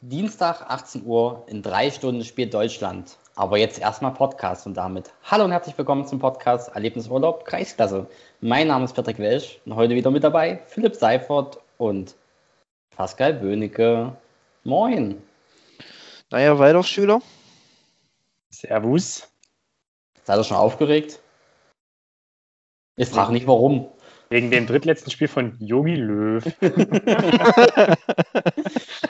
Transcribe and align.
Dienstag 0.00 0.62
18 0.70 1.04
Uhr 1.06 1.42
in 1.48 1.60
drei 1.60 1.90
Stunden 1.90 2.22
spielt 2.22 2.54
Deutschland. 2.54 3.16
Aber 3.34 3.58
jetzt 3.58 3.80
erstmal 3.80 4.14
Podcast 4.14 4.64
und 4.64 4.74
damit 4.74 5.12
hallo 5.24 5.42
und 5.44 5.50
herzlich 5.50 5.76
willkommen 5.76 6.06
zum 6.06 6.20
Podcast 6.20 6.68
Erlebnisurlaub 6.68 7.44
Kreisklasse. 7.44 8.06
Mein 8.40 8.68
Name 8.68 8.84
ist 8.84 8.92
Patrick 8.92 9.18
Welsch 9.18 9.60
und 9.64 9.74
heute 9.74 9.96
wieder 9.96 10.12
mit 10.12 10.22
dabei 10.22 10.62
Philipp 10.66 10.94
Seifert 10.94 11.58
und 11.78 12.14
Pascal 12.96 13.34
Böhnecke. 13.34 14.16
Moin. 14.62 15.20
Naja, 16.30 16.56
weiter, 16.60 16.84
Schüler. 16.84 17.20
Servus. 18.50 19.28
Seid 20.22 20.38
ihr 20.38 20.44
schon 20.44 20.58
aufgeregt? 20.58 21.18
Ich 22.94 23.08
frage 23.08 23.32
nicht 23.32 23.48
warum. 23.48 23.88
Wegen 24.30 24.50
dem 24.50 24.66
drittletzten 24.66 25.10
Spiel 25.10 25.28
von 25.28 25.56
Yogi 25.58 25.94
Löw. 25.94 26.44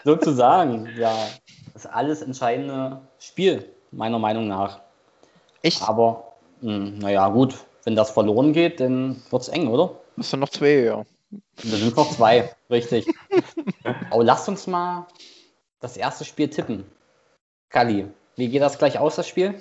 Sozusagen, 0.04 0.88
ja. 0.96 1.12
Das 1.72 1.86
alles 1.86 2.22
entscheidende 2.22 3.00
Spiel, 3.18 3.68
meiner 3.90 4.18
Meinung 4.18 4.46
nach. 4.48 4.80
Echt? 5.62 5.82
Aber, 5.82 6.34
hm, 6.60 6.98
naja, 6.98 7.28
gut. 7.28 7.54
Wenn 7.84 7.96
das 7.96 8.10
verloren 8.10 8.52
geht, 8.52 8.80
dann 8.80 9.22
wird 9.30 9.42
es 9.42 9.48
eng, 9.48 9.68
oder? 9.68 9.92
Das 10.16 10.30
sind 10.30 10.40
noch 10.40 10.50
zwei, 10.50 10.82
ja. 10.82 11.04
Wir 11.62 11.78
sind 11.78 11.96
noch 11.96 12.10
zwei, 12.10 12.54
richtig. 12.70 13.06
Aber 14.10 14.24
lasst 14.24 14.48
uns 14.48 14.66
mal 14.66 15.06
das 15.80 15.96
erste 15.96 16.24
Spiel 16.24 16.48
tippen. 16.48 16.84
Kali, 17.70 18.06
wie 18.36 18.48
geht 18.48 18.62
das 18.62 18.78
gleich 18.78 18.98
aus, 18.98 19.16
das 19.16 19.28
Spiel? 19.28 19.54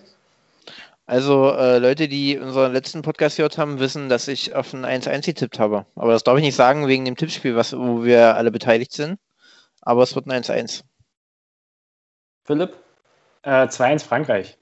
Also 1.07 1.51
äh, 1.53 1.77
Leute, 1.77 2.09
die 2.09 2.37
unseren 2.37 2.73
letzten 2.73 3.01
Podcast 3.01 3.37
gehört 3.37 3.57
haben, 3.57 3.79
wissen, 3.79 4.09
dass 4.09 4.27
ich 4.27 4.53
auf 4.53 4.73
ein 4.73 4.85
1-1 4.85 5.25
getippt 5.25 5.57
habe. 5.57 5.85
Aber 5.95 6.11
das 6.11 6.23
darf 6.23 6.37
ich 6.37 6.43
nicht 6.43 6.55
sagen 6.55 6.87
wegen 6.87 7.05
dem 7.05 7.15
Tippspiel, 7.15 7.55
was, 7.55 7.75
wo 7.75 8.03
wir 8.03 8.35
alle 8.35 8.51
beteiligt 8.51 8.91
sind. 8.91 9.17
Aber 9.81 10.03
es 10.03 10.13
wird 10.15 10.27
ein 10.27 10.43
1-1. 10.43 10.83
Philipp? 12.43 12.75
Äh, 13.43 13.67
2-1 13.67 14.03
Frankreich. 14.03 14.57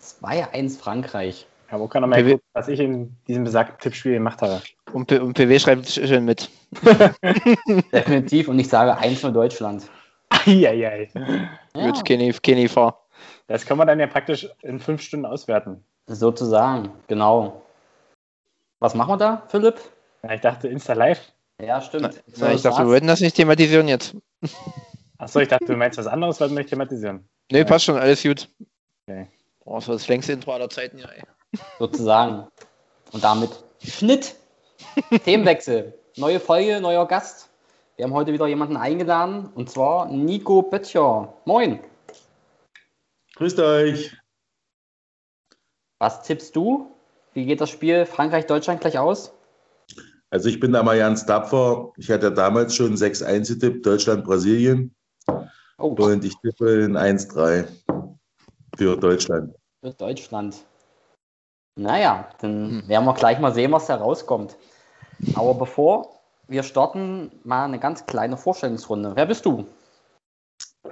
2-1 0.00 0.78
Frankreich. 0.78 1.46
Ja, 1.70 1.78
wo 1.78 1.88
kann 1.88 2.02
er 2.02 2.06
mal 2.06 2.22
gucken, 2.22 2.40
was 2.54 2.68
ich 2.68 2.80
in 2.80 3.14
diesem 3.28 3.44
besagten 3.44 3.78
Tippspiel 3.78 4.14
gemacht 4.14 4.40
habe? 4.40 4.62
Und, 4.92 5.06
P 5.06 5.18
und 5.18 5.34
PW 5.34 5.58
schreibt 5.58 5.88
schön 5.88 6.24
mit. 6.24 6.50
Definitiv. 7.92 8.48
Und 8.48 8.58
ich 8.58 8.68
sage 8.68 8.98
1-0 8.98 9.30
Deutschland. 9.30 9.90
Eieiei. 10.30 11.10
Ja. 11.74 11.86
Gut, 11.90 12.04
keine, 12.06 12.32
keine 12.32 12.68
Fahr. 12.70 13.01
Das 13.52 13.66
kann 13.66 13.76
man 13.76 13.86
dann 13.86 14.00
ja 14.00 14.06
praktisch 14.06 14.48
in 14.62 14.80
fünf 14.80 15.02
Stunden 15.02 15.26
auswerten. 15.26 15.84
Sozusagen, 16.06 16.90
genau. 17.06 17.60
Was 18.78 18.94
machen 18.94 19.10
wir 19.10 19.18
da, 19.18 19.42
Philipp? 19.48 19.78
Ja, 20.22 20.32
ich 20.32 20.40
dachte 20.40 20.68
Insta 20.68 20.94
Live. 20.94 21.20
Ja, 21.60 21.82
stimmt. 21.82 22.22
Na, 22.38 22.52
ich 22.54 22.62
dachte, 22.62 22.78
wir 22.78 22.88
wollten 22.88 23.08
das 23.08 23.20
nicht 23.20 23.36
thematisieren 23.36 23.88
jetzt. 23.88 24.16
Achso, 25.18 25.40
ich 25.40 25.48
dachte, 25.48 25.66
du 25.66 25.76
meinst 25.76 25.98
was 25.98 26.06
anderes, 26.06 26.40
was 26.40 26.50
wir 26.50 26.60
nicht 26.60 26.70
thematisieren. 26.70 27.28
Nee, 27.50 27.58
ja. 27.58 27.64
passt 27.64 27.84
schon, 27.84 27.98
alles 27.98 28.22
gut. 28.22 28.48
Okay. 29.06 29.28
Boah, 29.62 29.80
das 29.80 29.88
war 29.88 29.96
das 29.96 30.08
längste 30.08 30.32
Intro 30.32 30.54
aller 30.54 30.70
Zeiten, 30.70 30.96
ja, 30.96 31.10
ey. 31.10 31.22
Sozusagen. 31.78 32.46
Und 33.12 33.22
damit 33.22 33.50
Schnitt. 33.84 34.34
Themenwechsel. 35.26 35.92
Neue 36.16 36.40
Folge, 36.40 36.80
neuer 36.80 37.06
Gast. 37.06 37.50
Wir 37.96 38.06
haben 38.06 38.14
heute 38.14 38.32
wieder 38.32 38.46
jemanden 38.46 38.78
eingeladen 38.78 39.50
und 39.54 39.68
zwar 39.68 40.08
Nico 40.08 40.62
Böttcher. 40.62 41.34
Moin. 41.44 41.80
Grüßt 43.36 43.58
euch. 43.60 44.16
Was 45.98 46.22
tippst 46.22 46.54
du? 46.56 46.90
Wie 47.32 47.46
geht 47.46 47.60
das 47.60 47.70
Spiel 47.70 48.06
Frankreich-Deutschland 48.06 48.80
gleich 48.80 48.98
aus? 48.98 49.32
Also 50.30 50.48
ich 50.48 50.60
bin 50.60 50.72
da 50.72 50.82
mal 50.82 50.98
ganz 50.98 51.26
tapfer. 51.26 51.92
Ich 51.96 52.10
hatte 52.10 52.32
damals 52.32 52.74
schon 52.74 52.94
6-1 52.94 53.48
getippt, 53.48 53.86
Deutschland-Brasilien. 53.86 54.94
Oh. 55.78 55.88
Und 55.88 56.24
ich 56.24 56.34
tippe 56.40 56.82
in 56.82 56.96
1-3 56.96 57.66
für 58.76 58.96
Deutschland. 58.96 59.54
Für 59.82 59.92
Deutschland. 59.92 60.64
Naja, 61.76 62.28
dann 62.40 62.82
hm. 62.82 62.88
werden 62.88 63.04
wir 63.04 63.14
gleich 63.14 63.38
mal 63.40 63.54
sehen, 63.54 63.72
was 63.72 63.86
da 63.86 63.96
rauskommt. 63.96 64.56
Aber 65.34 65.54
bevor 65.54 66.20
wir 66.48 66.62
starten, 66.62 67.30
mal 67.44 67.64
eine 67.64 67.78
ganz 67.78 68.04
kleine 68.06 68.36
Vorstellungsrunde. 68.36 69.12
Wer 69.14 69.26
bist 69.26 69.46
du? 69.46 69.66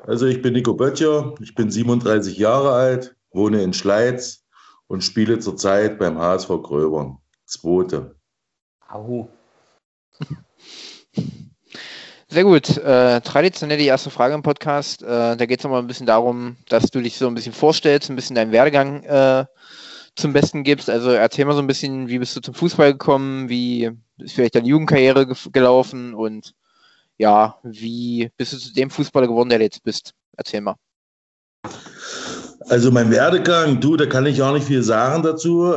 Also 0.07 0.27
ich 0.27 0.41
bin 0.43 0.55
Nico 0.55 0.75
Böttcher, 0.75 1.35
ich 1.41 1.55
bin 1.55 1.71
37 1.71 2.39
Jahre 2.39 2.73
alt, 2.73 3.17
wohne 3.33 3.63
in 3.63 3.73
Schleiz 3.73 4.45
und 4.87 5.03
spiele 5.03 5.39
zurzeit 5.39 5.99
beim 5.99 6.19
HSV 6.19 6.49
Gröbern. 6.63 7.19
Zweite. 7.47 8.17
Au. 8.89 9.29
Sehr 12.29 12.45
gut. 12.45 12.77
Äh, 12.77 13.21
traditionell 13.23 13.79
die 13.79 13.87
erste 13.87 14.11
Frage 14.11 14.35
im 14.35 14.43
Podcast. 14.43 15.03
Äh, 15.03 15.37
da 15.37 15.47
geht 15.47 15.59
es 15.59 15.65
nochmal 15.65 15.81
ein 15.81 15.89
bisschen 15.89 16.07
darum, 16.07 16.57
dass 16.69 16.85
du 16.91 17.01
dich 17.01 17.17
so 17.17 17.27
ein 17.27 17.35
bisschen 17.35 17.53
vorstellst, 17.53 18.09
ein 18.09 18.17
bisschen 18.17 18.37
deinen 18.37 18.53
Werdegang 18.53 19.03
äh, 19.03 19.47
zum 20.15 20.33
Besten 20.33 20.63
gibst. 20.63 20.89
Also 20.89 21.11
erzähl 21.11 21.45
mal 21.45 21.55
so 21.55 21.61
ein 21.61 21.67
bisschen, 21.67 22.09
wie 22.09 22.21
bist 22.21 22.37
du 22.37 22.41
zum 22.41 22.55
Fußball 22.55 22.93
gekommen, 22.93 23.49
wie 23.49 23.91
ist 24.19 24.35
vielleicht 24.35 24.55
deine 24.55 24.69
Jugendkarriere 24.69 25.27
ge 25.27 25.37
gelaufen 25.53 26.15
und 26.15 26.55
ja, 27.21 27.59
wie 27.63 28.31
bist 28.39 28.55
du 28.55 28.57
zu 28.57 28.73
dem 28.73 28.89
Fußballer 28.89 29.27
geworden, 29.27 29.51
der 29.51 29.59
du 29.59 29.65
jetzt 29.65 29.83
bist? 29.83 30.15
Erzähl 30.39 30.63
mal. 30.63 30.77
Also 32.71 32.91
mein 32.91 33.11
Werdegang, 33.11 33.79
du, 33.79 33.97
da 33.99 34.07
kann 34.07 34.25
ich 34.25 34.41
auch 34.41 34.55
nicht 34.55 34.67
viel 34.67 34.83
sagen 34.83 35.23
dazu. 35.23 35.75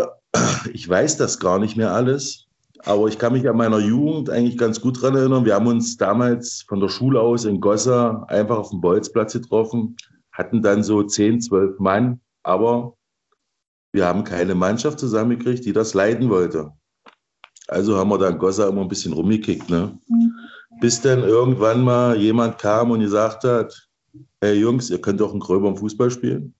Ich 0.72 0.88
weiß 0.88 1.18
das 1.18 1.40
gar 1.42 1.60
nicht 1.60 1.76
mehr 1.76 1.92
alles. 1.92 2.46
Aber 2.86 3.10
ich 3.10 3.18
kann 3.18 3.34
mich 3.34 3.48
an 3.48 3.58
meiner 3.58 3.80
Jugend 3.80 4.30
eigentlich 4.30 4.58
ganz 4.58 4.80
gut 4.80 4.98
daran 4.98 5.18
erinnern. 5.18 5.44
Wir 5.44 5.56
haben 5.56 5.68
uns 5.68 5.98
damals 5.98 6.64
von 6.66 6.80
der 6.80 6.88
Schule 6.88 7.20
aus 7.20 7.44
in 7.44 7.60
Gossa 7.60 8.24
einfach 8.30 8.58
auf 8.58 8.70
dem 8.70 8.80
Bolzplatz 8.80 9.34
getroffen, 9.34 9.98
hatten 10.32 10.62
dann 10.62 10.82
so 10.82 11.04
10, 11.04 11.42
12 11.42 11.78
Mann, 11.80 12.22
aber 12.44 12.96
wir 13.92 14.06
haben 14.06 14.24
keine 14.24 14.56
Mannschaft 14.56 14.98
zusammengekriegt, 14.98 15.66
die 15.66 15.74
das 15.74 15.94
leiten 15.94 16.30
wollte. 16.30 16.72
Also 17.68 17.98
haben 17.98 18.10
wir 18.10 18.18
da 18.18 18.30
in 18.30 18.40
Gossa 18.40 18.68
immer 18.68 18.82
ein 18.82 18.90
bisschen 18.90 19.14
rumgekickt. 19.14 19.70
Ne? 19.70 19.98
Mhm 20.08 20.43
bis 20.82 21.02
dann 21.02 21.20
irgendwann 21.20 21.84
mal 21.84 22.18
jemand 22.18 22.58
kam 22.58 22.92
und 22.92 23.00
gesagt 23.00 23.44
hat, 23.44 23.88
hey 24.42 24.60
Jungs, 24.60 24.90
ihr 24.90 25.02
könnt 25.02 25.20
doch 25.22 25.32
einen 25.32 25.40
gröberen 25.40 25.78
Fußball 25.78 26.12
spielen. 26.12 26.54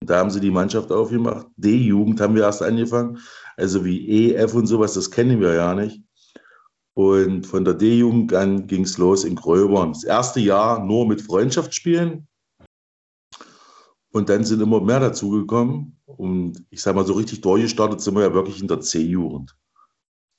Und 0.00 0.10
da 0.10 0.18
haben 0.18 0.30
sie 0.30 0.40
die 0.40 0.50
Mannschaft 0.50 0.90
aufgemacht. 0.90 1.46
D-Jugend 1.56 2.20
haben 2.20 2.34
wir 2.34 2.42
erst 2.42 2.62
angefangen. 2.62 3.18
Also 3.56 3.84
wie 3.84 4.08
E, 4.08 4.34
F 4.34 4.54
und 4.54 4.66
sowas, 4.66 4.94
das 4.94 5.10
kennen 5.10 5.40
wir 5.40 5.54
ja 5.54 5.74
nicht. 5.74 6.02
Und 6.94 7.46
von 7.46 7.64
der 7.64 7.74
D-Jugend 7.74 8.32
an 8.34 8.66
ging 8.66 8.84
es 8.84 8.98
los 8.98 9.24
in 9.24 9.36
Gröbern. 9.36 9.92
Das 9.92 10.04
erste 10.04 10.40
Jahr 10.40 10.84
nur 10.84 11.06
mit 11.06 11.20
Freundschaftsspielen. 11.20 12.26
Und 14.12 14.28
dann 14.28 14.44
sind 14.44 14.60
immer 14.60 14.80
mehr 14.80 15.00
dazugekommen. 15.00 16.00
Und 16.06 16.64
ich 16.70 16.82
sage 16.82 16.96
mal, 16.96 17.06
so 17.06 17.12
richtig 17.12 17.42
durchgestartet 17.42 18.00
sind 18.00 18.14
wir 18.14 18.22
ja 18.22 18.34
wirklich 18.34 18.60
in 18.60 18.68
der 18.68 18.80
C-Jugend. 18.80 19.54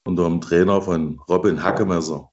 Unter 0.06 0.26
dem 0.26 0.42
Trainer 0.42 0.82
von 0.82 1.20
Robin 1.30 1.64
Hackemesser. 1.64 2.31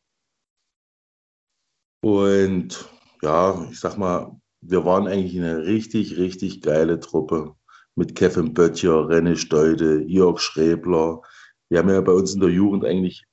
Und 2.01 2.89
ja, 3.23 3.67
ich 3.71 3.81
sag 3.81 3.99
mal, 3.99 4.41
wir 4.61 4.85
waren 4.85 5.07
eigentlich 5.07 5.37
eine 5.37 5.65
richtig, 5.65 6.17
richtig 6.17 6.63
geile 6.63 7.01
Truppe 7.01 7.55
mit 7.97 8.15
Kevin 8.15 8.55
Böttcher, 8.55 9.09
René 9.09 9.37
Steude, 9.37 10.03
Jörg 10.05 10.39
Schrebler. 10.41 11.21
Wir 11.69 11.81
haben 11.81 11.89
ja 11.89 12.01
bei 12.01 12.13
uns 12.13 12.35
in 12.35 12.41
der 12.41 12.51
Jugend 12.51 12.85
eigentlich 12.85 13.25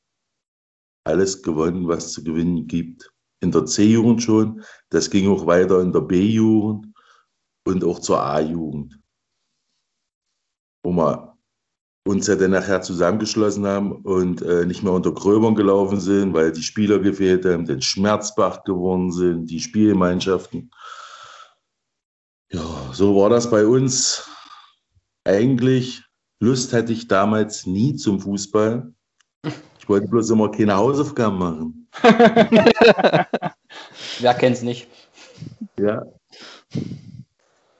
alles 1.04 1.44
gewonnen, 1.44 1.88
was 1.88 2.14
zu 2.14 2.24
gewinnen 2.24 2.68
gibt. 2.68 3.12
In 3.42 3.52
der 3.52 3.66
C-Jugend 3.66 4.24
schon, 4.24 4.64
das 4.90 5.10
ging 5.10 5.30
auch 5.30 5.46
weiter 5.46 5.82
in 5.82 5.94
der 5.94 6.02
B-Jugend 6.02 6.88
und 7.68 7.84
auch 7.84 8.00
zur 8.00 8.22
A-Jugend. 8.22 9.00
Wo 10.84 10.92
wir 10.92 11.35
uns 12.08 12.28
ja 12.28 12.36
dann 12.36 12.52
nachher 12.52 12.82
zusammengeschlossen 12.82 13.66
haben 13.66 13.92
und 13.92 14.42
äh, 14.44 14.66
nicht 14.66 14.84
mehr 14.84 14.94
unter 14.94 15.12
Gröbern 15.12 15.56
gelaufen 15.56 16.00
sind, 16.00 16.34
weil 16.34 16.52
die 16.52 16.62
Spieler 16.62 17.00
gefehlt 17.00 17.46
haben, 17.46 17.66
den 17.66 17.82
Schmerzbach 17.82 18.64
geworden 18.64 19.12
sind, 19.12 19.48
die 19.50 19.60
Spielgemeinschaften. 19.60 20.70
Ja, 22.52 22.64
so 22.94 23.16
war 23.16 23.32
das 23.32 23.50
bei 23.50 23.66
uns. 23.66 24.30
Eigentlich 25.24 26.04
Lust 26.40 26.74
hatte 26.74 26.94
ich 26.94 27.08
damals 27.08 27.66
nie 27.66 27.96
zum 27.96 28.20
Fußball. 28.20 28.94
Ich 29.80 29.90
wollte 29.90 30.08
bloß 30.08 30.30
immer 30.30 30.52
keine 30.52 30.76
Hausaufgaben 30.76 31.40
machen. 31.40 31.88
Wer 34.20 34.34
kennt's 34.36 34.62
nicht? 34.62 34.88
Ja. 35.80 36.04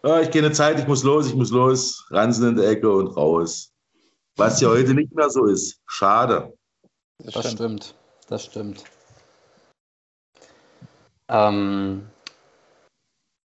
ja. 0.04 0.22
Ich 0.22 0.32
keine 0.32 0.52
Zeit, 0.52 0.80
ich 0.80 0.88
muss 0.88 1.04
los, 1.04 1.28
ich 1.28 1.36
muss 1.36 1.52
los. 1.52 2.08
Ransen 2.10 2.50
in 2.50 2.56
der 2.56 2.70
Ecke 2.70 2.92
und 2.92 3.08
raus. 3.08 3.75
Was 4.38 4.60
ja 4.60 4.70
heute 4.70 4.94
nicht 4.94 5.14
mehr 5.16 5.30
so 5.30 5.46
ist. 5.46 5.82
Schade. 5.88 6.54
Das, 7.24 7.34
das 7.36 7.52
stimmt. 7.52 7.96
Das 8.28 8.46
stimmt. 8.46 8.84
Ähm, 11.30 12.08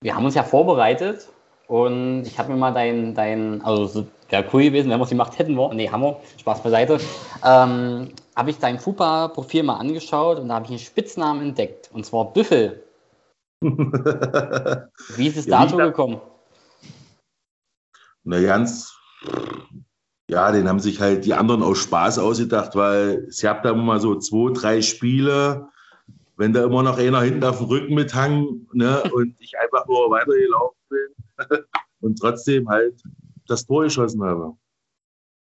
wir 0.02 0.16
haben 0.16 0.26
uns 0.26 0.36
ja 0.36 0.44
vorbereitet 0.44 1.30
und 1.68 2.24
ich 2.24 2.40
habe 2.40 2.52
mir 2.52 2.58
mal 2.58 2.74
dein, 2.74 3.14
dein 3.14 3.62
also 3.62 4.08
wäre 4.30 4.50
cool 4.54 4.64
gewesen, 4.64 4.90
wenn 4.90 5.00
wir 5.00 5.04
es 5.04 5.10
gemacht 5.10 5.38
hätten. 5.38 5.54
Nee, 5.76 5.90
haben 5.90 6.02
wir. 6.02 6.20
Spaß 6.38 6.64
beiseite. 6.64 7.00
Ähm, 7.44 8.10
habe 8.36 8.50
ich 8.50 8.58
dein 8.58 8.80
FUPA-Profil 8.80 9.64
mal 9.64 9.78
angeschaut 9.78 10.40
und 10.40 10.50
da 10.50 10.56
habe 10.56 10.66
ich 10.66 10.72
einen 10.72 10.80
Spitznamen 10.80 11.42
entdeckt 11.50 11.90
und 11.94 12.06
zwar 12.06 12.34
Büffel. 12.34 12.84
Wie 13.62 15.28
ist 15.28 15.38
es 15.38 15.46
Ja, 15.46 15.64
dazu 15.64 15.78
gekommen? 15.78 16.22
Na 18.24 18.42
ganz, 18.42 18.98
ja, 20.30 20.52
den 20.52 20.70
haben 20.70 20.80
sich 20.80 21.02
halt 21.02 21.26
die 21.26 21.34
anderen 21.34 21.64
aus 21.64 21.80
Spaß 21.80 22.20
ausgedacht, 22.20 22.76
weil 22.76 23.26
es 23.28 23.42
gab 23.42 23.64
da 23.64 23.72
immer 23.72 23.82
mal 23.82 24.00
so 24.00 24.16
zwei, 24.16 24.54
drei 24.54 24.82
Spiele, 24.84 25.68
wenn 26.38 26.54
da 26.54 26.64
immer 26.64 26.84
noch 26.84 27.00
einer 27.00 27.22
hinten 27.22 27.44
auf 27.44 27.58
dem 27.58 27.66
Rücken 27.66 27.96
mithang 27.96 28.68
ne, 28.72 29.02
und 29.14 29.36
ich 29.40 29.58
einfach 29.58 29.88
nur 29.88 30.12
weitergelaufen 30.12 30.78
bin 30.90 31.58
und 32.02 32.20
trotzdem 32.20 32.70
halt 32.70 33.02
das 33.48 33.66
Tor 33.66 33.84
geschossen 33.84 34.24
habe. 34.24 34.56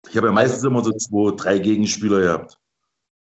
Ich 0.09 0.17
habe 0.17 0.27
ja 0.27 0.33
meistens 0.33 0.63
immer 0.63 0.83
so 0.83 0.91
zwei, 0.93 1.35
drei 1.35 1.59
Gegenspieler 1.59 2.19
gehabt. 2.21 2.57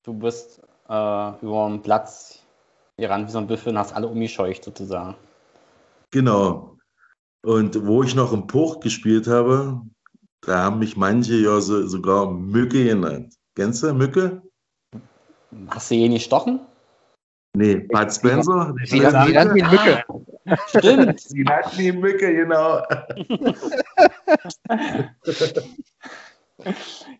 Du 0.02 0.12
bist 0.12 0.60
äh, 0.86 1.30
über 1.40 1.66
den 1.70 1.80
Platz 1.80 2.42
gerannt 2.98 3.28
wie 3.28 3.32
so 3.32 3.38
ein 3.38 3.46
Büffel 3.46 3.70
und 3.70 3.78
hast 3.78 3.94
alle 3.94 4.06
umgescheucht 4.06 4.64
sozusagen. 4.64 5.16
Genau. 6.10 6.76
Und 7.42 7.86
wo 7.86 8.02
ich 8.02 8.14
noch 8.14 8.34
im 8.34 8.46
Puch 8.46 8.80
gespielt 8.80 9.26
habe, 9.26 9.80
da 10.42 10.64
haben 10.64 10.78
mich 10.78 10.96
manche 10.96 11.34
ja 11.34 11.60
so, 11.60 11.86
sogar 11.86 12.30
Mücke 12.30 12.84
genannt. 12.84 13.34
Kennst 13.54 13.82
du 13.82 13.92
Mücke? 13.92 14.42
Hast 15.68 15.90
du 15.90 15.94
je 15.94 16.08
nicht 16.08 16.24
stochen? 16.24 16.60
Nee, 17.56 17.76
Bud 17.76 18.12
Spencer. 18.12 18.74
die 18.80 18.86
Sie 18.86 19.00
nannten 19.00 19.56
ihn 19.56 19.70
Mücke. 19.70 20.04
Ah, 20.46 20.56
stimmt. 20.68 21.20
Sie 21.20 21.42
nannten 21.42 21.80
ihn 21.80 22.00
Mücke, 22.00 22.34
genau. 22.34 22.82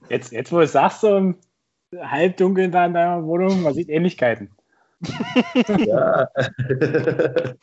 Jetzt, 0.08 0.32
jetzt 0.32 0.50
wo 0.50 0.56
du 0.56 0.64
es 0.64 0.72
sagst, 0.72 1.00
so 1.00 1.16
im 1.16 1.36
halbdunkel 1.96 2.72
da 2.72 2.86
in 2.86 2.94
deiner 2.94 3.24
Wohnung, 3.24 3.62
man 3.62 3.72
sieht 3.72 3.88
Ähnlichkeiten. 3.88 4.50
Ja. 5.00 6.28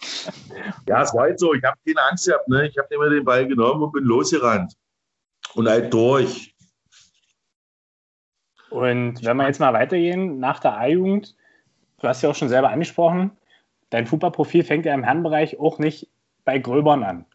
ja, 0.88 1.02
es 1.02 1.14
war 1.14 1.24
halt 1.24 1.40
so. 1.40 1.54
Ich 1.54 1.64
habe 1.64 1.78
keine 1.86 2.02
Angst 2.10 2.28
gehabt. 2.28 2.48
Ne? 2.48 2.68
Ich 2.68 2.78
habe 2.78 2.88
immer 2.96 3.10
den 3.10 3.26
Ball 3.26 3.46
genommen 3.46 3.84
und 3.84 3.92
bin 3.92 4.06
losgerannt. 4.06 4.74
Und 5.56 5.68
halt 5.68 5.94
durch. 5.94 6.56
Und 8.70 9.24
wenn 9.24 9.38
wir 9.38 9.48
jetzt 9.48 9.60
mal 9.60 9.74
weitergehen, 9.74 10.40
nach 10.40 10.60
der 10.60 10.78
A-Jugend, 10.78 11.36
du 12.00 12.08
hast 12.08 12.22
ja 12.22 12.30
auch 12.30 12.36
schon 12.36 12.50
selber 12.50 12.70
angesprochen, 12.70 13.32
dein 13.90 14.06
Fußballprofil 14.06 14.64
fängt 14.64 14.86
ja 14.86 14.94
im 14.94 15.04
Herrenbereich 15.04 15.60
auch 15.60 15.80
nicht 15.80 16.10
bei 16.44 16.60
Gröbern 16.60 17.04
an. 17.04 17.26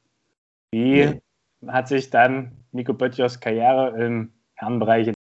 Wie 0.70 1.06
Nee. 1.06 1.22
hat 1.67 1.88
sich 1.88 2.11
dann 2.11 2.52
Nico 2.72 2.93
Böttchers 2.93 3.40
Karriere 3.40 3.99
im 3.99 4.32
Herrenbereich 4.55 5.12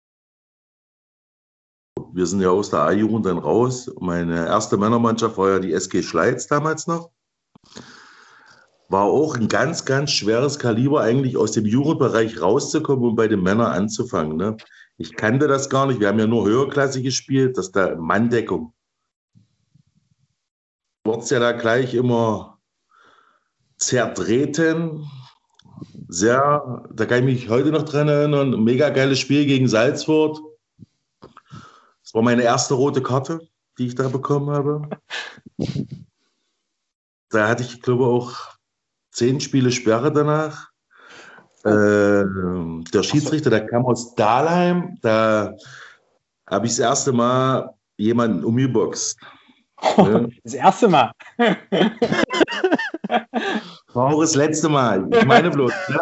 Wir 2.12 2.26
sind 2.26 2.40
ja 2.40 2.50
aus 2.50 2.70
der 2.70 2.80
A-Jugend 2.80 3.26
dann 3.26 3.38
raus. 3.38 3.88
Meine 4.00 4.46
erste 4.46 4.76
Männermannschaft 4.76 5.38
war 5.38 5.50
ja 5.50 5.58
die 5.60 5.72
SG 5.72 6.02
Schleiz 6.02 6.48
damals 6.48 6.88
noch. 6.88 7.10
War 8.88 9.05
auch 9.05 9.37
ein 9.37 9.49
ganz, 9.49 9.85
ganz 9.85 10.11
schweres 10.11 10.58
Kaliber, 10.58 11.02
eigentlich 11.02 11.37
aus 11.37 11.52
dem 11.52 11.67
Jugendbereich 11.67 12.40
rauszukommen 12.40 13.11
und 13.11 13.17
bei 13.17 13.29
den 13.29 13.43
Männern 13.43 13.73
anzufangen. 13.73 14.37
Ne? 14.37 14.56
Ich 14.96 15.14
kannte 15.14 15.46
das 15.46 15.69
gar 15.69 15.87
nicht. 15.87 16.00
Wir 16.00 16.08
haben 16.08 16.19
ja 16.19 16.26
nur 16.26 16.46
höherklassig 16.46 17.05
gespielt, 17.05 17.58
das 17.58 17.67
ist 17.67 17.76
da 17.76 17.96
Manndeckung. 17.96 18.73
Wurde 21.05 21.26
ja 21.26 21.38
da 21.38 21.52
gleich 21.52 21.94
immer 21.94 22.58
zertreten. 23.76 25.06
Sehr, 26.08 26.85
da 26.93 27.06
kann 27.06 27.20
ich 27.29 27.43
mich 27.43 27.49
heute 27.50 27.70
noch 27.70 27.85
dran 27.85 28.08
erinnern. 28.08 28.55
Ein 28.55 28.64
mega 28.64 28.88
geiles 28.88 29.19
Spiel 29.19 29.44
gegen 29.44 29.69
Salzburg. 29.69 30.38
Das 31.20 32.14
war 32.14 32.23
meine 32.23 32.43
erste 32.43 32.73
rote 32.73 33.02
Karte, 33.02 33.46
die 33.79 33.87
ich 33.87 33.94
da 33.94 34.08
bekommen 34.08 34.50
habe. 34.50 34.88
Da 37.31 37.46
hatte 37.46 37.62
ich, 37.62 37.82
glaube 37.82 38.05
ich, 38.05 38.08
auch 38.08 38.57
zehn 39.18 39.40
Spiele 39.40 39.72
Sperre 39.72 40.12
danach. 40.12 40.68
Ähm, 41.64 42.84
der 42.94 43.02
Schiedsrichter, 43.02 43.50
der 43.50 43.66
kam 43.66 43.84
aus 43.84 44.14
Dahlheim, 44.14 44.96
da 45.02 45.54
habe 46.48 46.66
ich 46.66 46.72
das 46.72 46.78
erste 46.78 47.12
Mal 47.12 47.74
jemanden 47.96 48.44
umgeboxt. 48.44 49.18
Ne? 49.96 50.30
das 50.44 50.54
erste 50.54 50.88
Mal. 50.88 51.12
War 53.92 54.06
auch 54.06 54.20
das 54.20 54.34
letzte 54.34 54.68
Mal. 54.68 55.08
Ich 55.12 55.24
meine 55.24 55.50
bloß, 55.50 55.72
ne, 55.88 56.00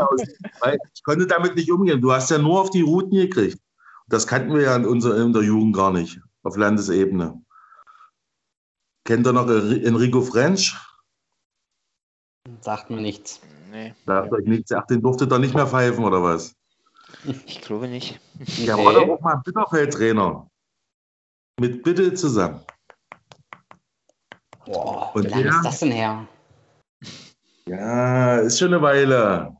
ich 0.94 1.02
konnte 1.02 1.26
damit 1.26 1.56
nicht 1.56 1.70
umgehen. 1.70 2.00
Du 2.00 2.12
hast 2.12 2.30
ja 2.30 2.38
nur 2.38 2.60
auf 2.60 2.70
die 2.70 2.82
Routen 2.82 3.16
gekriegt. 3.16 3.58
Das 4.08 4.26
kannten 4.26 4.54
wir 4.54 4.62
ja 4.62 4.76
in, 4.76 4.86
unserer, 4.86 5.16
in 5.22 5.32
der 5.32 5.42
Jugend 5.42 5.74
gar 5.74 5.92
nicht, 5.92 6.20
auf 6.42 6.56
Landesebene. 6.56 7.40
Kennt 9.04 9.26
ihr 9.26 9.32
noch 9.32 9.48
Enrico 9.48 10.20
French? 10.22 10.76
Sagt 12.60 12.90
mir 12.90 13.00
nichts. 13.00 13.40
Nee, 13.70 13.94
Sagt 14.06 14.32
euch 14.32 14.46
nichts. 14.46 14.72
Ach, 14.72 14.86
den 14.86 15.02
durfte 15.02 15.26
doch 15.26 15.38
nicht 15.38 15.54
mehr 15.54 15.66
pfeifen, 15.66 16.04
oder 16.04 16.22
was? 16.22 16.54
ich 17.24 17.60
glaube 17.60 17.88
nicht. 17.88 18.18
Der 18.66 18.76
war 18.78 18.92
doch 18.92 19.08
auch 19.08 19.20
mal 19.20 19.36
Bitterfeld-Trainer. 19.44 20.46
Mit 21.60 21.82
Bitte 21.82 22.12
zusammen. 22.14 22.60
Boah, 24.66 25.10
Und 25.14 25.24
wie 25.24 25.28
lange 25.28 25.42
der- 25.44 25.52
ist 25.52 25.64
das 25.64 25.78
denn 25.80 25.90
her? 25.92 26.26
Ja, 27.68 28.36
ist 28.38 28.58
schon 28.58 28.72
eine 28.74 28.82
Weile. 28.82 29.56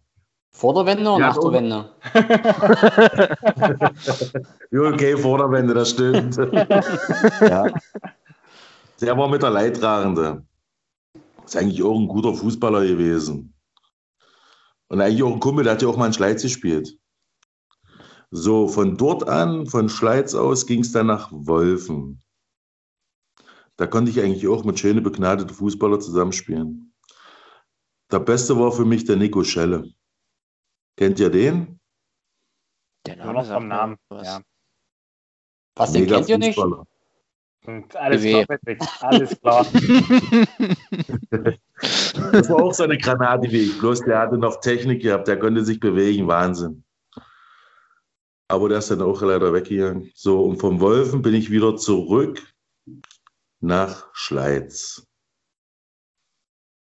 Vor 0.53 0.75
der 0.75 0.87
Wende 0.87 1.11
oder 1.11 1.21
Ja, 1.21 1.27
nach 1.29 1.39
der. 1.39 1.53
Wende? 1.53 1.91
Ja, 4.71 4.81
okay, 4.81 5.17
Vorderwende, 5.17 5.75
das 5.75 5.91
stimmt. 5.91 6.37
ja. 7.41 7.67
Der 9.01 9.17
war 9.17 9.29
mit 9.29 9.43
der 9.43 9.51
Leidtragende. 9.51 10.43
Ist 11.47 11.57
eigentlich 11.57 11.83
auch 11.83 11.99
ein 11.99 12.09
guter 12.09 12.35
Fußballer 12.35 12.87
gewesen. 12.87 13.55
Und 14.89 15.01
eigentlich 15.01 15.23
auch 15.23 15.33
ein 15.33 15.41
Kumpel, 15.41 15.65
der 15.65 15.75
hat 15.75 15.83
ja 15.83 15.89
auch 15.89 15.97
mal 15.97 16.09
in 16.09 16.13
Schleiz 16.13 16.43
gespielt. 16.43 16.99
So, 18.31 18.69
von 18.69 18.97
dort 18.97 19.29
an, 19.29 19.67
von 19.67 19.89
Schleiz 19.89 20.35
aus, 20.35 20.67
ging 20.67 20.81
es 20.81 20.93
dann 20.93 21.07
nach 21.07 21.31
Wolfen. 21.33 22.23
Da 23.77 23.87
konnte 23.87 24.11
ich 24.11 24.21
eigentlich 24.21 24.49
auch 24.49 24.65
mit 24.65 24.79
schönen, 24.79 25.03
begnadeten 25.03 25.55
Fußballern 25.55 26.01
zusammenspielen. 26.01 26.95
Der 28.11 28.21
Beste 28.21 28.59
war 28.59 28.73
für 28.73 28.85
mich 28.85 29.05
der 29.05 29.17
Nico 29.17 29.45
Schelle. 29.45 29.93
Kennt 30.97 31.21
ihr 31.21 31.31
den? 31.31 31.79
Der 33.07 33.17
Nur 33.17 33.27
Name 33.27 33.39
noch 33.39 33.45
sagt 33.45 33.61
vom 33.61 33.69
Namen. 33.69 33.97
was. 34.09 34.27
Ja. 34.27 34.43
Was, 35.77 35.93
den 35.93 36.07
kennt 36.07 36.29
ihr 36.29 36.39
nicht? 36.39 36.59
Und 37.67 37.97
alles 37.97 38.23
klar, 38.23 38.47
Patrick. 38.47 38.81
Alles 39.01 39.41
klar. 39.41 39.67
Das 42.33 42.49
war 42.49 42.63
auch 42.63 42.73
so 42.73 42.85
eine 42.85 42.97
Granate 42.97 43.51
wie 43.51 43.65
ich. 43.65 43.79
Bloß 43.79 44.01
der 44.01 44.19
hatte 44.19 44.39
noch 44.39 44.61
Technik 44.61 45.03
gehabt, 45.03 45.29
der 45.29 45.39
konnte 45.39 45.63
sich 45.65 45.79
bewegen. 45.79 46.27
Wahnsinn. 46.27 46.85
Aber 48.49 48.69
der 48.69 48.79
ist 48.79 48.91
dann 48.91 49.03
auch 49.03 49.21
leider 49.21 49.53
weggegangen. 49.53 50.11
So, 50.15 50.45
und 50.45 50.59
vom 50.59 50.81
Wolfen 50.81 51.21
bin 51.21 51.35
ich 51.35 51.51
wieder 51.51 51.77
zurück 51.77 52.43
nach 53.61 54.09
Schleiz. 54.13 55.07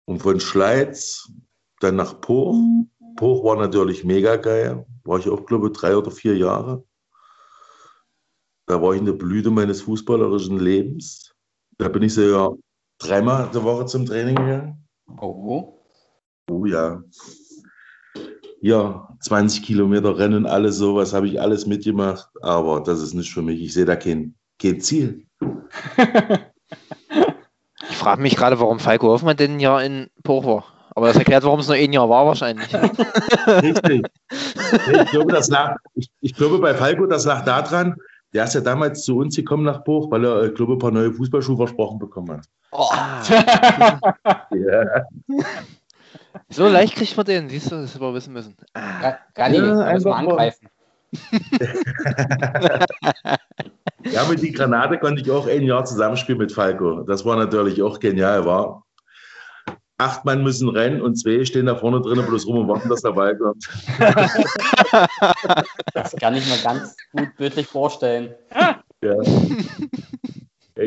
Und 0.06 0.20
von 0.22 0.40
Schleiz 0.40 1.30
dann 1.80 1.96
nach 1.96 2.20
Poch. 2.20 2.56
Poch 3.16 3.44
war 3.44 3.56
natürlich 3.56 4.04
mega 4.04 4.36
geil. 4.36 4.86
War 5.04 5.18
ich 5.18 5.28
auch, 5.28 5.44
glaube 5.44 5.68
ich, 5.68 5.72
drei 5.74 5.96
oder 5.96 6.10
vier 6.10 6.36
Jahre. 6.36 6.84
Da 8.66 8.82
war 8.82 8.92
ich 8.92 9.00
in 9.00 9.06
der 9.06 9.12
Blüte 9.12 9.50
meines 9.50 9.82
fußballerischen 9.82 10.58
Lebens. 10.58 11.32
Da 11.78 11.88
bin 11.88 12.02
ich 12.02 12.14
sogar 12.14 12.56
dreimal 12.98 13.50
die 13.52 13.62
Woche 13.62 13.86
zum 13.86 14.06
Training 14.06 14.34
gegangen. 14.34 14.86
Oh. 15.20 15.78
Oh 16.50 16.66
ja. 16.66 17.02
Ja, 18.60 19.08
20 19.20 19.62
Kilometer 19.62 20.18
Rennen, 20.18 20.46
alles 20.46 20.76
sowas 20.76 21.12
habe 21.12 21.28
ich 21.28 21.40
alles 21.40 21.66
mitgemacht, 21.66 22.28
aber 22.42 22.80
das 22.80 23.00
ist 23.00 23.14
nicht 23.14 23.32
für 23.32 23.42
mich. 23.42 23.60
Ich 23.60 23.74
sehe 23.74 23.84
da 23.84 23.96
kein, 23.96 24.34
kein 24.60 24.80
Ziel. 24.80 25.26
Ich 27.90 27.96
frage 27.96 28.22
mich 28.22 28.36
gerade, 28.36 28.58
warum 28.60 28.78
Falco 28.78 29.08
Hoffmann 29.08 29.36
denn 29.36 29.56
ein 29.56 29.60
Jahr 29.60 29.82
in 29.82 30.08
Poch 30.22 30.44
war. 30.44 30.64
Aber 30.94 31.08
das 31.08 31.16
erklärt, 31.16 31.44
warum 31.44 31.60
es 31.60 31.66
nur 31.66 31.76
ein 31.76 31.92
Jahr 31.92 32.08
war 32.08 32.26
wahrscheinlich. 32.26 32.72
Richtig. 33.46 34.06
ich, 34.30 35.10
glaube, 35.10 35.32
das 35.32 35.48
lag, 35.48 35.76
ich, 35.94 36.08
ich 36.20 36.34
glaube, 36.34 36.58
bei 36.58 36.74
Falco, 36.74 37.06
das 37.06 37.24
lag 37.24 37.44
daran, 37.44 37.96
der 38.36 38.44
ist 38.44 38.54
ja 38.54 38.60
damals 38.60 39.02
zu 39.02 39.16
uns 39.16 39.34
gekommen 39.34 39.64
nach 39.64 39.82
Buch, 39.82 40.10
weil 40.10 40.22
er, 40.26 40.42
ich 40.44 40.54
glaube, 40.54 40.74
ein 40.74 40.78
paar 40.78 40.90
neue 40.90 41.10
Fußballschuhe 41.10 41.56
versprochen 41.56 41.98
bekommen 41.98 42.32
hat. 42.32 42.44
Oh, 42.70 42.90
Ja, 44.54 45.06
So 46.50 46.68
leicht 46.68 46.94
kriegt 46.96 47.16
man 47.16 47.24
den, 47.24 47.48
siehst 47.48 47.72
du, 47.72 47.76
das 47.76 47.98
wir 47.98 48.12
wissen 48.14 48.34
müssen. 48.34 48.54
Ah, 48.74 49.00
Ga- 49.00 49.18
Galli, 49.34 49.56
Ja, 49.56 49.62
müssen 49.62 49.78
wir 49.78 49.86
einfach 49.86 50.10
mal. 50.10 50.18
angreifen. 50.18 50.68
ja, 54.12 54.24
mit 54.28 54.42
die 54.42 54.52
Granate 54.52 54.98
konnte 54.98 55.22
ich 55.22 55.30
auch 55.30 55.46
ein 55.48 55.62
Jahr 55.62 55.84
zusammenspielen 55.86 56.38
mit 56.38 56.52
Falco. 56.52 57.00
Das 57.04 57.24
war 57.24 57.36
natürlich 57.36 57.80
auch 57.82 57.98
genial, 58.00 58.44
war. 58.44 58.84
Acht 59.98 60.26
Mann 60.26 60.42
müssen 60.42 60.68
rennen 60.68 61.00
und 61.00 61.16
zwei 61.16 61.44
stehen 61.44 61.66
da 61.66 61.74
vorne 61.74 62.02
drinnen 62.02 62.26
bloß 62.26 62.46
rum 62.46 62.58
und 62.58 62.68
warten, 62.68 62.88
dass 62.88 63.00
der 63.02 63.12
Ball 63.12 63.36
kommt. 63.36 63.66
Das 65.94 66.14
kann 66.16 66.34
ich 66.34 66.46
mir 66.46 66.58
ganz 66.62 66.94
gut 67.12 67.34
bildlich 67.38 67.66
vorstellen. 67.66 68.34
Ja. 69.02 69.16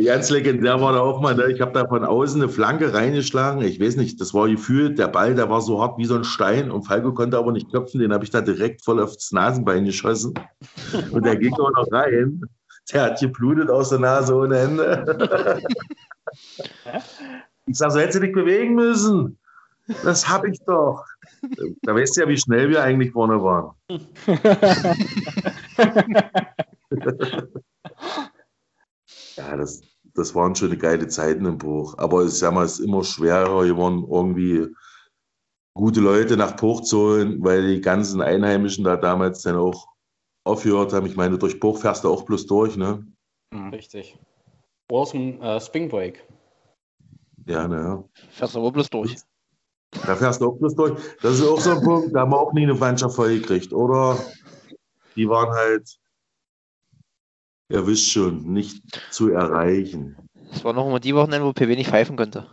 Ganz 0.05 0.29
legendär 0.29 0.79
war 0.79 0.93
da 0.93 0.99
auch 0.99 1.19
mal, 1.19 1.33
ne? 1.33 1.51
ich 1.51 1.61
habe 1.61 1.71
da 1.71 1.87
von 1.87 2.05
außen 2.05 2.39
eine 2.39 2.51
Flanke 2.51 2.93
reingeschlagen. 2.93 3.63
Ich 3.63 3.79
weiß 3.79 3.95
nicht, 3.95 4.21
das 4.21 4.35
war 4.35 4.47
gefühlt, 4.47 4.99
der 4.99 5.07
Ball, 5.07 5.33
der 5.33 5.49
war 5.49 5.61
so 5.61 5.81
hart 5.81 5.97
wie 5.97 6.05
so 6.05 6.13
ein 6.13 6.23
Stein 6.23 6.69
und 6.69 6.83
Falco 6.83 7.11
konnte 7.11 7.39
aber 7.39 7.51
nicht 7.51 7.71
köpfen. 7.71 7.99
Den 7.99 8.13
habe 8.13 8.23
ich 8.23 8.29
da 8.29 8.41
direkt 8.41 8.83
voll 8.83 9.01
aufs 9.01 9.31
Nasenbein 9.31 9.85
geschossen. 9.85 10.35
Und 11.11 11.25
der 11.25 11.37
ging 11.37 11.53
auch 11.53 11.71
noch 11.71 11.91
rein. 11.91 12.41
Der 12.93 13.03
hat 13.03 13.19
geblutet 13.19 13.71
aus 13.71 13.89
der 13.89 13.99
Nase 13.99 14.35
ohne 14.35 14.59
Ende. 14.59 15.63
Ich 17.69 17.77
sage, 17.77 17.93
so 17.93 17.99
hätte 17.99 18.13
sie 18.13 18.21
dich 18.21 18.33
bewegen 18.33 18.73
müssen. 18.73 19.37
Das 20.03 20.27
habe 20.27 20.49
ich 20.49 20.59
doch. 20.65 21.05
Da 21.83 21.93
weißt 21.93 22.17
du 22.17 22.21
ja, 22.21 22.27
wie 22.27 22.37
schnell 22.37 22.69
wir 22.69 22.83
eigentlich 22.83 23.11
vorne 23.11 23.41
waren. 23.43 23.75
ja, 29.37 29.55
das, 29.55 29.81
das 30.15 30.33
waren 30.33 30.55
schon 30.55 30.77
geile 30.79 31.07
Zeiten 31.07 31.45
im 31.45 31.59
Bruch. 31.59 31.95
Aber 31.99 32.25
ich 32.25 32.31
sag 32.31 32.53
mal, 32.53 32.65
es 32.65 32.79
ist 32.79 32.85
immer 32.85 33.03
schwerer 33.03 33.65
geworden, 33.65 34.03
irgendwie 34.09 34.67
gute 35.75 36.01
Leute 36.01 36.37
nach 36.37 36.55
Bruch 36.55 36.81
zu 36.81 36.97
holen, 36.99 37.43
weil 37.43 37.67
die 37.67 37.81
ganzen 37.81 38.21
Einheimischen 38.21 38.83
da 38.83 38.97
damals 38.97 39.43
dann 39.43 39.57
auch 39.57 39.87
aufgehört 40.43 40.91
haben. 40.93 41.05
Ich 41.05 41.15
meine, 41.15 41.37
durch 41.37 41.59
Bruch 41.59 41.79
fährst 41.79 42.03
du 42.03 42.09
auch 42.09 42.23
bloß 42.23 42.47
durch, 42.47 42.75
ne? 42.77 43.05
Richtig. 43.71 44.17
Oder 44.91 45.05
zum 45.05 45.39
äh, 45.41 45.61
Spring 45.61 45.87
Break. 45.87 46.25
Ja, 47.49 47.67
ne. 47.67 48.03
Fährst 48.29 48.53
du 48.53 48.59
aber 48.59 48.71
bloß 48.71 48.91
durch. 48.91 49.15
Da 50.05 50.15
fährst 50.15 50.39
du 50.39 50.49
auch 50.49 50.57
bloß 50.57 50.75
durch. 50.75 51.01
Das 51.23 51.39
ist 51.39 51.47
auch 51.47 51.59
so 51.59 51.71
ein 51.71 51.81
Punkt, 51.81 52.13
da 52.13 52.19
haben 52.19 52.31
wir 52.31 52.39
auch 52.39 52.53
nie 52.53 52.61
eine 52.61 52.75
Mannschaft 52.75 53.15
vollgekriegt, 53.15 53.73
oder? 53.73 54.19
Die 55.15 55.27
waren 55.27 55.49
halt, 55.49 55.97
ihr 57.69 57.87
wisst 57.87 58.11
schon, 58.11 58.53
nicht 58.53 58.83
zu 59.09 59.29
erreichen. 59.29 60.15
Das 60.51 60.63
war 60.63 60.73
noch 60.73 60.85
immer 60.85 60.99
die 60.99 61.15
Wochenende, 61.15 61.47
wo 61.47 61.51
PW 61.51 61.75
nicht 61.75 61.89
pfeifen 61.89 62.15
konnte. 62.17 62.45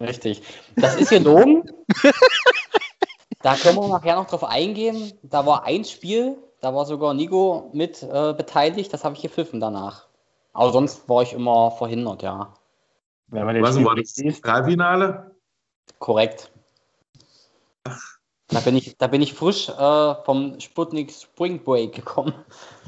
Richtig. 0.00 0.42
Das 0.74 0.96
ist 0.96 1.10
gelogen. 1.10 1.62
da 3.42 3.54
können 3.54 3.76
wir 3.76 3.88
nachher 3.88 4.16
noch 4.16 4.26
drauf 4.26 4.42
eingehen. 4.42 5.12
Da 5.22 5.46
war 5.46 5.62
ein 5.62 5.84
Spiel, 5.84 6.36
da 6.60 6.74
war 6.74 6.84
sogar 6.84 7.14
Nico 7.14 7.70
mit 7.74 8.02
äh, 8.02 8.34
beteiligt. 8.36 8.92
Das 8.92 9.04
habe 9.04 9.14
ich 9.14 9.22
gepfiffen 9.22 9.60
danach. 9.60 10.08
Aber 10.52 10.72
sonst 10.72 11.08
war 11.08 11.22
ich 11.22 11.32
immer 11.32 11.70
verhindert, 11.70 12.22
ja. 12.22 12.54
Wenn 13.32 13.46
man 13.46 13.54
den 13.54 13.64
Was 13.64 13.82
war 13.82 13.96
das 13.96 14.14
Pokalfinale? 14.14 15.34
Korrekt. 15.98 16.52
Da 18.48 18.60
bin 18.60 18.76
ich, 18.76 18.98
da 18.98 19.06
bin 19.06 19.22
ich 19.22 19.32
frisch 19.32 19.70
äh, 19.70 20.14
vom 20.24 20.60
Sputnik 20.60 21.10
Spring 21.10 21.64
Break 21.64 21.94
gekommen. 21.94 22.34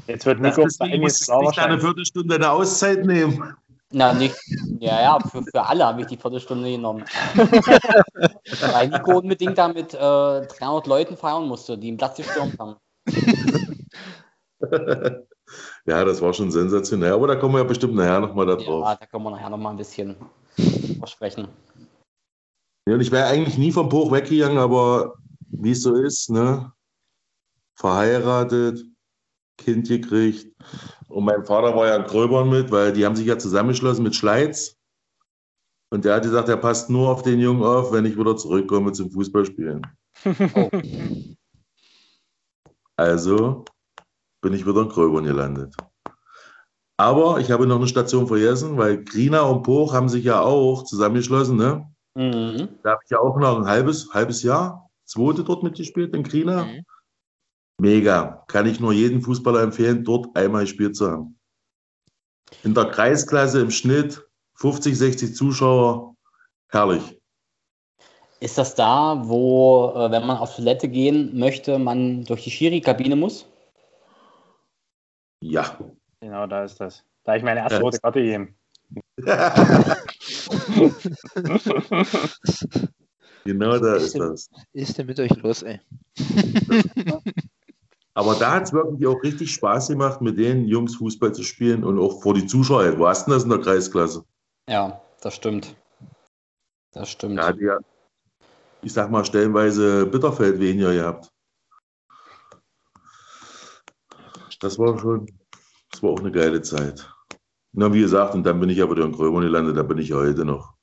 jetzt 0.05 0.27
wird 0.27 0.37
Das 0.43 0.55
Nico 0.55 0.67
du 0.67 1.41
nicht 1.41 1.59
eine. 1.59 1.79
Viertelstunde 1.79 2.35
eine 2.35 2.51
Auszeit 2.51 3.05
nehmen. 3.05 3.55
Na, 3.91 4.13
nicht. 4.13 4.35
Ja, 4.79 5.01
ja, 5.01 5.19
für, 5.19 5.41
für 5.41 5.63
alle 5.63 5.83
habe 5.83 6.01
ich 6.01 6.07
die 6.07 6.17
Viertelstunde 6.17 6.69
genommen. 6.69 7.05
Weil 7.33 8.89
Nico 8.89 9.17
unbedingt 9.17 9.57
da 9.57 9.67
mit 9.67 9.95
äh, 9.95 9.97
300 9.97 10.85
Leuten 10.85 11.17
feiern 11.17 11.47
musste, 11.47 11.75
die 11.75 11.87
einen 11.87 11.97
Platz 11.97 12.17
gestürmt 12.17 12.59
haben. 12.59 12.75
ja, 15.85 16.03
das 16.03 16.21
war 16.21 16.33
schon 16.33 16.51
sensationell. 16.51 17.13
Aber 17.13 17.27
da 17.27 17.35
kommen 17.35 17.53
wir 17.53 17.59
ja 17.59 17.63
bestimmt 17.63 17.95
nachher 17.95 18.19
nochmal 18.19 18.45
da 18.45 18.55
drauf. 18.55 18.83
Ja, 18.83 18.95
da 18.95 19.05
können 19.05 19.23
wir 19.23 19.31
nachher 19.31 19.49
nochmal 19.49 19.73
ein 19.73 19.77
bisschen 19.77 20.15
versprechen. 20.97 21.47
Ja, 22.87 22.95
und 22.95 23.01
ich 23.01 23.11
wäre 23.11 23.27
eigentlich 23.27 23.57
nie 23.57 23.71
vom 23.71 23.89
Bruch 23.89 24.11
weggegangen, 24.11 24.57
aber 24.57 25.15
wie 25.47 25.71
es 25.71 25.81
so 25.81 25.95
ist, 25.95 26.29
ne? 26.29 26.71
Verheiratet, 27.75 28.83
Kind 29.57 29.87
gekriegt. 29.87 30.55
Und 31.07 31.25
mein 31.25 31.45
Vater 31.45 31.75
war 31.75 31.87
ja 31.87 31.95
in 31.95 32.05
Gröbern 32.05 32.49
mit, 32.49 32.71
weil 32.71 32.93
die 32.93 33.05
haben 33.05 33.15
sich 33.15 33.27
ja 33.27 33.37
zusammengeschlossen 33.37 34.03
mit 34.03 34.15
Schleiz. 34.15 34.77
Und 35.91 36.03
der 36.03 36.15
hat 36.15 36.23
gesagt, 36.23 36.49
er 36.49 36.57
passt 36.57 36.89
nur 36.89 37.09
auf 37.09 37.21
den 37.21 37.39
Jungen 37.39 37.63
auf, 37.63 37.91
wenn 37.91 38.05
ich 38.05 38.17
wieder 38.17 38.35
zurückkomme 38.35 38.91
zum 38.91 39.11
Fußballspielen. 39.11 39.85
Oh, 40.55 40.69
Also 42.97 43.65
bin 44.45 44.53
ich 44.53 44.67
wieder 44.67 44.81
in 44.81 44.89
Gröbern 44.89 45.23
gelandet. 45.23 45.75
Aber 46.97 47.39
ich 47.39 47.49
habe 47.49 47.65
noch 47.65 47.77
eine 47.77 47.87
Station 47.87 48.27
vergessen, 48.27 48.77
weil 48.77 49.03
Grina 49.03 49.41
und 49.41 49.63
Poch 49.63 49.91
haben 49.91 50.07
sich 50.07 50.23
ja 50.23 50.39
auch 50.39 50.83
zusammengeschlossen, 50.83 51.57
ne? 51.57 51.91
mhm. 52.13 52.69
Da 52.83 52.91
habe 52.91 53.01
ich 53.03 53.09
ja 53.09 53.17
auch 53.17 53.39
noch 53.39 53.57
ein 53.57 53.65
halbes, 53.65 54.13
halbes 54.13 54.43
Jahr, 54.43 54.87
zweite 55.03 55.43
dort 55.43 55.63
mitgespielt 55.63 56.13
in 56.13 56.21
Grina. 56.21 56.65
Mhm. 56.65 56.85
Mega. 57.81 58.43
Kann 58.47 58.67
ich 58.67 58.79
nur 58.79 58.93
jedem 58.93 59.23
Fußballer 59.23 59.63
empfehlen, 59.63 60.03
dort 60.03 60.37
einmal 60.37 60.61
gespielt 60.61 60.95
zu 60.95 61.09
haben. 61.09 61.39
In 62.63 62.75
der 62.75 62.85
Kreisklasse 62.85 63.61
im 63.61 63.71
Schnitt 63.71 64.23
50, 64.57 64.95
60 64.95 65.35
Zuschauer. 65.35 66.15
Herrlich. 66.69 67.19
Ist 68.39 68.59
das 68.59 68.75
da, 68.75 69.23
wo, 69.25 69.91
äh, 69.95 70.11
wenn 70.11 70.27
man 70.27 70.37
auf 70.37 70.55
Toilette 70.55 70.87
gehen 70.87 71.35
möchte, 71.35 71.79
man 71.79 72.25
durch 72.25 72.43
die 72.43 72.51
Schiri-Kabine 72.51 73.15
muss? 73.15 73.47
Ja. 75.47 75.77
Genau, 76.21 76.47
da 76.47 76.63
ist 76.63 76.81
das. 76.81 77.03
Da 77.23 77.33
habe 77.33 77.37
ich 77.37 77.43
meine 77.43 77.59
erste 77.59 77.79
rote 77.79 77.99
Karte 77.99 78.19
gegeben. 78.19 78.55
genau 83.45 83.77
da 83.79 83.95
ist 83.95 84.17
das. 84.17 84.49
Ist 84.73 84.97
denn 84.97 85.05
mit 85.05 85.19
euch 85.19 85.35
los, 85.37 85.61
ey? 85.63 85.79
Aber 88.15 88.35
da 88.35 88.53
hat 88.53 88.63
es 88.63 88.73
wirklich 88.73 89.05
auch 89.05 89.21
richtig 89.21 89.53
Spaß 89.53 89.89
gemacht, 89.89 90.21
mit 90.21 90.39
den 90.39 90.65
Jungs 90.65 90.95
Fußball 90.95 91.33
zu 91.33 91.43
spielen 91.43 91.83
und 91.83 91.99
auch 91.99 92.21
vor 92.21 92.33
die 92.33 92.47
Zuschauer. 92.47 92.97
Wo 92.97 93.07
hast 93.07 93.27
du 93.27 93.31
das 93.31 93.43
in 93.43 93.49
der 93.49 93.59
Kreisklasse? 93.59 94.23
Ja, 94.67 95.01
das 95.21 95.35
stimmt. 95.35 95.75
Das 96.91 97.09
stimmt. 97.09 97.37
Da 97.37 97.47
hat 97.47 97.59
ja, 97.59 97.77
ich 98.81 98.93
sag 98.93 99.11
mal, 99.11 99.25
stellenweise 99.25 100.05
Bitterfeld 100.07 100.59
weniger 100.59 100.93
gehabt. 100.93 101.34
Das 104.59 104.79
war 104.79 104.97
schon, 104.99 105.27
das 105.91 106.01
war 106.01 106.11
auch 106.11 106.19
eine 106.19 106.31
geile 106.31 106.61
Zeit. 106.61 107.09
Na, 107.73 107.93
wie 107.93 108.01
gesagt, 108.01 108.33
und 108.35 108.43
dann 108.43 108.59
bin 108.59 108.69
ich 108.69 108.77
ja 108.77 108.89
wieder 108.89 109.03
in 109.03 109.11
Gröbern 109.11 109.41
gelandet, 109.41 109.77
da 109.77 109.83
bin 109.83 109.97
ich 109.97 110.09
ja 110.09 110.15
heute 110.15 110.45
noch. 110.45 110.73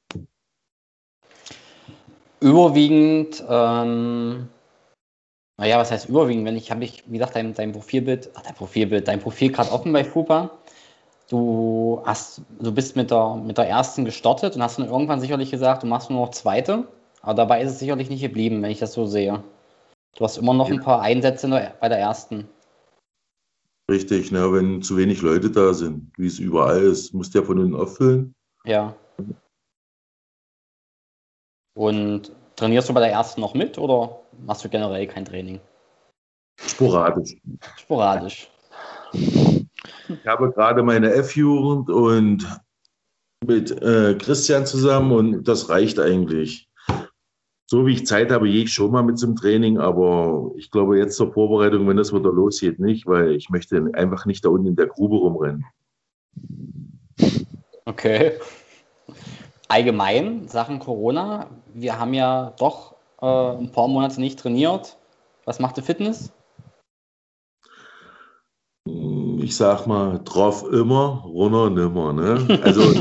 Überwiegend, 2.40 3.42
ähm, 3.48 4.48
naja, 5.56 5.78
was 5.78 5.90
heißt 5.90 6.08
überwiegend? 6.08 6.44
Wenn 6.44 6.56
ich 6.56 6.70
habe 6.70 6.84
ich, 6.84 7.04
wie 7.06 7.18
gesagt, 7.18 7.36
dein, 7.36 7.54
dein 7.54 7.72
Profilbild, 7.72 8.30
ach, 8.34 8.42
dein 8.42 8.54
Profilbild, 8.54 9.08
dein 9.08 9.20
Profil 9.20 9.52
gerade 9.52 9.70
offen 9.70 9.92
bei 9.92 10.04
FUPA. 10.04 10.50
Du 11.28 12.02
hast, 12.04 12.42
du 12.58 12.72
bist 12.72 12.96
mit 12.96 13.10
der, 13.10 13.36
mit 13.36 13.56
der 13.56 13.68
ersten 13.68 14.04
gestartet 14.04 14.56
und 14.56 14.62
hast 14.62 14.78
dann 14.78 14.88
irgendwann 14.88 15.20
sicherlich 15.20 15.50
gesagt, 15.50 15.82
du 15.82 15.86
machst 15.86 16.10
nur 16.10 16.26
noch 16.26 16.32
zweite. 16.32 16.88
Aber 17.22 17.34
dabei 17.34 17.62
ist 17.62 17.70
es 17.70 17.78
sicherlich 17.78 18.10
nicht 18.10 18.20
geblieben, 18.20 18.60
wenn 18.60 18.70
ich 18.70 18.80
das 18.80 18.92
so 18.92 19.06
sehe. 19.06 19.42
Du 20.16 20.24
hast 20.24 20.36
immer 20.36 20.52
noch 20.52 20.68
ein 20.68 20.80
paar 20.80 21.00
Einsätze 21.00 21.48
bei 21.80 21.88
der 21.88 21.98
ersten. 21.98 22.48
Richtig, 23.90 24.30
ne, 24.30 24.52
wenn 24.52 24.82
zu 24.82 24.96
wenig 24.96 25.22
Leute 25.22 25.50
da 25.50 25.74
sind, 25.74 26.12
wie 26.16 26.26
es 26.26 26.38
überall 26.38 26.82
ist, 26.82 27.12
musst 27.12 27.34
du 27.34 27.40
ja 27.40 27.44
von 27.44 27.58
unten 27.58 27.74
auffüllen. 27.74 28.34
Ja. 28.64 28.94
Und 31.74 32.32
trainierst 32.56 32.88
du 32.88 32.94
bei 32.94 33.00
der 33.00 33.10
ersten 33.10 33.40
noch 33.40 33.54
mit 33.54 33.78
oder 33.78 34.20
machst 34.46 34.64
du 34.64 34.68
generell 34.68 35.06
kein 35.06 35.24
Training? 35.24 35.60
Sporadisch. 36.60 37.36
Sporadisch. 37.76 38.50
Ich 39.12 40.26
habe 40.26 40.52
gerade 40.52 40.82
meine 40.82 41.12
F-Jugend 41.12 41.90
und 41.90 42.46
mit 43.44 43.70
äh, 43.82 44.14
Christian 44.14 44.66
zusammen 44.66 45.12
und 45.12 45.48
das 45.48 45.68
reicht 45.68 45.98
eigentlich. 45.98 46.70
So 47.72 47.86
wie 47.86 47.94
ich 47.94 48.06
Zeit 48.06 48.30
habe, 48.30 48.50
gehe 48.50 48.64
ich 48.64 48.74
schon 48.74 48.90
mal 48.90 49.02
mit 49.02 49.18
zum 49.18 49.34
Training, 49.34 49.78
aber 49.78 50.50
ich 50.58 50.70
glaube 50.70 50.98
jetzt 50.98 51.16
zur 51.16 51.32
Vorbereitung, 51.32 51.88
wenn 51.88 51.96
das 51.96 52.12
wieder 52.12 52.30
losgeht, 52.30 52.78
nicht, 52.78 53.06
weil 53.06 53.30
ich 53.30 53.48
möchte 53.48 53.90
einfach 53.94 54.26
nicht 54.26 54.44
da 54.44 54.50
unten 54.50 54.66
in 54.66 54.76
der 54.76 54.88
Grube 54.88 55.16
rumrennen. 55.16 55.64
Okay. 57.86 58.32
Allgemein, 59.68 60.48
Sachen 60.48 60.80
Corona, 60.80 61.46
wir 61.72 61.98
haben 61.98 62.12
ja 62.12 62.52
doch 62.58 62.94
äh, 63.22 63.56
ein 63.56 63.72
paar 63.72 63.88
Monate 63.88 64.20
nicht 64.20 64.38
trainiert. 64.38 64.98
Was 65.46 65.58
macht 65.58 65.78
die 65.78 65.82
Fitness? 65.82 66.30
Ich 68.84 69.56
sag 69.56 69.86
mal, 69.86 70.20
drauf 70.22 70.70
immer, 70.70 71.22
runter 71.24 71.70
nimmer. 71.70 72.12
Ne? 72.12 72.60
Also, 72.62 72.82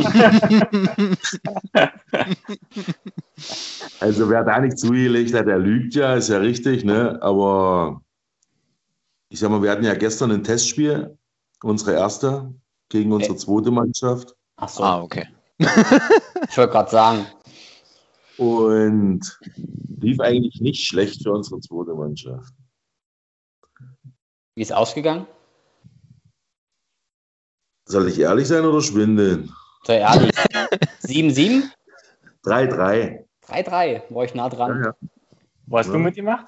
also 3.99 4.29
wer 4.29 4.43
da 4.43 4.59
nicht 4.59 4.77
zugelegt 4.77 5.33
hat, 5.33 5.47
der 5.47 5.59
lügt 5.59 5.95
ja, 5.95 6.15
ist 6.15 6.29
ja 6.29 6.37
richtig, 6.37 6.83
ne? 6.83 7.21
Aber 7.21 8.01
ich 9.29 9.39
sag 9.39 9.49
mal, 9.49 9.61
wir 9.61 9.71
hatten 9.71 9.85
ja 9.85 9.93
gestern 9.93 10.31
ein 10.31 10.43
Testspiel, 10.43 11.17
unsere 11.63 11.93
erste, 11.93 12.53
gegen 12.89 13.11
unsere 13.13 13.35
zweite 13.35 13.71
Mannschaft. 13.71 14.35
Ach 14.57 14.69
so, 14.69 14.83
Ah, 14.83 15.01
okay. 15.01 15.27
ich 15.57 16.57
wollte 16.57 16.71
gerade 16.71 16.91
sagen. 16.91 17.25
Und 18.37 19.39
lief 19.99 20.19
eigentlich 20.19 20.59
nicht 20.61 20.85
schlecht 20.85 21.23
für 21.23 21.31
unsere 21.31 21.59
zweite 21.61 21.93
Mannschaft. 21.93 22.53
Wie 24.55 24.61
ist 24.61 24.73
ausgegangen? 24.73 25.27
Soll 27.87 28.09
ich 28.09 28.19
ehrlich 28.19 28.47
sein 28.47 28.65
oder 28.65 28.81
schwindeln? 28.81 29.53
Sehr 29.85 29.99
ehrlich. 29.99 30.31
7-7? 31.03 31.63
3-3. 32.43 33.25
3-3, 33.51 34.03
war 34.13 34.23
ich 34.23 34.33
nah 34.35 34.49
dran. 34.49 34.79
Ja, 34.83 34.85
ja. 34.89 34.95
Wo 35.67 35.77
hast 35.77 35.87
Ja. 35.87 35.93
du 35.93 35.99
mitgemacht? 35.99 36.47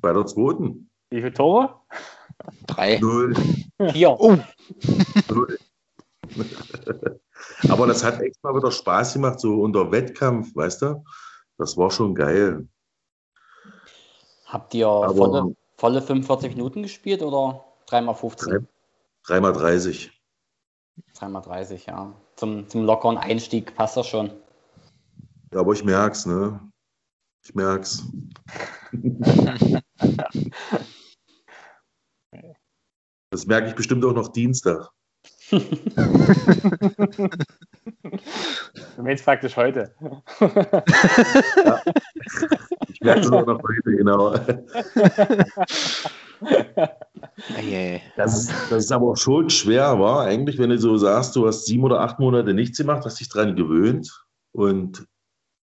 Bei 0.00 0.12
der 0.12 0.26
zweiten. 0.26 0.88
Wie 1.10 1.20
viele 1.20 1.32
Tore? 1.32 1.74
Drei. 2.66 2.98
Null. 2.98 3.34
Vier. 3.92 4.10
Oh, 4.18 4.36
Null. 5.28 5.58
Aber 7.68 7.86
das 7.86 8.04
hat 8.04 8.20
echt 8.20 8.42
mal 8.42 8.54
wieder 8.54 8.70
Spaß 8.70 9.14
gemacht, 9.14 9.40
so 9.40 9.60
unter 9.62 9.90
Wettkampf, 9.90 10.54
weißt 10.54 10.82
du? 10.82 11.04
Das 11.56 11.76
war 11.76 11.90
schon 11.90 12.14
geil. 12.14 12.68
Habt 14.46 14.74
ihr 14.74 14.86
Aber- 14.86 15.14
volle, 15.14 15.56
volle 15.76 16.02
45 16.02 16.54
Minuten 16.54 16.82
gespielt 16.82 17.22
oder 17.22 17.64
3x15? 17.88 18.64
Drei- 19.26 19.38
3x30. 19.38 20.10
3x30, 21.18 21.86
ja. 21.86 22.12
Zum, 22.36 22.68
zum 22.68 22.84
lockeren 22.84 23.18
Einstieg 23.18 23.74
passt 23.74 23.96
das 23.96 24.06
schon. 24.06 24.30
Ja, 25.52 25.60
aber 25.60 25.72
ich 25.72 25.84
merk's, 25.84 26.26
ne? 26.26 26.60
Ich 27.44 27.54
merk's. 27.54 28.02
Das 33.30 33.46
merke 33.46 33.68
ich 33.68 33.74
bestimmt 33.74 34.04
auch 34.06 34.14
noch 34.14 34.28
Dienstag. 34.28 34.88
Du 35.50 35.60
meinst 39.02 39.24
praktisch 39.24 39.56
heute. 39.56 39.94
Ich 42.88 43.00
merke 43.00 43.20
es 43.20 43.30
auch 43.30 43.46
noch 43.46 43.62
heute, 43.62 43.96
genau. 43.96 44.34
Das, 48.16 48.48
das 48.70 48.84
ist 48.84 48.92
aber 48.92 49.08
auch 49.08 49.16
schon 49.16 49.50
schwer, 49.50 49.98
war 49.98 50.22
eigentlich, 50.22 50.58
wenn 50.58 50.70
du 50.70 50.78
so 50.78 50.96
sagst, 50.96 51.36
du 51.36 51.46
hast 51.46 51.66
sieben 51.66 51.84
oder 51.84 52.00
acht 52.00 52.18
Monate 52.18 52.54
nichts 52.54 52.78
gemacht, 52.78 53.04
hast 53.04 53.20
dich 53.20 53.28
dran 53.28 53.56
gewöhnt 53.56 54.24
und 54.52 55.06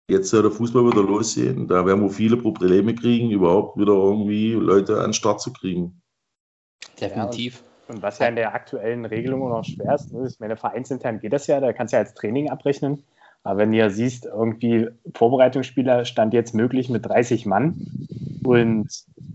jetzt 0.09 0.31
soll 0.31 0.43
der 0.43 0.51
Fußball 0.51 0.87
wieder 0.87 1.03
losgehen. 1.03 1.67
Da 1.69 1.87
werden 1.87 2.03
wir 2.03 2.11
viele 2.11 2.37
Probleme 2.37 2.95
kriegen, 2.95 3.31
überhaupt 3.31 3.79
wieder 3.79 3.93
irgendwie 3.93 4.53
Leute 4.53 4.99
an 4.99 5.09
den 5.09 5.13
Start 5.13 5.41
zu 5.41 5.53
kriegen. 5.53 6.01
Definitiv. 7.01 7.63
Und 7.89 8.03
was 8.03 8.19
ja 8.19 8.27
in 8.27 8.37
der 8.37 8.55
aktuellen 8.55 9.05
Regelung 9.05 9.49
noch 9.49 9.65
schwer 9.65 9.95
ist, 9.95 10.13
ne, 10.13 10.25
ist, 10.25 10.41
meine 10.41 10.57
vereinsintern 10.57 11.21
geht 11.21 11.33
das 11.33 11.47
ja, 11.47 11.61
da 11.61 11.73
kannst 11.73 11.93
du 11.93 11.97
ja 11.97 12.03
als 12.03 12.15
Training 12.15 12.51
abrechnen. 12.51 13.05
Aber 13.45 13.59
wenn 13.59 13.73
ihr 13.73 13.91
siehst, 13.91 14.27
irgendwie 14.27 14.89
Vorbereitungsspieler 15.15 16.05
stand 16.05 16.35
jetzt 16.35 16.53
möglich 16.53 16.89
mit 16.89 17.07
30 17.07 17.47
Mann 17.47 17.77
und 18.43 18.89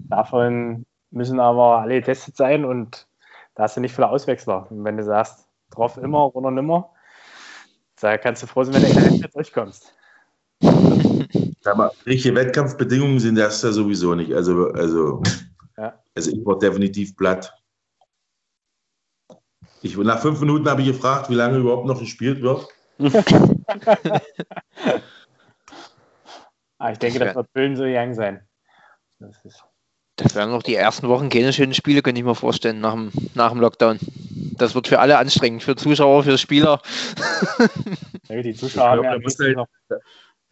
davon 0.10 0.86
müssen 1.12 1.40
aber 1.40 1.80
alle 1.80 1.96
getestet 1.96 2.36
sein 2.36 2.66
und 2.66 3.08
da 3.56 3.64
hast 3.64 3.78
du 3.78 3.82
nicht 3.82 3.96
viele 3.96 4.10
Auswechsler. 4.10 4.70
Und 4.70 4.84
wenn 4.84 4.98
du 4.98 5.04
sagst, 5.04 5.48
drauf 5.70 5.98
immer 5.98 6.36
oder 6.36 6.52
nimmer, 6.52 6.90
da 8.02 8.18
kannst 8.18 8.44
du 8.44 8.48
froh 8.48 8.64
sein, 8.64 8.76
wenn 8.76 8.82
du 8.82 8.88
in 8.90 8.96
der 8.96 9.04
Hälfte 9.04 9.30
durchkommst. 9.30 9.96
Sag 11.62 11.78
mal, 11.78 11.92
richtige 12.06 12.36
Wettkampfbedingungen 12.36 13.20
sind 13.20 13.36
das 13.36 13.62
ja 13.62 13.72
sowieso 13.72 14.16
nicht. 14.16 14.34
Also, 14.34 14.68
also, 14.72 15.22
Ja. 15.78 16.00
also 16.16 16.32
ich 16.32 16.46
war 16.46 16.58
definitiv 16.60 17.16
platt. 17.16 17.54
Ich, 19.84 19.98
nach 19.98 20.20
fünf 20.22 20.40
Minuten 20.40 20.70
habe 20.70 20.82
ich 20.82 20.88
gefragt, 20.88 21.30
wie 21.30 21.36
lange 21.36 21.58
überhaupt 21.58 21.88
noch 21.88 22.00
gespielt 22.00 22.42
wird. 22.42 22.68
Aber 26.78 26.92
ich 26.92 26.98
denke, 27.00 27.20
das 27.20 27.36
wird 27.36 27.54
Büllen 27.54 27.76
so 27.76 27.84
young 27.86 28.14
sein. 28.14 28.48
Das 29.20 29.44
ist, 29.46 29.64
Das 30.18 30.36
werden 30.36 30.52
noch 30.52 30.62
die 30.64 30.76
ersten 30.76 31.08
Wochen 31.08 31.30
keine 31.30 31.54
schönen 31.54 31.74
Spiele, 31.74 32.02
könnte 32.04 32.20
ich 32.20 32.26
mir 32.26 32.36
vorstellen, 32.36 32.80
nach 32.80 32.94
dem, 32.94 33.12
nach 33.34 33.52
dem 33.52 33.60
Lockdown. 33.62 33.98
Das 34.58 34.76
wird 34.76 34.88
für 34.88 35.00
alle 35.00 35.18
anstrengend, 35.18 35.64
für 35.64 35.76
Zuschauer, 35.76 36.24
für 36.24 36.38
Spieler. 36.38 36.80
ich 38.14 38.28
denke, 38.28 38.44
die 38.44 38.54
Zuschauer 38.54 38.90
haben 38.90 39.02
glaub, 39.02 39.06
ja 39.06 39.12
da 39.14 39.20
muss 39.20 39.40
wenigstens 39.40 39.68
halt- 39.90 40.02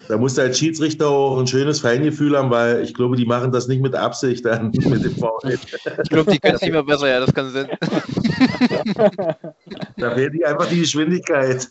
Da 0.08 0.18
muss 0.18 0.36
der 0.36 0.53
Schiedsrichter 0.53 1.08
auch 1.08 1.39
ein 1.39 1.48
schönes 1.48 1.82
Feingefühl 1.82 2.38
haben, 2.38 2.50
weil 2.50 2.82
ich 2.84 2.94
glaube, 2.94 3.15
die 3.15 3.25
machen 3.25 3.51
das 3.51 3.68
nicht 3.68 3.82
mit 3.82 3.94
Absicht 3.96 4.46
dann 4.46 4.72
mit 4.86 5.03
dem 5.03 5.15
VfL. 5.15 5.60
Ich 6.03 6.10
glaube, 6.10 6.32
die 6.32 6.39
können 6.39 6.56
es 6.56 6.62
nicht 6.62 6.71
mehr 6.71 6.84
besser, 6.84 7.10
ja, 7.10 7.19
das 7.19 7.34
kann 7.34 7.52
sein. 7.52 7.69
Da 9.97 10.15
fehlt 10.15 10.34
die 10.34 10.45
einfach 10.45 10.67
die 10.67 10.80
Geschwindigkeit. 10.80 11.69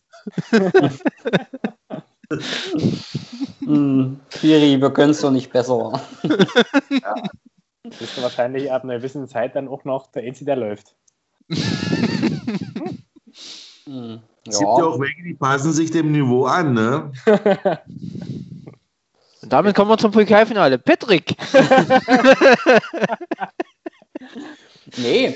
Hm, 3.60 4.20
wir 4.42 4.90
können 4.92 5.10
es 5.10 5.20
doch 5.20 5.30
nicht 5.30 5.52
besser. 5.52 6.00
bist 7.82 8.16
du 8.16 8.22
wahrscheinlich 8.22 8.70
ab 8.70 8.84
einer 8.84 8.98
gewissen 8.98 9.26
Zeit 9.28 9.56
dann 9.56 9.68
auch 9.68 9.84
noch 9.84 10.12
der 10.12 10.22
Einzige, 10.24 10.46
der 10.46 10.56
läuft. 10.56 10.94
Hm, 13.86 14.20
Es 14.48 14.58
gibt 14.58 14.78
ja 14.78 14.84
auch 14.84 15.00
welche, 15.00 15.22
die 15.22 15.34
passen 15.34 15.72
sich 15.72 15.90
dem 15.90 16.12
Niveau 16.12 16.46
an, 16.46 16.74
ne? 16.74 17.12
Und 19.42 19.52
damit 19.52 19.76
kommen 19.76 19.90
wir 19.90 19.98
zum 19.98 20.10
Pokalfinale. 20.10 20.78
Patrick! 20.78 21.36
Nee, 24.96 25.26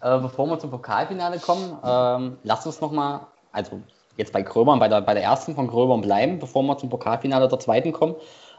äh, 0.00 0.18
bevor 0.18 0.46
wir 0.46 0.58
zum 0.58 0.70
Pokalfinale 0.70 1.38
kommen, 1.38 1.78
ähm, 1.84 2.38
lasst 2.42 2.66
uns 2.66 2.80
nochmal, 2.80 3.20
also 3.52 3.80
jetzt 4.16 4.32
bei 4.32 4.42
Gröbern, 4.42 4.78
bei 4.78 4.88
der, 4.88 5.00
bei 5.02 5.14
der 5.14 5.22
ersten 5.22 5.54
von 5.54 5.68
Gröbern 5.68 6.00
bleiben, 6.00 6.38
bevor 6.38 6.62
wir 6.62 6.78
zum 6.78 6.88
Pokalfinale 6.88 7.48
der 7.48 7.58
zweiten 7.58 7.92
kommen. 7.92 8.14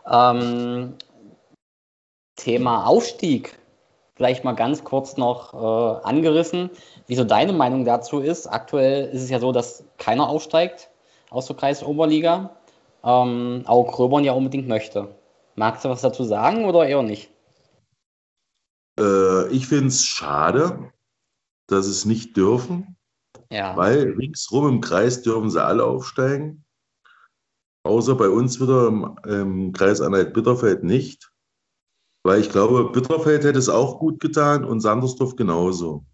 Ähm, 0.10 0.95
Thema 2.36 2.86
Aufstieg, 2.86 3.58
vielleicht 4.15 4.43
mal 4.43 4.54
ganz 4.54 4.84
kurz 4.84 5.17
noch 5.17 5.54
äh, 5.54 6.08
angerissen, 6.08 6.69
wieso 7.08 7.24
deine 7.24 7.54
Meinung 7.54 7.86
dazu 7.86 8.20
ist. 8.20 8.48
Aktuell 8.48 9.10
ist 9.10 9.24
es 9.24 9.30
ja 9.30 9.39
so, 9.39 9.52
dass 9.52 9.84
keiner 9.98 10.28
aufsteigt 10.28 10.89
aus 11.30 11.48
der 11.48 11.56
Kreisoberliga, 11.56 12.56
ähm, 13.04 13.63
auch 13.66 13.92
Gröbern 13.92 14.24
ja 14.24 14.34
unbedingt 14.34 14.68
möchte. 14.68 15.16
Magst 15.56 15.84
du 15.86 15.89
was 15.89 16.02
dazu 16.02 16.24
sagen 16.24 16.66
oder 16.66 16.88
eher 16.88 17.02
nicht? 17.02 17.30
Äh, 19.00 19.48
ich 19.50 19.68
finde 19.68 19.88
es 19.88 20.06
schade, 20.06 20.92
dass 21.68 21.88
es 21.88 22.06
nicht 22.06 22.38
dürfen, 22.38 22.96
Ja. 23.52 23.76
weil 23.76 24.13
ringsrum 24.13 24.68
im 24.68 24.82
Kreis 24.82 25.22
dürfen 25.22 25.50
sie 25.50 25.63
alle 25.63 25.86
aufsteigen. 25.86 26.66
Außer 27.86 28.16
bei 28.16 28.30
uns 28.30 28.62
wieder 28.62 28.88
im, 28.88 29.18
im 29.26 29.74
Kreis 29.74 30.00
Anhalt-Bitterfeld 30.00 30.84
nicht. 30.84 31.32
Weil 32.26 32.39
ich 32.39 32.50
glaube, 32.50 32.89
Bitterfeld 32.92 33.44
hätte 33.44 33.60
es 33.60 33.68
auch 33.68 34.00
gut 34.00 34.22
getan 34.22 34.63
und 34.63 34.80
Sandersdorf 34.80 35.36
genauso. 35.36 36.06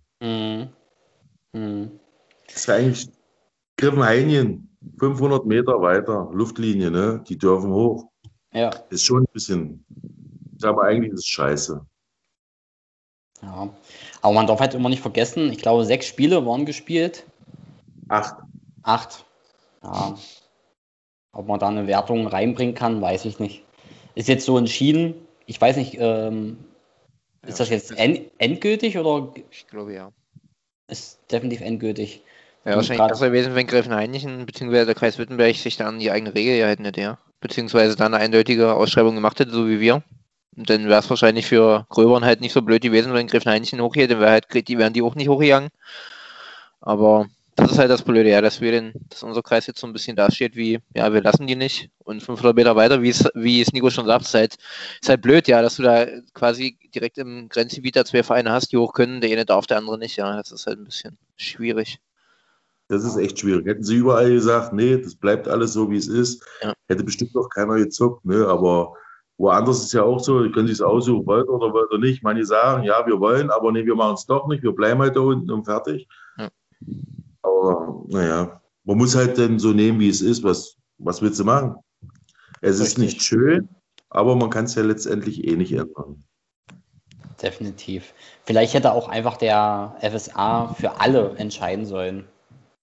Mhm. 1.54 2.00
Das 2.48 2.68
wäre 2.68 2.80
eigentlich 2.80 3.10
Griffenhainien, 3.78 4.70
500 4.98 5.46
Meter 5.46 5.82
weiter, 5.82 6.30
Luftlinie, 6.34 6.92
ne? 6.92 7.24
Die 7.28 7.38
dürfen 7.38 7.72
hoch. 7.72 8.10
Ja. 8.54 8.70
Ist 8.90 9.06
schon 9.06 9.24
ein 9.24 9.34
bisschen, 9.34 9.86
mal, 10.62 10.88
eigentlich 10.88 11.14
ist 11.14 11.20
es 11.20 11.28
scheiße. 11.28 11.86
Ja, 13.42 13.70
aber 14.22 14.34
man 14.34 14.48
darf 14.48 14.60
halt 14.60 14.74
immer 14.74 14.90
nicht 14.90 15.02
vergessen, 15.02 15.50
ich 15.52 15.60
glaube, 15.60 15.86
sechs 15.86 16.08
Spiele 16.08 16.46
waren 16.46 16.66
gespielt. 16.66 17.26
Acht. 18.10 18.36
Acht. 18.84 19.26
Ja. 19.84 20.18
Ob 21.32 21.48
man 21.48 21.60
da 21.60 21.68
eine 21.68 21.88
Wertung 21.88 22.28
reinbringen 22.28 22.76
kann, 22.76 23.02
weiß 23.02 23.26
ich 23.26 23.40
nicht. 23.40 23.64
Ist 24.16 24.28
jetzt 24.28 24.46
so 24.46 24.58
entschieden. 24.58 25.16
Ich 25.46 25.62
weiß 25.62 25.78
nicht, 25.78 25.96
ähm, 26.00 26.58
ist 27.44 27.60
Ja, 27.60 27.66
das 27.66 27.70
jetzt 27.70 27.92
end, 27.98 28.30
endgültig 28.40 28.98
oder 28.98 29.32
Ich 29.52 29.68
glaube 29.68 29.94
ja. 29.94 30.12
Ist 30.90 31.20
definitiv 31.32 31.62
endgültig? 31.62 32.22
Ja, 32.66 32.76
wahrscheinlich 32.76 33.08
besser 33.08 33.28
gewesen, 33.28 33.56
wenn 33.56 33.68
Gräfenhainichen 33.68 34.46
bzw. 34.46 34.86
der 34.86 34.96
Kreis 34.96 35.18
Wittenberg 35.18 35.56
sich 35.56 35.78
da 35.78 35.88
an 35.88 36.00
die 36.00 36.12
eigene 36.12 36.36
Regel 36.36 36.58
gehalten 36.58 36.86
hätte, 36.86 37.02
ja. 37.02 37.18
Beziehungsweise 37.42 37.96
da 37.96 38.06
eine 38.06 38.18
eindeutige 38.18 38.74
Ausschreibung 38.74 39.16
gemacht 39.16 39.40
hätte, 39.40 39.52
so 39.52 39.68
wie 39.68 39.80
wir. 39.80 40.04
Und 40.58 40.70
dann 40.70 40.90
wäre 40.90 41.00
es 41.00 41.10
wahrscheinlich 41.10 41.46
für 41.46 41.86
Gröbern 41.90 42.26
halt 42.26 42.42
nicht 42.42 42.52
so 42.52 42.62
blöd 42.62 42.82
gewesen, 42.82 43.14
wenn 43.14 43.28
Gräfenhainichen 43.28 43.80
hochgeht, 43.80 44.12
dann 44.12 44.20
wär 44.20 44.30
halt, 44.30 44.68
die 44.68 44.78
wären 44.78 44.92
die 44.92 45.02
auch 45.02 45.16
nicht 45.16 45.30
hochgegangen. 45.30 45.70
Aber 46.82 47.28
das 47.60 47.72
ist 47.72 47.78
halt 47.80 47.90
das 47.90 48.02
Blöde, 48.04 48.30
ja, 48.30 48.42
dass 48.42 48.62
wir 48.62 48.72
den, 48.72 48.94
dass 49.10 49.24
unser 49.24 49.42
Kreis 49.42 49.68
jetzt 49.68 49.80
so 49.80 49.88
ein 49.88 49.94
bisschen 49.94 50.16
dasteht 50.16 50.56
wie, 50.56 50.80
ja, 50.94 51.14
wir 51.14 51.22
lassen 51.22 51.48
die 51.48 51.56
nicht. 51.56 51.90
Und 52.00 52.22
500 52.22 52.56
Meter 52.56 52.76
weiter, 52.76 53.02
wie 53.02 53.10
es, 53.10 53.30
wie 53.36 53.62
es 53.62 53.72
Nico 53.74 53.90
schon 53.90 54.06
sagt, 54.06 54.26
ist 54.26 54.34
halt, 54.34 54.58
ist 55.02 55.10
halt 55.10 55.22
blöd, 55.22 55.48
ja, 55.48 55.62
dass 55.62 55.76
du 55.76 55.84
da 55.84 56.06
quasi 56.34 56.78
direkt 56.94 57.18
im 57.18 57.50
Grenzgebiet 57.50 57.96
da 57.96 58.06
zwei 58.06 58.24
Vereine 58.24 58.52
hast, 58.52 58.72
die 58.72 58.78
hoch 58.78 58.94
können, 58.94 59.22
der 59.22 59.32
eine 59.32 59.46
darf, 59.46 59.68
der 59.68 59.78
andere 59.78 59.98
nicht, 59.98 60.18
ja. 60.18 60.36
Das 60.36 60.52
ist 60.52 60.66
halt 60.68 60.80
ein 60.80 60.86
bisschen 60.86 61.18
schwierig. 61.36 62.00
Das 62.88 63.04
ist 63.04 63.18
echt 63.18 63.40
schwierig. 63.40 63.68
Hätten 63.68 63.84
sie 63.84 63.98
überall 63.98 64.32
gesagt, 64.32 64.74
nee, 64.74 64.98
das 64.98 65.16
bleibt 65.16 65.48
alles 65.48 65.74
so, 65.74 65.92
wie 65.92 65.98
es 65.98 66.08
ist, 66.08 66.44
Ja. 66.64 66.74
hätte 66.88 67.04
bestimmt 67.04 67.36
auch 67.36 67.50
keiner 67.50 67.76
gezuckt, 67.76 68.26
ne? 68.26 68.48
Aber 68.48 68.94
woanders 69.38 69.84
ist 69.84 69.94
ja 69.94 70.04
auch 70.04 70.20
so, 70.20 70.44
die 70.44 70.52
können 70.52 70.68
sich 70.68 70.78
es 70.78 70.82
aussuchen, 70.82 71.26
wollt 71.26 71.48
ihr 71.48 71.54
oder 71.54 71.72
wollt 71.72 71.92
ihr 71.92 72.00
nicht. 72.00 72.24
Manche 72.24 72.46
sagen, 72.46 72.84
ja, 72.84 73.06
wir 73.06 73.20
wollen, 73.20 73.52
aber 73.52 73.72
nee, 73.72 73.86
wir 73.86 73.96
machen 73.96 74.16
es 74.16 74.26
doch 74.26 74.48
nicht, 74.48 74.64
wir 74.64 74.72
bleiben 74.72 75.00
halt 75.02 75.16
da 75.16 75.22
unten 75.22 75.52
und 75.52 75.66
fertig. 75.66 76.08
Ja. 76.38 76.50
Aber 77.42 78.04
naja, 78.08 78.62
man 78.84 78.98
muss 78.98 79.16
halt 79.16 79.38
dann 79.38 79.60
so 79.60 79.72
nehmen, 79.72 80.00
wie 80.00 80.10
es 80.10 80.22
ist. 80.22 80.44
Was, 80.44 80.78
was 80.98 81.22
willst 81.22 81.40
du 81.40 81.46
machen? 81.46 81.76
Es 82.62 82.76
ist 82.76 82.98
Richtig. 82.98 83.04
nicht 83.04 83.22
schön, 83.22 83.70
aber 84.10 84.36
man 84.36 84.50
kann 84.50 84.66
es 84.66 84.76
ja 84.76 84.84
letztendlich 84.84 85.48
eh 85.48 85.56
nicht 85.56 85.72
ändern. 85.72 86.24
Definitiv. 87.42 88.14
Vielleicht 88.44 88.74
hätte 88.74 88.92
auch 88.92 89.08
einfach 89.08 89.38
der 89.38 89.96
FSA 90.02 90.74
für 90.74 91.00
alle 91.00 91.36
entscheiden 91.38 91.86
sollen. 91.86 92.28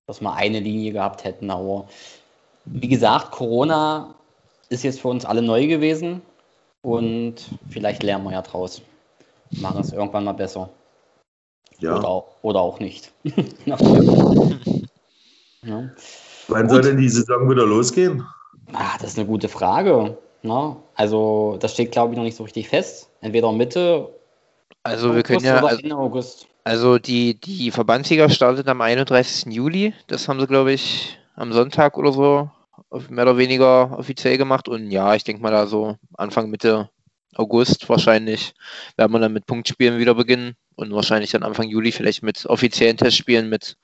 dass 0.07 0.21
wir 0.21 0.33
eine 0.35 0.61
Linie 0.61 0.93
gehabt 0.93 1.25
hätten. 1.25 1.51
Aber 1.51 1.89
wie 2.65 2.89
gesagt, 2.89 3.33
Corona 3.33 4.15
ist 4.69 4.85
jetzt 4.85 5.01
für 5.01 5.09
uns 5.09 5.25
alle 5.25 5.43
neu 5.43 5.67
gewesen 5.67 6.23
und 6.83 7.35
vielleicht 7.69 8.05
lernen 8.05 8.25
wir 8.25 8.33
ja 8.33 8.43
draus. 8.43 8.83
Machen 9.51 9.81
es 9.81 9.93
irgendwann 9.93 10.25
mal 10.25 10.33
besser. 10.33 10.71
Ja. 11.81 11.99
Oder, 11.99 12.25
oder 12.43 12.61
auch 12.61 12.81
nicht. 12.81 13.13
ja. 13.65 13.77
Wann 16.49 16.63
Gut. 16.63 16.71
soll 16.71 16.83
denn 16.83 16.99
die 16.99 17.09
Saison 17.09 17.51
wieder 17.51 17.67
losgehen? 17.67 18.25
Ah, 18.73 18.97
das 19.01 19.11
ist 19.13 19.19
eine 19.19 19.27
gute 19.27 19.49
Frage. 19.49 20.17
Ne? 20.43 20.77
Also, 20.95 21.57
das 21.61 21.73
steht, 21.73 21.93
glaube 21.93 22.13
ich, 22.13 22.17
noch 22.17 22.25
nicht 22.25 22.37
so 22.37 22.45
richtig 22.45 22.69
fest. 22.69 23.09
Entweder 23.21 23.53
Mitte 23.53 24.09
Also 24.83 25.15
wir 25.15 25.23
können 25.23 25.39
August 25.39 25.47
ja, 25.47 25.59
oder 25.59 25.69
also, 25.69 25.83
Ende 25.83 25.97
August. 25.97 26.47
also 26.65 26.99
die, 26.99 27.41
die 27.41 27.71
Verbandsliga 27.71 28.29
startet 28.29 28.69
am 28.69 28.81
31. 28.81 29.53
Juli. 29.53 29.95
Das 30.07 30.29
haben 30.29 30.41
sie, 30.41 30.47
glaube 30.47 30.73
ich, 30.73 31.19
am 31.35 31.53
Sonntag 31.53 31.99
oder 31.99 32.13
so 32.13 32.51
mehr 33.09 33.25
oder 33.25 33.37
weniger 33.37 33.99
offiziell 33.99 34.39
gemacht. 34.39 34.69
Und 34.69 34.91
ja, 34.91 35.15
ich 35.15 35.25
denke 35.25 35.43
mal 35.43 35.51
da 35.51 35.67
so 35.67 35.97
Anfang 36.17 36.49
Mitte 36.51 36.89
August 37.35 37.89
wahrscheinlich 37.89 38.55
werden 38.97 39.13
wir 39.13 39.19
dann 39.19 39.33
mit 39.33 39.47
Punktspielen 39.47 39.99
wieder 39.99 40.15
beginnen 40.15 40.57
und 40.77 40.93
wahrscheinlich 40.93 41.31
dann 41.31 41.43
Anfang 41.43 41.69
Juli 41.69 41.93
vielleicht 41.93 42.23
mit 42.23 42.47
offiziellen 42.47 42.97
Testspielen 42.97 43.49
mit 43.49 43.77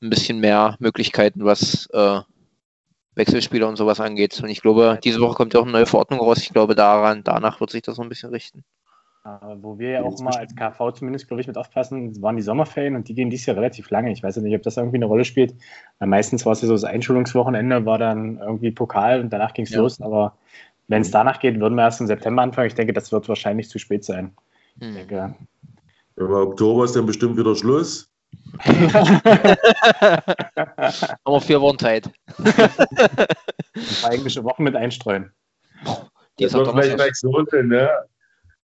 ein 0.00 0.10
bisschen 0.10 0.38
mehr 0.38 0.76
Möglichkeiten, 0.78 1.44
was 1.44 1.88
äh, 1.92 2.20
Wechselspieler 3.16 3.68
und 3.68 3.76
sowas 3.76 4.00
angeht. 4.00 4.40
Und 4.40 4.48
ich 4.48 4.62
glaube, 4.62 4.98
diese 5.02 5.20
Woche 5.20 5.34
kommt 5.34 5.54
ja 5.54 5.60
auch 5.60 5.64
eine 5.64 5.72
neue 5.72 5.86
Verordnung 5.86 6.20
raus. 6.20 6.38
Ich 6.38 6.50
glaube, 6.50 6.74
daran, 6.74 7.22
danach 7.24 7.60
wird 7.60 7.70
sich 7.70 7.82
das 7.82 7.96
so 7.96 8.02
ein 8.02 8.08
bisschen 8.08 8.30
richten. 8.30 8.64
Wo 9.56 9.78
wir 9.78 9.90
ja 9.90 10.02
auch 10.02 10.18
mal 10.20 10.36
als 10.36 10.54
KV 10.54 10.92
zumindest, 10.92 11.26
glaube 11.26 11.42
ich, 11.42 11.46
mit 11.46 11.58
aufpassen, 11.58 12.22
waren 12.22 12.36
die 12.36 12.42
Sommerferien 12.42 12.94
und 12.94 13.08
die 13.08 13.14
gehen 13.14 13.28
dieses 13.28 13.44
Jahr 13.44 13.56
relativ 13.56 13.90
lange. 13.90 14.10
Ich 14.10 14.22
weiß 14.22 14.36
ja 14.36 14.42
nicht, 14.42 14.54
ob 14.54 14.62
das 14.62 14.78
irgendwie 14.78 14.96
eine 14.96 15.04
Rolle 15.04 15.26
spielt. 15.26 15.54
Meistens 15.98 16.46
war 16.46 16.52
es 16.52 16.62
ja 16.62 16.68
so, 16.68 16.72
das 16.72 16.84
Einschulungswochenende 16.84 17.84
war 17.84 17.98
dann 17.98 18.38
irgendwie 18.38 18.70
Pokal 18.70 19.20
und 19.20 19.30
danach 19.30 19.52
ging 19.52 19.66
es 19.66 19.72
Ja. 19.72 19.80
los. 19.80 20.00
Aber 20.00 20.38
wenn 20.86 21.02
es 21.02 21.10
danach 21.10 21.40
geht, 21.40 21.60
würden 21.60 21.74
wir 21.74 21.82
erst 21.82 22.00
im 22.00 22.06
September 22.06 22.40
anfangen. 22.40 22.68
Ich 22.68 22.74
denke, 22.74 22.94
das 22.94 23.12
wird 23.12 23.28
wahrscheinlich 23.28 23.68
zu 23.68 23.78
spät 23.78 24.04
sein. 24.04 24.32
Ich 24.80 24.86
Hm. 24.86 24.94
denke, 24.94 25.34
Im 26.18 26.32
Oktober 26.32 26.84
ist 26.84 26.96
dann 26.96 27.06
bestimmt 27.06 27.36
wieder 27.36 27.54
Schluss. 27.54 28.10
Haben 28.64 28.82
wir 31.26 31.40
vier 31.40 31.60
Wochen 31.60 31.78
Zeit. 31.78 32.10
englische 34.10 34.42
Wochen 34.44 34.64
mit 34.64 34.74
einstreuen. 34.74 35.32
Die 36.38 36.44
Das 36.44 36.52
wird 36.54 36.68
vielleicht 36.68 36.96
gleich 36.96 37.14
so 37.14 37.44
sein, 37.50 37.68
ne? 37.68 37.88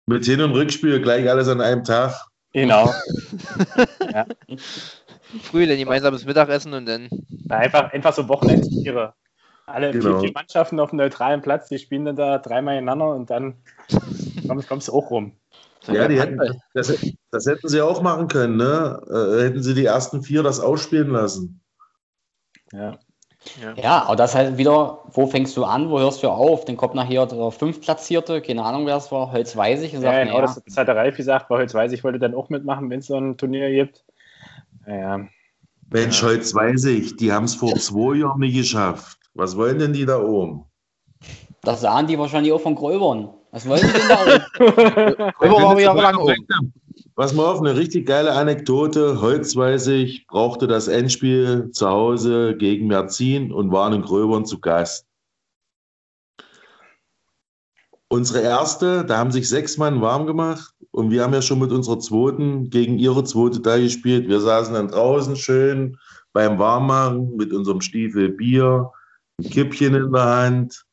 Mit 0.08 0.26
Hin- 0.26 0.42
und 0.42 0.52
Rückspiel 0.52 1.02
gleich 1.02 1.30
alles 1.30 1.48
an 1.48 1.62
einem 1.62 1.84
Tag. 1.84 2.14
Genau. 2.54 2.92
Früh 5.42 5.68
dann 5.68 5.78
gemeinsames 5.78 6.26
Mittagessen 6.26 6.74
und 6.74 6.86
dann. 6.86 7.10
Einfach, 7.50 7.92
einfach 7.92 8.14
so 8.14 8.28
Wochenendtiere. 8.28 9.14
Alle 9.68 9.92
Genau. 9.92 10.20
vier, 10.20 10.20
vier 10.28 10.32
Mannschaften 10.34 10.80
auf 10.80 10.92
einem 10.92 10.98
neutralen 11.00 11.42
Platz, 11.42 11.68
die 11.70 11.80
spielen 11.80 12.06
dann 12.06 12.16
da 12.16 12.38
dreimal 12.38 12.76
ineinander 12.76 13.10
und 13.10 13.30
dann 13.30 13.56
kommst 14.68 14.88
du 14.88 14.94
auch 14.94 15.10
rum. 15.10 15.36
Ja, 15.88 16.08
die 16.08 16.20
hätten, 16.20 16.40
das, 16.74 16.94
das 17.32 17.46
hätten 17.46 17.68
sie 17.68 17.82
auch 17.82 18.02
machen 18.02 18.28
können, 18.28 18.58
ne? 18.58 19.02
Äh, 19.10 19.44
hätten 19.44 19.62
sie 19.64 19.74
die 19.74 19.86
ersten 19.86 20.24
vier 20.24 20.44
das 20.44 20.60
ausspielen 20.60 21.10
lassen. 21.10 21.62
Ja. 22.72 22.98
Ja, 23.76 24.04
aber 24.06 24.16
das 24.16 24.32
ist 24.32 24.36
halt 24.36 24.58
wieder, 24.58 25.04
wo 25.12 25.28
fängst 25.28 25.56
du 25.56 25.66
an, 25.66 25.90
wo 25.90 26.00
hörst 26.00 26.24
du 26.24 26.30
auf? 26.30 26.66
Dann 26.66 26.78
kommt 26.78 26.96
nachher 26.96 27.28
der 27.28 27.52
Fünftplatzierte, 27.52 28.42
keine 28.42 28.64
Ahnung, 28.64 28.88
wer 28.88 28.98
es 28.98 29.12
war, 29.12 29.32
Holz 29.32 29.56
Weisig 29.56 29.94
Ja, 29.94 30.02
sagt, 30.02 30.18
genau, 30.18 30.34
naja, 30.34 30.42
das, 30.42 30.64
das 30.66 30.78
hat 30.78 30.88
der 30.88 30.96
Ralf 30.96 31.16
gesagt, 31.16 31.50
weil 31.50 31.72
weiß 31.72 31.92
ich, 31.92 32.04
wollte 32.04 32.18
dann 32.18 32.34
auch 32.34 32.50
mitmachen, 32.50 32.90
wenn 32.90 33.00
es 33.00 33.08
so 33.08 33.16
ein 33.18 33.38
Turnier 33.38 33.70
gibt. 33.70 34.04
Naja, 34.88 35.28
Mensch, 35.92 36.22
Ja. 36.24 36.30
weiß 36.30 36.86
ich, 36.86 37.16
die 37.18 37.32
haben 37.32 37.46
es 37.46 37.54
vor 37.54 37.76
zwei 37.76 38.16
Jahren 38.16 38.40
nicht 38.40 38.56
geschafft. 38.56 39.20
Was 39.36 39.56
wollen 39.56 39.78
denn 39.78 39.94
die 39.94 40.06
da 40.06 40.20
oben? 40.20 40.66
das 41.62 41.82
sahen 41.82 42.08
die 42.08 42.18
wahrscheinlich 42.18 42.54
auch 42.54 42.62
von 42.62 42.76
Gräubern. 42.76 43.30
Was 43.56 43.66
wollen 43.66 43.88
die 43.88 43.94
denn 43.94 44.10
da? 44.10 45.34
Oben. 46.20 46.74
Pass 47.16 47.34
mal 47.34 47.46
auf, 47.46 47.62
eine 47.62 47.78
richtig 47.78 48.06
geile 48.06 48.34
Anekdote. 48.34 49.22
Holz 49.22 49.56
weiß 49.56 49.88
ich, 49.88 50.28
brauchte 50.28 50.68
das 50.68 50.90
Endspiel 50.90 51.72
zu 51.72 51.88
Hause 51.88 52.58
gegen 52.58 52.88
Merzin 52.88 53.54
und 53.54 53.72
waren 53.72 53.94
in 53.94 54.02
Gröbern 54.02 54.46
zu 54.46 54.60
Gast. 54.60 55.08
Unsere 58.10 58.42
erste, 58.42 59.06
da 59.06 59.20
haben 59.20 59.32
sich 59.32 59.48
sechs 59.48 59.78
Mann 59.78 60.02
warm 60.02 60.26
gemacht 60.26 60.74
und 60.92 61.10
wir 61.10 61.24
haben 61.24 61.34
ja 61.34 61.42
schon 61.42 61.60
mit 61.60 61.72
unserer 61.72 62.00
zweiten 62.00 62.70
gegen 62.70 63.00
ihre 63.00 63.24
zweite 63.24 63.62
da 63.62 63.78
gespielt. 63.78 64.28
Wir 64.28 64.42
saßen 64.42 64.74
dann 64.74 64.90
draußen 64.90 65.38
schön 65.38 65.98
beim 66.34 66.60
Warmmachen 66.60 67.38
mit 67.38 67.54
unserem 67.54 67.80
Stiefel 67.80 68.32
Bier, 68.32 68.92
ein 69.40 69.50
Kippchen 69.50 69.96
in 69.96 70.12
der 70.12 70.26
Hand 70.26 70.86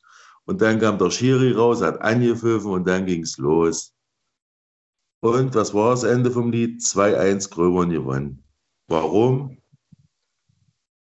und 0.45 0.61
dann 0.61 0.79
kam 0.79 0.97
der 0.97 1.11
Schiri 1.11 1.51
raus, 1.51 1.81
hat 1.81 2.01
angepfiffen 2.01 2.71
und 2.71 2.87
dann 2.87 3.05
ging's 3.05 3.37
los. 3.37 3.93
Und 5.21 5.55
was 5.55 5.73
war 5.73 5.91
das 5.91 6.03
Ende 6.03 6.31
vom 6.31 6.51
Lied? 6.51 6.81
2-1 6.81 7.49
Gröbern 7.49 7.89
gewonnen. 7.89 8.43
Warum? 8.87 9.57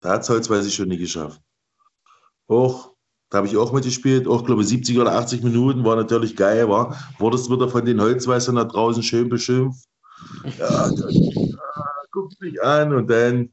Da 0.00 0.14
hat 0.14 0.22
es 0.22 0.30
Holz 0.30 0.48
weiß 0.48 0.64
ich 0.66 0.74
schon 0.74 0.88
nicht 0.88 1.00
geschafft. 1.00 1.42
Auch, 2.46 2.94
da 3.28 3.38
habe 3.38 3.46
ich 3.46 3.56
auch 3.58 3.72
mitgespielt, 3.72 4.26
auch 4.26 4.46
glaube 4.46 4.62
ich 4.62 4.68
70 4.68 4.98
oder 4.98 5.12
80 5.12 5.42
Minuten, 5.42 5.84
war 5.84 5.96
natürlich 5.96 6.36
geil, 6.36 6.68
war. 6.70 6.96
Wurdest 7.18 7.50
wieder 7.50 7.68
von 7.68 7.84
den 7.84 8.00
Holzweißern 8.00 8.56
da 8.56 8.64
draußen 8.64 9.02
schön 9.02 9.28
beschimpft. 9.28 9.86
Ja, 10.58 10.88
das, 10.90 11.02
ah, 11.74 12.02
guckt 12.10 12.40
mich 12.40 12.62
an 12.62 12.94
und 12.94 13.10
dann 13.10 13.52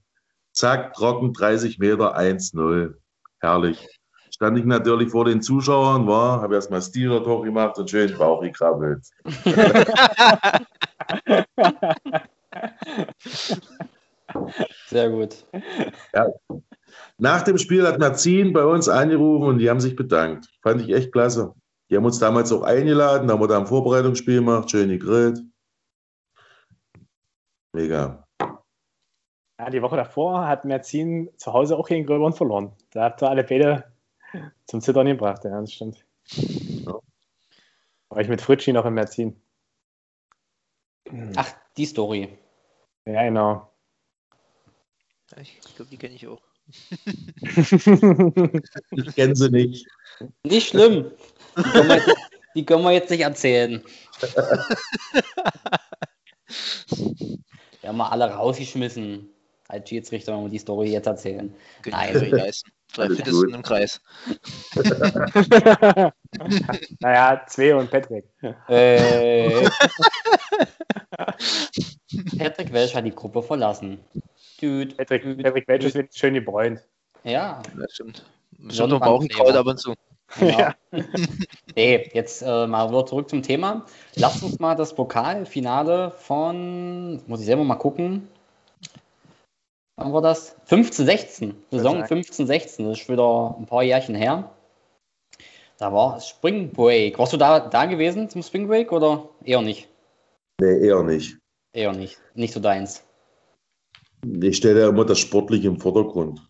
zack, 0.54 0.94
trocken 0.94 1.34
30 1.34 1.80
Meter 1.80 2.18
1-0. 2.18 2.96
Herrlich. 3.40 3.86
Stand 4.36 4.60
ich 4.60 4.66
natürlich 4.66 5.12
vor 5.12 5.24
den 5.24 5.42
Zuschauern, 5.42 6.08
war, 6.08 6.42
habe 6.42 6.56
erstmal 6.56 6.82
Steeler 6.82 7.26
hoch 7.26 7.46
gemacht 7.46 7.78
und 7.78 7.90
schön 7.90 8.18
Bauch 8.18 8.42
gekrabbelt. 8.42 9.08
Sehr 14.88 15.10
gut. 15.10 15.48
Nach 17.18 17.44
dem 17.44 17.58
Spiel 17.58 17.88
hat 17.88 17.98
Merzin 17.98 18.52
bei 18.52 18.66
uns 18.66 18.90
angerufen 18.90 19.48
und 19.48 19.60
die 19.60 19.70
haben 19.70 19.80
sich 19.80 19.96
bedankt. 19.96 20.50
Fand 20.62 20.82
ich 20.82 20.90
echt 20.94 21.14
klasse. 21.14 21.54
Die 21.90 21.96
haben 21.96 22.04
uns 22.04 22.20
damals 22.20 22.52
auch 22.52 22.64
eingeladen, 22.64 23.30
da 23.30 23.36
haben 23.36 23.42
wir 23.42 23.48
da 23.48 23.58
ein 23.58 23.68
Vorbereitungsspiel 23.68 24.40
gemacht, 24.40 24.70
schön 24.70 24.90
gegrillt. 24.90 25.40
Mega. 27.72 28.28
Ja, 29.58 29.70
die 29.70 29.82
Woche 29.82 29.96
davor 29.96 30.46
hat 30.46 30.66
Merzin 30.66 31.30
zu 31.38 31.54
Hause 31.54 31.78
auch 31.78 31.88
gegen 31.88 32.06
Gröbern 32.06 32.34
verloren. 32.34 32.74
Da 32.92 33.04
habt 33.06 33.24
ihr 33.24 33.30
alle 33.30 33.46
beide 33.46 33.95
zum 34.66 34.82
Zittern 34.82 35.08
gebracht, 35.08 35.44
ja, 35.44 35.60
das 35.60 35.74
stimmt. 35.74 36.06
Ja. 36.28 37.00
War 38.10 38.22
ich 38.22 38.28
mit 38.28 38.42
Fritschi 38.42 38.74
noch 38.74 38.86
in 38.86 38.94
Merzin. 38.94 39.42
Ach, 41.36 41.54
die 41.78 41.86
Story. 41.86 42.38
Ja, 43.06 43.24
genau. 43.24 43.72
Ich 45.42 45.60
glaube, 45.76 45.92
die 45.92 45.98
kenne 45.98 46.16
ich 46.16 46.28
auch. 46.28 46.42
Ich 48.92 49.16
kenne 49.16 49.36
sie 49.36 49.52
nicht. 49.52 49.88
Nicht 50.44 50.70
schlimm. 50.70 51.12
Die 51.58 51.64
können 51.64 51.88
wir 51.90 51.98
jetzt, 51.98 52.16
die 52.56 52.66
können 52.66 52.84
wir 52.84 52.92
jetzt 52.92 53.10
nicht 53.12 53.22
erzählen. 53.22 53.84
Wir 57.82 57.90
haben 57.90 57.98
mal 57.98 58.10
alle 58.10 58.32
rausgeschmissen 58.32 59.30
als 59.68 59.88
Schiedsrichter, 59.88 60.36
wenn 60.36 60.46
wir 60.46 60.50
die 60.50 60.58
Story 60.58 60.92
jetzt 60.92 61.06
erzählen. 61.06 61.54
Nein. 61.86 62.14
Nein, 62.14 62.32
leisten. 62.32 62.72
Drei 62.94 63.10
Fittesten 63.10 63.54
im 63.54 63.62
Kreis. 63.62 64.00
naja, 67.00 67.42
zwei 67.48 67.76
und 67.76 67.92
Patrick. 67.92 68.26
Äh, 68.70 69.68
Patrick 72.38 72.72
Welsch 72.72 72.96
hat 72.96 73.06
die 73.06 73.12
Gruppe 73.16 73.42
verlassen. 73.44 74.00
Dude, 74.62 74.96
Patrick, 74.96 75.24
dude, 75.24 75.44
Patrick 75.44 75.68
Welch 75.68 75.86
ist 75.86 75.96
dude. 75.96 76.08
schön 76.14 76.34
gebräunt. 76.36 76.82
Ja, 77.24 77.62
Das 77.78 77.94
stimmt. 77.94 78.24
Bestimmt 78.58 78.90
noch 78.90 79.00
Bauchenkraut 79.02 79.56
ab 79.56 79.66
und 79.66 79.80
zu. 79.80 79.94
genau. 80.40 80.70
Nee, 81.76 82.10
jetzt 82.14 82.42
äh, 82.42 82.68
mal 82.68 82.88
wieder 82.90 83.06
zurück 83.06 83.30
zum 83.30 83.44
Thema. 83.44 83.86
Lasst 84.16 84.42
uns 84.44 84.60
mal 84.60 84.76
das 84.76 84.96
Pokalfinale 84.96 86.12
von, 86.12 87.22
muss 87.28 87.42
ich 87.42 87.46
selber 87.46 87.66
mal 87.66 87.76
gucken. 87.76 88.30
Wann 89.98 90.12
war 90.14 90.22
das? 90.22 90.56
15, 90.66 91.06
16. 91.06 91.56
Saison 91.72 91.96
sagen. 91.96 92.08
15, 92.08 92.48
16. 92.48 92.86
Das 92.86 93.00
ist 93.00 93.10
wieder 93.10 93.56
ein 93.58 93.66
paar 93.66 93.84
Jährchen 93.84 94.16
her. 94.16 94.52
Da 95.78 95.92
war 95.92 96.20
Spring 96.20 96.72
Break. 96.72 97.18
Warst 97.20 97.34
du 97.34 97.38
da, 97.38 97.60
da 97.60 97.86
gewesen 97.86 98.30
zum 98.30 98.44
Spring 98.44 98.68
Break 98.68 98.92
oder 98.92 99.30
eher 99.44 99.62
nicht? 99.62 99.88
Nee, 100.60 100.88
eher 100.88 101.04
nicht. 101.04 101.38
Eher 101.74 101.94
nicht. 101.94 102.18
Nicht 102.34 102.54
so 102.54 102.60
deins. 102.60 103.04
Ich 104.42 104.58
stelle 104.58 104.82
ja 104.82 104.90
immer 104.90 105.06
das 105.06 105.20
Sportliche 105.20 105.68
im 105.68 105.80
Vordergrund. 105.80 106.42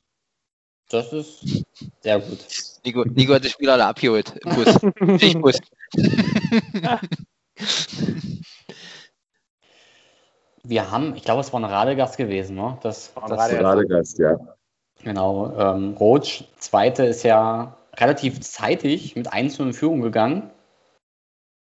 Das 0.89 1.11
ist 1.11 1.65
sehr 2.01 2.19
gut. 2.19 2.45
Nico, 2.85 3.03
Nico 3.03 3.33
hat 3.33 3.43
die 3.43 3.49
Spieler 3.49 3.73
alle 3.73 3.85
abgeholt. 3.85 4.33
Im 4.43 4.55
Bus. 4.55 5.19
Schichtbus. 5.19 5.59
Wir 10.67 10.91
haben, 10.91 11.15
ich 11.15 11.23
glaube, 11.23 11.41
es 11.41 11.51
war 11.53 11.59
ein 11.59 11.65
Radegast 11.65 12.17
gewesen, 12.17 12.55
ne? 12.55 12.77
Das, 12.81 13.15
War 13.15 13.23
ein 13.23 13.29
das 13.29 13.39
Radegast. 13.39 13.65
Radegast, 13.65 14.19
ja. 14.19 14.37
Genau. 15.03 15.53
Ähm, 15.57 15.93
Roach, 15.99 16.45
zweite, 16.57 17.05
ist 17.05 17.23
ja 17.23 17.75
relativ 17.97 18.41
zeitig 18.41 19.15
mit 19.15 19.31
1 19.31 19.59
in 19.59 19.73
Führung 19.73 20.01
gegangen. 20.01 20.49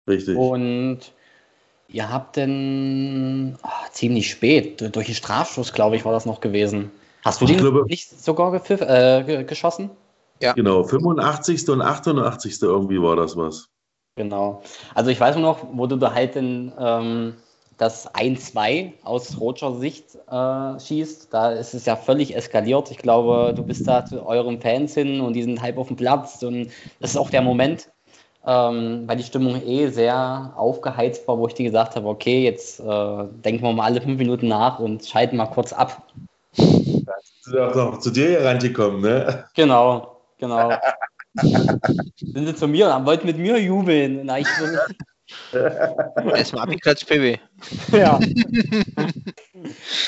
Richtig. 0.10 0.38
Und 0.38 1.00
ihr 1.90 2.10
habt 2.12 2.38
dann 2.38 3.58
ah, 3.62 3.70
ziemlich 3.92 4.30
spät, 4.30 4.82
du- 4.82 4.90
durch 4.90 5.08
den 5.08 5.16
Strafschuss, 5.16 5.74
glaube 5.74 5.96
ich, 5.96 6.06
war 6.06 6.14
das 6.14 6.26
noch 6.26 6.40
gewesen. 6.40 6.92
Hast 7.26 7.42
du 7.42 7.46
Ich 7.46 7.52
den 7.52 7.60
glaube- 7.60 7.86
nicht 7.88 8.10
sogar 8.24 8.52
gepfiff, 8.52 8.82
äh, 8.82 9.24
ge- 9.26 9.44
geschossen? 9.44 9.90
Genau, 10.40 10.84
85. 10.84 11.68
und 11.70 11.82
88. 11.82 12.62
irgendwie 12.62 13.02
war 13.02 13.16
das 13.16 13.36
was. 13.36 13.70
Genau. 14.16 14.62
Also 14.96 15.10
ich 15.10 15.20
weiß 15.20 15.36
nur 15.36 15.44
noch, 15.44 15.66
wo 15.74 15.88
du 15.88 15.96
da 15.96 16.14
halt 16.14 16.36
dann 16.36 16.72
ähm, 16.80 17.36
das 17.78 18.12
1-2 18.14 18.94
aus 19.04 19.40
Roger 19.40 19.76
Sicht 19.76 20.16
äh, 20.30 20.80
schießt. 20.80 21.34
Da 21.34 21.52
ist 21.52 21.74
es 21.74 21.86
ja 21.86 21.96
völlig 21.96 22.36
eskaliert. 22.36 22.90
Ich 22.92 22.98
glaube, 22.98 23.54
du 23.56 23.64
bist 23.64 23.88
da 23.88 24.04
zu 24.04 24.26
euren 24.26 24.60
Fans 24.60 24.96
hin 24.96 25.22
und 25.22 25.34
die 25.34 25.44
sind 25.44 25.62
halb 25.62 25.78
auf 25.78 25.88
dem 25.88 25.96
Platz. 25.96 26.42
Und 26.42 26.70
das 27.00 27.12
ist 27.12 27.18
auch 27.18 27.30
der 27.30 27.44
Moment, 27.44 27.90
ähm, 28.46 29.04
weil 29.06 29.18
die 29.18 29.24
Stimmung 29.24 29.62
eh 29.64 29.90
sehr 29.90 30.54
aufgeheizt 30.56 31.28
war, 31.28 31.38
wo 31.38 31.48
ich 31.48 31.54
dir 31.54 31.66
gesagt 31.66 31.96
habe, 31.96 32.08
okay, 32.08 32.44
jetzt 32.44 32.80
äh, 32.80 32.84
denken 33.46 33.64
wir 33.64 33.74
mal 33.74 33.86
alle 33.86 34.02
fünf 34.02 34.18
Minuten 34.18 34.48
nach 34.48 34.80
und 34.80 35.06
schalten 35.06 35.38
mal 35.38 35.46
kurz 35.46 35.72
ab. 35.72 36.02
Du 36.56 37.06
bist 37.06 37.58
auch 37.58 37.76
noch 37.76 38.00
zu 38.00 38.10
dir 38.10 38.42
herangekommen, 38.42 39.02
ne? 39.02 39.46
Genau, 39.54 40.18
genau. 40.40 40.72
sind 41.38 42.48
sie 42.48 42.56
zu 42.56 42.68
mir 42.68 42.96
und 42.96 43.06
wollten 43.06 43.28
mit 43.28 43.38
mir 43.38 43.62
jubeln. 43.62 44.22
Na, 44.24 44.40
ich, 44.40 44.48
Erstmal 45.52 46.64
abgeklatscht, 46.64 47.08
PB. 47.08 47.40
Ja. 47.92 48.20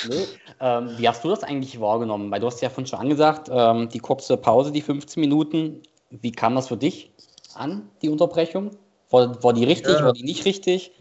Nee. 0.08 0.26
Ähm, 0.60 0.92
wie 0.98 1.08
hast 1.08 1.24
du 1.24 1.30
das 1.30 1.44
eigentlich 1.44 1.80
wahrgenommen? 1.80 2.30
Weil 2.32 2.40
du 2.40 2.48
hast 2.48 2.62
ja 2.62 2.70
vorhin 2.70 2.86
schon 2.86 3.00
angesagt, 3.00 3.50
ähm, 3.52 3.90
die 3.90 4.00
kurze 4.00 4.38
Pause, 4.38 4.72
die 4.72 4.82
15 4.82 5.20
Minuten. 5.20 5.82
Wie 6.10 6.32
kam 6.32 6.56
das 6.56 6.68
für 6.68 6.78
dich 6.78 7.12
an, 7.56 7.90
die 8.02 8.10
Unterbrechung? 8.10 8.72
War, 9.10 9.44
war 9.44 9.54
die 9.54 9.64
richtig, 9.64 10.00
Ja. 10.00 10.06
war 10.06 10.14
die 10.14 10.24
nicht 10.24 10.46
richtig? 10.46 10.92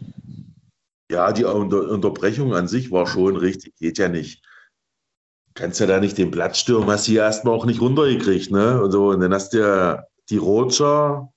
Ja, 1.11 1.31
die 1.31 1.43
Unter 1.43 1.89
Unterbrechung 1.89 2.53
an 2.53 2.67
sich 2.67 2.91
war 2.91 3.07
schon 3.07 3.35
richtig, 3.35 3.75
geht 3.77 3.97
ja 3.97 4.09
nicht. 4.09 4.43
Kannst 5.53 5.79
ja 5.79 5.87
da 5.87 5.99
nicht 5.99 6.17
den 6.17 6.31
Platz 6.31 6.59
stürmen, 6.59 6.89
hast 6.89 7.07
du 7.07 7.11
ja 7.13 7.25
erstmal 7.25 7.53
auch 7.53 7.65
nicht 7.65 7.81
runtergekriegt, 7.81 8.51
ne? 8.51 8.81
Und, 8.81 8.91
so, 8.91 9.09
und 9.09 9.19
dann 9.19 9.33
hast 9.33 9.53
du 9.53 9.59
ja 9.59 10.03
die 10.29 10.37
Roger, 10.37 11.31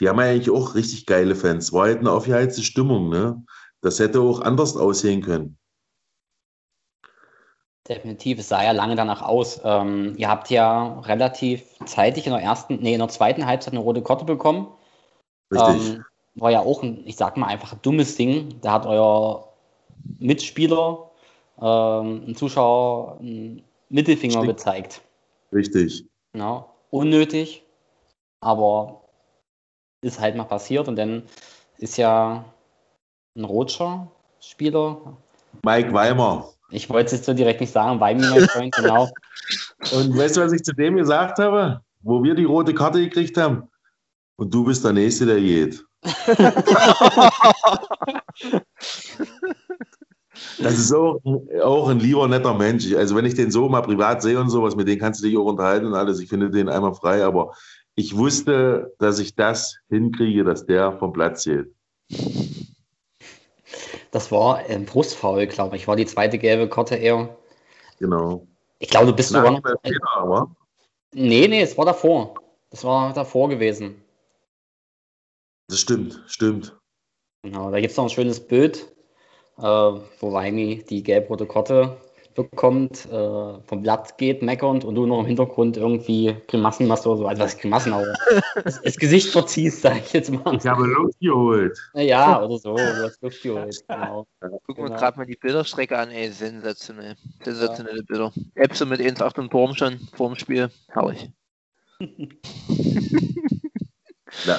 die 0.00 0.08
haben 0.08 0.18
ja 0.18 0.26
eigentlich 0.26 0.50
auch 0.50 0.74
richtig 0.74 1.06
geile 1.06 1.34
Fans. 1.34 1.72
War 1.72 1.84
halt 1.84 2.00
eine 2.00 2.10
aufgeheizte 2.10 2.62
Stimmung, 2.62 3.08
ne? 3.08 3.42
Das 3.80 3.98
hätte 3.98 4.20
auch 4.20 4.40
anders 4.40 4.76
aussehen 4.76 5.22
können. 5.22 5.58
Definitiv, 7.88 8.40
es 8.40 8.48
sah 8.48 8.64
ja 8.64 8.72
lange 8.72 8.96
danach 8.96 9.22
aus. 9.22 9.60
Ähm, 9.62 10.14
ihr 10.16 10.28
habt 10.28 10.50
ja 10.50 10.98
relativ 11.00 11.62
zeitig 11.84 12.26
in 12.26 12.32
der 12.32 12.42
ersten, 12.42 12.76
nee, 12.76 12.94
in 12.94 12.98
der 12.98 13.08
zweiten 13.08 13.46
Halbzeit 13.46 13.74
eine 13.74 13.82
rote 13.82 14.02
Karte 14.02 14.24
bekommen. 14.24 14.68
Richtig. 15.52 15.94
Ähm, 15.94 16.04
war 16.34 16.50
ja 16.50 16.60
auch 16.60 16.82
ein, 16.82 17.06
ich 17.06 17.16
sag 17.16 17.36
mal 17.36 17.46
einfach 17.46 17.72
ein 17.72 17.82
dummes 17.82 18.16
Ding. 18.16 18.60
Da 18.60 18.72
hat 18.72 18.86
euer 18.86 19.52
Mitspieler, 20.18 21.10
ähm, 21.60 22.24
ein 22.26 22.34
Zuschauer, 22.34 23.18
einen 23.20 23.62
Mittelfinger 23.88 24.42
Stimmt. 24.42 24.48
gezeigt. 24.48 25.00
Richtig. 25.52 26.06
Genau. 26.32 26.74
Unnötig, 26.90 27.62
aber 28.40 29.05
ist 30.06 30.20
halt 30.20 30.36
mal 30.36 30.44
passiert 30.44 30.88
und 30.88 30.96
dann 30.96 31.24
ist 31.78 31.98
ja 31.98 32.44
ein 33.36 33.44
Rotscher 33.44 34.08
Spieler. 34.40 35.16
Mike 35.62 35.92
Weimer. 35.92 36.48
Ich 36.70 36.88
wollte 36.88 37.06
es 37.06 37.12
jetzt 37.12 37.26
so 37.26 37.34
direkt 37.34 37.60
nicht 37.60 37.72
sagen, 37.72 37.98
mein 37.98 38.20
Freund, 38.20 38.74
genau. 38.74 39.08
Und 39.92 40.16
weißt 40.16 40.36
du, 40.36 40.40
was 40.40 40.52
ich 40.52 40.62
zu 40.62 40.72
dem 40.72 40.96
gesagt 40.96 41.38
habe? 41.38 41.80
Wo 42.02 42.22
wir 42.22 42.34
die 42.34 42.44
rote 42.44 42.74
Karte 42.74 43.00
gekriegt 43.00 43.36
haben? 43.36 43.68
Und 44.36 44.52
du 44.52 44.64
bist 44.64 44.84
der 44.84 44.92
Nächste, 44.92 45.26
der 45.26 45.40
geht. 45.40 45.84
Das 50.58 50.74
ist 50.74 50.92
auch, 50.92 51.20
auch 51.62 51.88
ein 51.88 51.98
lieber, 51.98 52.28
netter 52.28 52.54
Mensch. 52.54 52.92
Also 52.94 53.16
wenn 53.16 53.24
ich 53.24 53.34
den 53.34 53.50
so 53.50 53.68
mal 53.68 53.82
privat 53.82 54.22
sehe 54.22 54.38
und 54.38 54.50
sowas, 54.50 54.76
mit 54.76 54.88
dem 54.88 54.98
kannst 54.98 55.22
du 55.22 55.26
dich 55.26 55.36
auch 55.36 55.46
unterhalten 55.46 55.86
und 55.86 55.94
alles. 55.94 56.20
Ich 56.20 56.28
finde 56.28 56.50
den 56.50 56.68
einmal 56.68 56.94
frei, 56.94 57.24
aber 57.24 57.54
ich 57.96 58.16
wusste, 58.16 58.94
dass 58.98 59.18
ich 59.18 59.34
das 59.34 59.78
hinkriege, 59.88 60.44
dass 60.44 60.66
der 60.66 60.92
vom 60.98 61.12
Platz 61.12 61.44
geht. 61.44 61.74
Das 64.10 64.30
war 64.30 64.58
ein 64.58 64.84
Brustfoul, 64.86 65.46
glaube 65.46 65.76
ich. 65.76 65.88
War 65.88 65.96
die 65.96 66.06
zweite 66.06 66.38
gelbe 66.38 66.68
Karte 66.68 66.94
eher. 66.94 67.36
Genau. 67.98 68.46
Ich 68.78 68.88
glaube, 68.88 69.06
du 69.06 69.14
bist 69.14 69.30
sogar 69.30 69.50
Nach 69.50 69.62
noch. 69.62 69.80
Fehler, 69.82 70.16
aber 70.16 70.56
Nee, 71.12 71.48
nee, 71.48 71.62
es 71.62 71.76
war 71.78 71.86
davor. 71.86 72.34
Das 72.70 72.84
war 72.84 73.12
davor 73.14 73.48
gewesen. 73.48 74.02
das 75.68 75.80
stimmt, 75.80 76.22
stimmt. 76.26 76.76
Genau, 77.42 77.70
da 77.70 77.80
gibt 77.80 77.92
es 77.92 77.96
noch 77.96 78.04
ein 78.04 78.10
schönes 78.10 78.46
Bild, 78.46 78.92
äh, 79.58 79.62
wo 79.62 80.32
Weimi 80.32 80.84
die 80.88 81.02
gelb-rote 81.02 81.46
Karte 81.46 81.96
bekommt, 82.36 83.06
äh, 83.06 83.60
vom 83.64 83.82
Blatt 83.82 84.16
geht, 84.18 84.42
meckernd 84.42 84.84
und 84.84 84.94
du 84.94 85.06
noch 85.06 85.20
im 85.20 85.26
Hintergrund 85.26 85.76
irgendwie 85.76 86.36
Grimassen 86.48 86.86
machst 86.86 87.06
oder 87.06 87.16
so. 87.16 87.26
Also 87.26 87.42
was 87.42 87.58
Grimassen, 87.58 87.92
aber 87.92 88.14
das, 88.62 88.80
das 88.82 88.96
Gesicht 88.96 89.30
verziehst, 89.30 89.82
sag 89.82 89.98
ich 89.98 90.12
jetzt 90.12 90.30
mal. 90.30 90.54
Ich 90.54 90.66
habe 90.66 90.84
Luft 90.86 91.18
geholt. 91.20 91.78
Ja, 91.94 92.42
oder 92.42 92.58
so, 92.58 92.76
du 92.76 93.02
hast 93.04 93.20
Luft 93.22 93.42
geholt, 93.42 93.84
genau. 93.88 94.26
Gucken 94.40 94.58
wir 94.66 94.74
Genau. 94.74 94.92
uns 94.92 95.00
gerade 95.00 95.18
mal 95.18 95.26
die 95.26 95.36
Bilderstrecke 95.36 95.98
an, 95.98 96.10
ey, 96.10 96.30
sensationell. 96.30 97.16
Sensationelle 97.44 98.02
Bilder. 98.02 98.32
Epso 98.54 98.86
mit 98.86 99.00
1,8 99.00 99.38
im 99.40 99.50
Turm 99.50 99.74
schon 99.74 99.98
vor 100.14 100.28
dem 100.28 100.36
Spiel. 100.36 100.70
Herrlich. 100.88 101.30
Ja. 104.44 104.58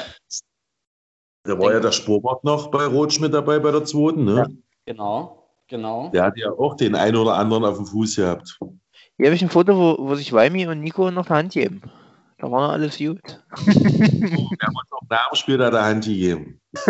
Da 1.44 1.60
war 1.60 1.72
ja 1.74 1.80
der 1.80 1.92
Sportwart 1.92 2.44
noch 2.44 2.72
bei 2.72 2.86
Rotsch 2.86 3.20
mit 3.20 3.34
dabei 3.34 3.60
bei 3.60 3.72
der 3.72 3.86
zweiten, 3.86 4.26
ne? 4.26 4.58
Genau, 4.86 5.47
genau. 5.68 6.10
Der 6.10 6.24
hat 6.24 6.38
ja 6.38 6.52
auch 6.52 6.76
den 6.76 6.96
einen 6.96 7.18
oder 7.18 7.36
anderen 7.36 7.66
auf 7.66 7.78
dem 7.78 7.86
Fuß 7.86 8.16
gehabt. 8.16 8.60
Hier 9.18 9.28
habe 9.28 9.36
ich 9.36 9.42
ein 9.42 9.50
Foto, 9.50 9.76
wo, 9.78 10.08
wo 10.08 10.16
sich 10.16 10.32
Weimi 10.34 10.68
und 10.68 10.82
Nico 10.82 11.10
noch 11.12 11.30
eine 11.30 11.38
Hand 11.38 11.54
geben. 11.54 11.82
Da 12.38 12.52
war 12.52 12.68
noch 12.68 12.74
alles 12.74 12.98
gut. 12.98 13.20
Wir 13.66 14.58
haben 14.62 14.76
uns 14.76 14.92
auch 14.92 15.02
nach 15.10 15.30
dem 15.32 15.36
Spiel 15.36 15.58
da 15.58 15.72
der 15.72 15.86
Hand 15.86 16.06
gegeben. 16.06 16.62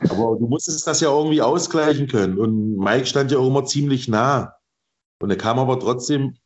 Aber 0.00 0.36
du 0.38 0.46
musstest 0.46 0.86
das 0.86 1.00
ja 1.00 1.10
irgendwie 1.10 1.42
ausgleichen 1.42 2.08
können. 2.08 2.38
Und 2.38 2.76
Mike 2.76 3.06
stand 3.06 3.30
ja 3.30 3.38
auch 3.38 3.46
immer 3.46 3.64
ziemlich 3.64 4.08
nah. 4.08 4.54
Und 5.20 5.30
er 5.30 5.38
kam 5.38 5.58
aber 5.58 5.80
trotzdem 5.80 6.36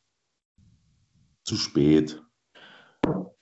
zu 1.43 1.57
spät. 1.57 2.23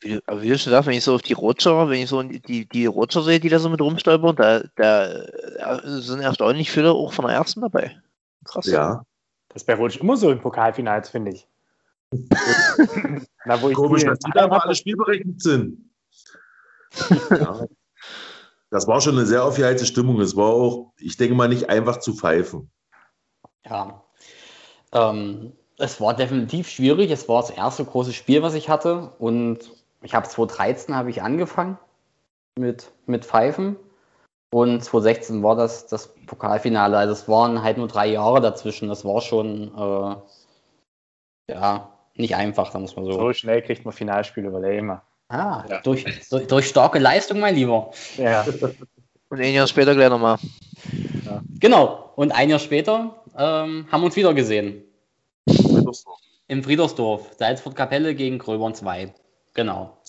Wie, 0.01 0.21
aber 0.27 0.43
wie 0.43 0.49
du 0.49 0.59
schon 0.59 0.71
sagst, 0.71 0.87
wenn 0.87 0.97
ich 0.97 1.05
so 1.05 1.15
auf 1.15 1.23
die 1.23 1.33
Roger, 1.33 1.89
wenn 1.89 2.01
ich 2.03 2.09
so 2.09 2.23
die, 2.23 2.69
die 2.69 2.87
Roger 2.87 3.23
sehe, 3.23 3.41
die 3.41 3.49
da 3.49 3.59
so 3.59 3.69
mit 3.69 3.81
rumstolpern, 3.81 4.37
da, 4.37 4.63
da 4.77 5.07
äh, 5.07 6.01
sind 6.01 6.21
erstaunlich 6.21 6.71
viele 6.71 6.93
auch 6.93 7.13
von 7.13 7.27
der 7.27 7.35
ersten 7.35 7.61
dabei. 7.61 8.01
Krass. 8.45 8.67
Ja, 8.67 9.05
Das 9.49 9.63
ist 9.63 9.67
bei 9.67 9.75
Rutsch 9.75 9.97
immer 9.99 10.17
so 10.17 10.31
in 10.31 10.41
Pokalfinals, 10.41 11.09
finde 11.09 11.33
ich. 11.33 11.49
Na, 13.45 13.61
wo 13.61 13.69
ich 13.69 13.75
komisch, 13.75 14.05
dass 14.05 14.19
die 14.21 14.31
da 14.33 14.45
aber 14.45 14.65
alle 14.65 14.75
spielberechtigt 14.75 15.43
sind. 15.43 15.91
ja. 17.31 17.67
Das 18.71 18.87
war 18.87 19.01
schon 19.01 19.17
eine 19.17 19.27
sehr 19.27 19.45
aufgeheizte 19.45 19.87
Stimmung. 19.87 20.21
Es 20.21 20.37
war 20.37 20.51
auch, 20.51 20.93
ich 20.99 21.17
denke 21.17 21.35
mal, 21.35 21.49
nicht 21.49 21.71
einfach 21.71 21.99
zu 21.99 22.15
pfeifen. 22.15 22.71
Ja. 23.65 24.05
Ähm, 24.93 25.53
es 25.79 26.01
war 26.01 26.15
definitiv 26.15 26.69
schwierig. 26.69 27.11
Es 27.11 27.29
war 27.29 27.41
das 27.41 27.51
erste 27.51 27.85
große 27.85 28.13
Spiel, 28.13 28.43
was 28.43 28.55
ich 28.55 28.69
hatte. 28.69 29.13
Und 29.19 29.71
ich 30.03 30.15
habe 30.15 30.29
2013 30.29 30.95
habe 30.95 31.11
ich 31.11 31.23
angefangen 31.23 31.79
mit, 32.59 32.91
mit 33.07 33.25
Pfeifen. 33.25 33.77
Und 34.51 34.83
2016 34.83 35.43
war 35.43 35.57
das 35.57 35.87
das 35.87 36.15
Pokalfinale. 36.27 36.97
Also 36.97 37.13
es 37.13 37.29
waren 37.29 37.63
halt 37.63 37.77
nur 37.77 37.89
drei 37.89 38.07
Jahre 38.07 38.41
dazwischen. 38.41 38.89
Das 38.89 39.05
war 39.05 39.21
schon 39.21 39.75
äh, 39.77 41.53
ja 41.53 41.93
nicht 42.15 42.35
einfach, 42.35 42.71
da 42.71 42.79
muss 42.79 42.97
man 42.97 43.05
so. 43.05 43.13
So 43.13 43.33
schnell 43.33 43.63
kriegt 43.63 43.85
man 43.85 43.93
Finalspiele, 43.93 44.53
weil 44.53 44.65
er 44.65 44.79
immer. 44.79 45.03
Ah, 45.29 45.65
Ja. 45.69 45.81
durch, 45.83 46.05
durch, 46.31 46.47
durch 46.47 46.69
starke 46.69 46.99
Leistung, 46.99 47.41
mein 47.41 47.55
Lieber. 47.55 47.93
Ja, 48.17 48.47
Und 49.31 49.41
ein 49.41 49.53
Jahr 49.53 49.67
später 49.67 49.95
gleich 49.95 50.09
nochmal. 50.09 50.39
Genau. 51.61 52.13
Und 52.17 52.33
ein 52.33 52.49
Jahr 52.49 52.59
später 52.59 53.15
ähm, 53.37 53.87
haben 53.93 54.01
wir 54.01 54.07
uns 54.07 54.17
wieder 54.17 54.33
gesehen. 54.33 54.83
Im 56.47 56.65
Friedersdorf. 56.65 57.35
Salzburg 57.39 57.77
Kapelle 57.77 58.15
gegen 58.15 58.39
Gröbern 58.39 58.75
2. 58.75 59.13
Genau. 59.59 60.01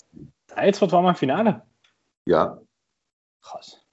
Salzburg 0.46 0.92
war 0.92 1.02
mal 1.02 1.08
im 1.10 1.16
Finale. 1.16 1.66
Ja, 2.24 2.60
Krass. 3.42 3.84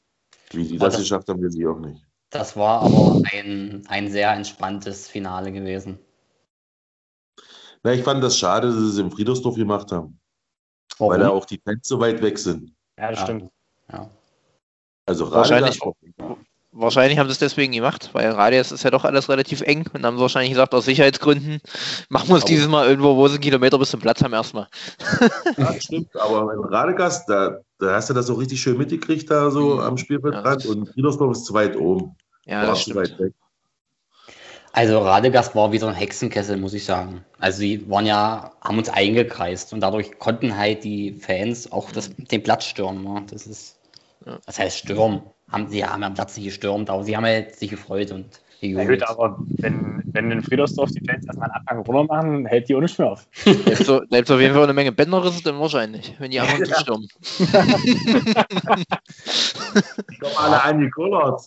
wie 0.51 0.67
die 0.67 0.79
War 0.79 0.85
das 0.85 0.93
das- 0.97 1.01
geschafft 1.01 1.27
haben, 1.29 1.43
weiß 1.43 1.55
ich 1.55 1.65
auch 1.65 1.79
nicht. 1.79 2.05
Das 2.29 2.55
war 2.55 2.81
aber 2.83 3.23
ein, 3.33 3.83
ein 3.87 4.07
sehr 4.11 4.31
entspanntes 4.33 5.07
Finale 5.07 5.51
gewesen. 5.51 5.97
Na, 7.81 7.91
ich 7.93 8.03
fand 8.03 8.23
das 8.23 8.37
schade, 8.37 8.67
dass 8.67 8.75
sie 8.77 8.89
es 8.89 8.97
im 8.99 9.09
Friedersdorf 9.09 9.55
gemacht 9.55 9.91
haben, 9.91 10.19
Warum? 10.99 11.13
weil 11.13 11.19
da 11.21 11.29
auch 11.29 11.45
die 11.45 11.59
Fans 11.65 11.87
so 11.87 11.99
weit 11.99 12.21
weg 12.21 12.37
sind. 12.37 12.75
Ja, 12.99 13.09
das 13.09 13.19
Ja. 13.21 13.25
stimmt. 13.25 13.51
ja. 13.91 14.11
Also 15.07 15.31
Wahrscheinlich- 15.31 15.79
wahrscheinlich 16.71 17.17
haben 17.17 17.27
sie 17.27 17.33
es 17.33 17.39
deswegen 17.39 17.73
gemacht, 17.73 18.09
weil 18.13 18.29
Radius 18.31 18.71
ist 18.71 18.83
ja 18.83 18.91
doch 18.91 19.03
alles 19.05 19.29
relativ 19.29 19.61
eng 19.61 19.85
und 19.93 20.05
haben 20.05 20.17
sie 20.17 20.21
wahrscheinlich 20.21 20.51
gesagt, 20.51 20.73
aus 20.73 20.85
Sicherheitsgründen 20.85 21.59
machen 22.09 22.29
wir 22.29 22.35
es 22.37 22.45
dieses 22.45 22.67
Mal 22.67 22.87
irgendwo, 22.87 23.15
wo 23.15 23.27
sie 23.27 23.35
einen 23.35 23.43
Kilometer 23.43 23.79
bis 23.79 23.89
zum 23.91 23.99
Platz 23.99 24.21
haben 24.23 24.33
erstmal. 24.33 24.67
Ja, 25.57 25.73
stimmt, 25.79 26.15
aber 26.15 26.53
in 26.53 26.59
Radegast, 26.59 27.27
da, 27.29 27.59
da 27.79 27.93
hast 27.95 28.09
du 28.09 28.13
das 28.13 28.27
so 28.27 28.35
richtig 28.35 28.61
schön 28.61 28.77
mitgekriegt, 28.77 29.29
da 29.31 29.49
so 29.51 29.75
Mhm. 29.75 29.79
am 29.79 29.97
Spielfeldrand 29.97 30.65
und 30.65 30.89
Friedersdorf 30.89 31.31
ist 31.31 31.45
zu 31.45 31.53
weit 31.53 31.75
oben. 31.75 32.15
Ja, 32.45 32.65
das 32.65 32.81
stimmt. 32.83 32.97
weit 32.97 33.19
weg. 33.19 33.33
Also 34.73 34.99
Radegast 34.99 35.55
war 35.55 35.71
wie 35.71 35.79
so 35.79 35.87
ein 35.87 35.95
Hexenkessel, 35.95 36.57
muss 36.57 36.73
ich 36.73 36.85
sagen. 36.85 37.25
Also 37.39 37.61
die 37.61 37.89
waren 37.89 38.05
ja, 38.05 38.51
haben 38.61 38.77
uns 38.77 38.89
eingekreist 38.89 39.73
und 39.73 39.81
dadurch 39.81 40.19
konnten 40.19 40.55
halt 40.55 40.83
die 40.83 41.13
Fans 41.13 41.71
auch 41.71 41.91
das, 41.91 42.11
den 42.15 42.43
Platz 42.43 42.65
stürmen. 42.65 43.03
Ne? 43.03 43.23
Das 43.31 43.47
ist, 43.47 43.79
Ja. 44.25 44.37
das 44.45 44.59
heißt 44.59 44.77
stürmen. 44.77 45.21
Haben, 45.49 45.67
sie 45.69 45.85
haben 45.85 46.03
am 46.03 46.13
Platz 46.13 46.35
nicht 46.35 46.45
gestürmt, 46.45 46.89
aber 46.89 47.03
sie 47.03 47.15
haben 47.15 47.23
halt 47.25 47.55
sich 47.55 47.69
gefreut 47.69 48.11
und 48.11 48.41
gejubelt. 48.59 48.99
gut, 48.99 49.09
aber 49.09 49.39
wenn, 49.61 50.03
wenn 50.13 50.29
in 50.31 50.41
Friedersdorf 50.41 50.91
die 50.91 51.01
Fans 51.07 51.25
erstmal 51.25 51.49
einen 51.49 51.61
Abhang 51.61 51.79
runter 51.79 52.03
machen, 52.13 52.45
hält 52.45 52.67
die 52.67 52.75
auch 52.75 52.81
nicht 52.81 52.99
mehr 52.99 53.11
auf. 53.11 53.27
Bleibt 53.45 53.85
so, 53.85 54.01
bleibt 54.09 54.29
eine 54.29 54.39
Menge 54.41 54.61
eine 54.63 54.73
Menge 54.73 54.91
Bänderrisse, 54.91 55.41
dann 55.43 55.59
wahrscheinlich, 55.59 56.13
wenn 56.19 56.31
die 56.31 56.39
anderen 56.39 56.65
Ja. 56.65 56.79
stürmen. 56.79 57.07
Die 60.11 60.17
kommen 60.17 60.35
alle 60.37 60.63
angekullert. 60.63 61.41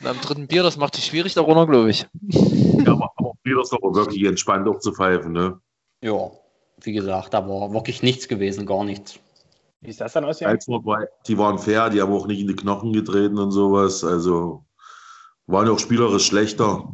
Und 0.00 0.06
am 0.06 0.20
dritten 0.20 0.46
Bier, 0.46 0.62
das 0.62 0.76
macht 0.76 0.94
sich 0.94 1.06
schwierig 1.06 1.34
darunter, 1.34 1.66
glaube 1.66 1.90
ich. 1.90 2.06
Ja, 2.20 2.92
aber, 2.92 3.10
aber 3.16 3.32
Friedersdorf 3.42 3.82
war 3.82 3.94
wirklich 3.94 4.24
entspannt 4.24 4.68
auch 4.68 4.78
zu 4.78 4.92
pfeifen, 4.92 5.32
ne? 5.32 5.58
Ja, 6.02 6.30
wie 6.82 6.92
gesagt, 6.92 7.34
da 7.34 7.48
war 7.48 7.72
wirklich 7.72 8.02
nichts 8.02 8.28
gewesen, 8.28 8.66
gar 8.66 8.84
nichts. 8.84 9.18
Wie 9.86 9.90
ist 9.90 10.00
das 10.00 10.14
dann 10.14 10.24
ausgegangen? 10.24 10.58
Salzburg 10.58 10.84
war, 10.84 11.06
die 11.28 11.38
waren 11.38 11.60
fair, 11.60 11.90
die 11.90 12.02
haben 12.02 12.12
auch 12.12 12.26
nicht 12.26 12.40
in 12.40 12.48
die 12.48 12.56
Knochen 12.56 12.92
getreten 12.92 13.38
und 13.38 13.52
sowas. 13.52 14.02
Also 14.02 14.66
waren 15.46 15.68
ja 15.68 15.72
auch 15.72 15.78
spielerisch 15.78 16.26
schlechter. 16.26 16.92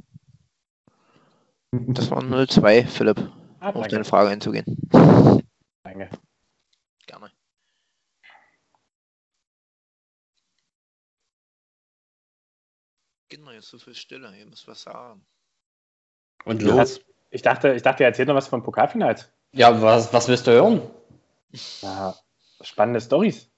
Das 1.70 2.10
waren 2.10 2.28
0-2, 2.28 2.86
Philipp, 2.86 3.32
Ah, 3.60 3.70
auf 3.70 3.88
deine 3.88 4.04
Frage 4.04 4.28
einzugehen. 4.28 4.66
danke. 5.84 6.10
Gerne. 7.06 7.30
Kinder, 13.30 13.52
jetzt 13.54 13.68
so 13.68 13.78
viel 13.78 13.94
Stille, 13.94 14.36
ihr 14.36 14.46
müsst 14.46 14.68
was 14.68 14.82
sagen. 14.82 15.24
Und 16.44 16.62
Du 16.62 16.66
los. 16.66 16.78
hast- 16.78 17.04
Ich 17.30 17.40
dachte, 17.40 17.72
ich 17.72 17.80
dachte, 17.82 18.02
ihr 18.02 18.08
erzählt 18.08 18.28
noch 18.28 18.34
was 18.34 18.48
vom 18.48 18.62
Pokalfinals. 18.62 19.32
Ja, 19.52 19.80
was, 19.80 20.12
was 20.12 20.28
willst 20.28 20.46
du 20.46 20.50
hören? 20.50 20.82
Ja, 21.80 22.14
spannende 22.62 23.00
Stories. 23.00 23.48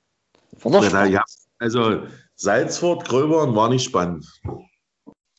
Oder? 0.63 0.83
Ja, 0.83 1.05
ja, 1.05 1.25
also 1.59 2.03
Salzburg, 2.37 3.05
Gröbern 3.05 3.55
war 3.55 3.69
nicht 3.69 3.85
spannend. 3.85 4.27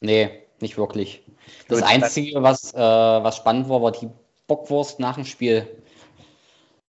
Nee, 0.01 0.43
nicht 0.60 0.78
wirklich. 0.78 1.23
Das 1.67 1.80
Gut, 1.80 1.89
Einzige, 1.89 2.41
was, 2.41 2.73
äh, 2.73 2.78
was 2.78 3.38
spannend 3.38 3.69
war, 3.69 3.82
war 3.82 3.91
die 3.91 4.10
Bockwurst 4.47 4.99
nach 4.99 5.15
dem 5.15 5.25
Spiel. 5.25 5.67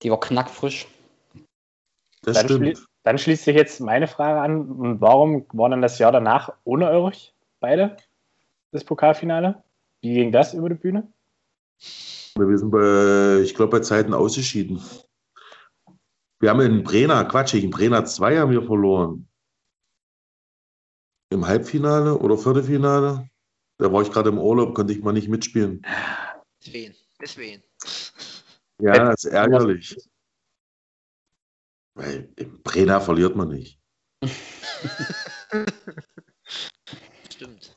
Die 0.03 0.11
war 0.11 0.21
knackfrisch. 0.21 0.87
Das 2.23 2.37
Dann, 2.37 2.47
stimmt. 2.47 2.79
schli 2.79 2.87
dann 3.05 3.19
schließt 3.19 3.45
sich 3.45 3.57
jetzt 3.57 3.81
meine 3.81 4.07
Frage 4.07 4.41
an. 4.41 4.71
Und 4.71 5.01
warum 5.01 5.47
war 5.53 5.69
dann 5.71 5.83
das 5.83 5.99
Jahr 5.99 6.13
danach 6.13 6.53
ohne 6.65 6.91
euch 6.91 7.35
beide 7.61 7.97
das 8.71 8.85
Pokalfinale? 8.85 9.63
Wie 10.01 10.15
ging 10.15 10.33
das 10.33 10.55
über 10.55 10.69
die 10.69 10.77
Bühne? 10.77 11.13
Wir 12.37 12.59
sind 12.59 12.71
bei, 12.71 13.41
ich 13.43 13.55
glaube, 13.55 13.79
bei 13.79 13.81
Zeiten 13.81 14.15
ausgeschieden. 14.15 14.81
Wir 16.43 16.51
haben 16.51 16.61
in 16.61 16.83
Brena, 16.83 17.23
Quatsch, 17.23 17.55
in 17.55 17.71
Brena 17.71 18.05
2 18.05 18.39
haben 18.39 18.51
wir 18.51 18.65
verloren. 18.65 19.29
Im 21.31 21.47
Halbfinale 21.47 22.19
oder 22.19 22.37
Viertelfinale. 22.37 23.31
Da 23.79 23.93
war 23.93 24.03
ich 24.03 24.11
gerade 24.11 24.31
im 24.31 24.39
Urlaub, 24.41 24.75
konnte 24.75 24.93
ich 24.93 25.01
mal 25.05 25.13
nicht 25.13 25.29
mitspielen. 25.29 25.87
Deswegen, 26.61 26.97
deswegen. 27.21 27.63
Ja, 28.81 29.05
das 29.05 29.23
ist 29.23 29.31
ärgerlich. 29.31 29.97
Weil 31.95 32.29
in 32.35 32.61
Brena 32.65 32.99
verliert 32.99 33.37
man 33.37 33.51
nicht. 33.51 33.79
Stimmt. 37.33 37.77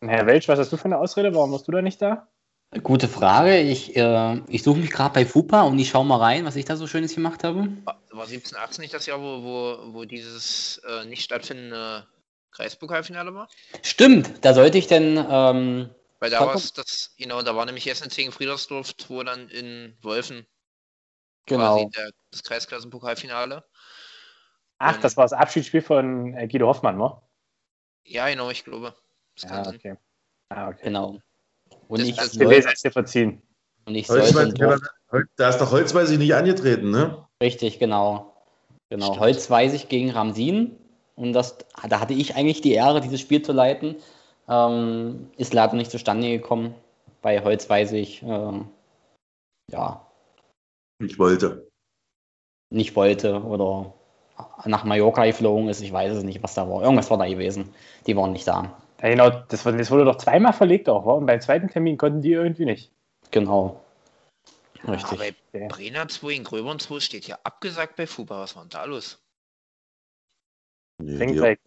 Herr 0.00 0.26
Welsch, 0.26 0.48
was 0.48 0.58
hast 0.58 0.72
du 0.72 0.78
für 0.78 0.86
eine 0.86 0.96
Ausrede? 0.96 1.34
Warum 1.34 1.52
warst 1.52 1.68
du 1.68 1.72
da 1.72 1.82
nicht 1.82 2.00
da? 2.00 2.32
Gute 2.80 3.06
Frage. 3.06 3.58
Ich, 3.60 3.96
äh, 3.96 4.40
ich 4.48 4.62
suche 4.62 4.78
mich 4.78 4.90
gerade 4.90 5.12
bei 5.12 5.26
FUPA 5.26 5.62
und 5.62 5.78
ich 5.78 5.90
schaue 5.90 6.06
mal 6.06 6.16
rein, 6.16 6.46
was 6.46 6.56
ich 6.56 6.64
da 6.64 6.76
so 6.76 6.86
Schönes 6.86 7.14
gemacht 7.14 7.44
habe. 7.44 7.68
War 7.84 8.00
war 8.10 8.26
17, 8.26 8.56
18 8.56 8.82
nicht 8.82 8.94
das 8.94 9.06
Jahr, 9.06 9.20
wo, 9.20 9.42
wo, 9.42 9.94
wo 9.94 10.04
dieses 10.04 10.78
äh, 10.88 11.04
nicht 11.04 11.22
stattfindende 11.22 12.06
Kreispokalfinale 12.50 13.34
war? 13.34 13.48
Stimmt, 13.82 14.44
da 14.44 14.54
sollte 14.54 14.78
ich 14.78 14.86
denn, 14.86 15.16
ähm, 15.16 15.90
Weil 16.18 16.30
da 16.30 16.40
war 16.40 16.54
es 16.54 16.72
das, 16.72 17.14
genau, 17.18 17.42
da 17.42 17.56
war 17.56 17.66
nämlich 17.66 17.86
Essen 17.86 18.08
gegen 18.08 18.32
Friedersdorf, 18.32 18.94
wo 19.08 19.22
dann 19.22 19.48
in 19.48 19.96
Wolfen 20.02 20.46
genau, 21.46 21.74
quasi 21.74 21.90
der, 21.90 22.10
das 22.30 22.42
Kreisklassenpokalfinale. 22.42 23.64
Ach, 24.78 24.98
das 24.98 25.16
war 25.16 25.24
das 25.24 25.32
Abschiedsspiel 25.32 25.82
von 25.82 26.34
äh, 26.34 26.48
Guido 26.48 26.66
Hoffmann, 26.66 26.96
ne? 26.96 27.20
Ja, 28.04 28.28
genau, 28.28 28.50
ich 28.50 28.64
glaube. 28.64 28.94
Das 29.36 29.50
Ja, 29.50 29.64
sein. 29.64 29.76
okay. 29.76 29.96
Ah, 30.48 30.68
okay. 30.68 30.80
genau. 30.84 31.18
Und 31.88 32.00
Das- 32.00 32.08
ich, 32.08 32.16
das 32.16 32.32
Gewesen 32.32 32.62
sollte, 32.62 32.72
ist 32.72 32.84
dir 32.84 32.90
verziehen. 32.92 33.42
und 33.86 33.94
ich 33.94 34.06
da 35.36 35.48
ist 35.48 35.58
doch 35.60 35.70
Holzweis 35.72 36.10
nicht 36.10 36.34
angetreten, 36.34 36.90
ne? 36.90 37.26
richtig, 37.42 37.78
genau. 37.78 38.32
Genau, 38.88 39.06
Stimmt. 39.06 39.20
Holz 39.20 39.50
weiß 39.50 39.72
ich 39.72 39.88
gegen 39.88 40.10
Ramsin 40.10 40.76
und 41.16 41.32
das, 41.32 41.56
da 41.88 42.00
hatte 42.00 42.12
ich 42.14 42.36
eigentlich 42.36 42.60
die 42.60 42.72
Ehre, 42.72 43.00
dieses 43.00 43.20
Spiel 43.20 43.40
zu 43.42 43.52
leiten. 43.52 43.96
Ähm, 44.48 45.30
ist 45.38 45.54
leider 45.54 45.74
nicht 45.74 45.90
zustande 45.90 46.28
gekommen. 46.28 46.74
Bei 47.22 47.42
Holz 47.42 47.70
weiß 47.70 47.92
ich, 47.92 48.22
ähm, 48.22 48.68
ja, 49.70 50.06
Ich 51.02 51.18
wollte. 51.18 51.68
nicht 52.70 52.94
wollte 52.96 53.42
oder 53.42 53.94
nach 54.66 54.84
Mallorca 54.84 55.24
geflogen 55.24 55.68
ist. 55.68 55.80
Ich 55.80 55.92
weiß 55.92 56.16
es 56.16 56.24
nicht, 56.24 56.42
was 56.42 56.54
da 56.54 56.68
war. 56.68 56.82
Irgendwas 56.82 57.10
war 57.10 57.18
da 57.18 57.26
gewesen. 57.26 57.72
Die 58.06 58.16
waren 58.16 58.32
nicht 58.32 58.46
da. 58.46 58.81
Ja, 59.02 59.08
genau, 59.08 59.30
das, 59.48 59.64
wurde- 59.66 59.78
das 59.78 59.90
wurde 59.90 60.04
doch 60.04 60.16
zweimal 60.16 60.52
verlegt 60.52 60.88
auch, 60.88 61.04
wa? 61.04 61.12
und 61.12 61.26
beim 61.26 61.40
zweiten 61.40 61.68
Termin 61.68 61.96
konnten 61.98 62.22
die 62.22 62.32
irgendwie 62.32 62.64
nicht. 62.64 62.92
Genau. 63.30 63.84
Aber 64.84 64.92
Richtig. 64.94 65.18
bei. 65.52 65.68
Brenner 65.68 66.08
2 66.08 66.32
in 66.32 66.44
Gröbern 66.44 66.78
2 66.78 67.00
steht 67.00 67.26
ja 67.26 67.38
abgesagt 67.44 67.96
bei 67.96 68.06
Fuba. 68.06 68.40
Was 68.40 68.56
war 68.56 68.62
denn 68.62 68.70
da 68.70 68.84
los? 68.84 69.20
Nee, 70.98 71.26
die- 71.26 71.40
weg. 71.40 71.60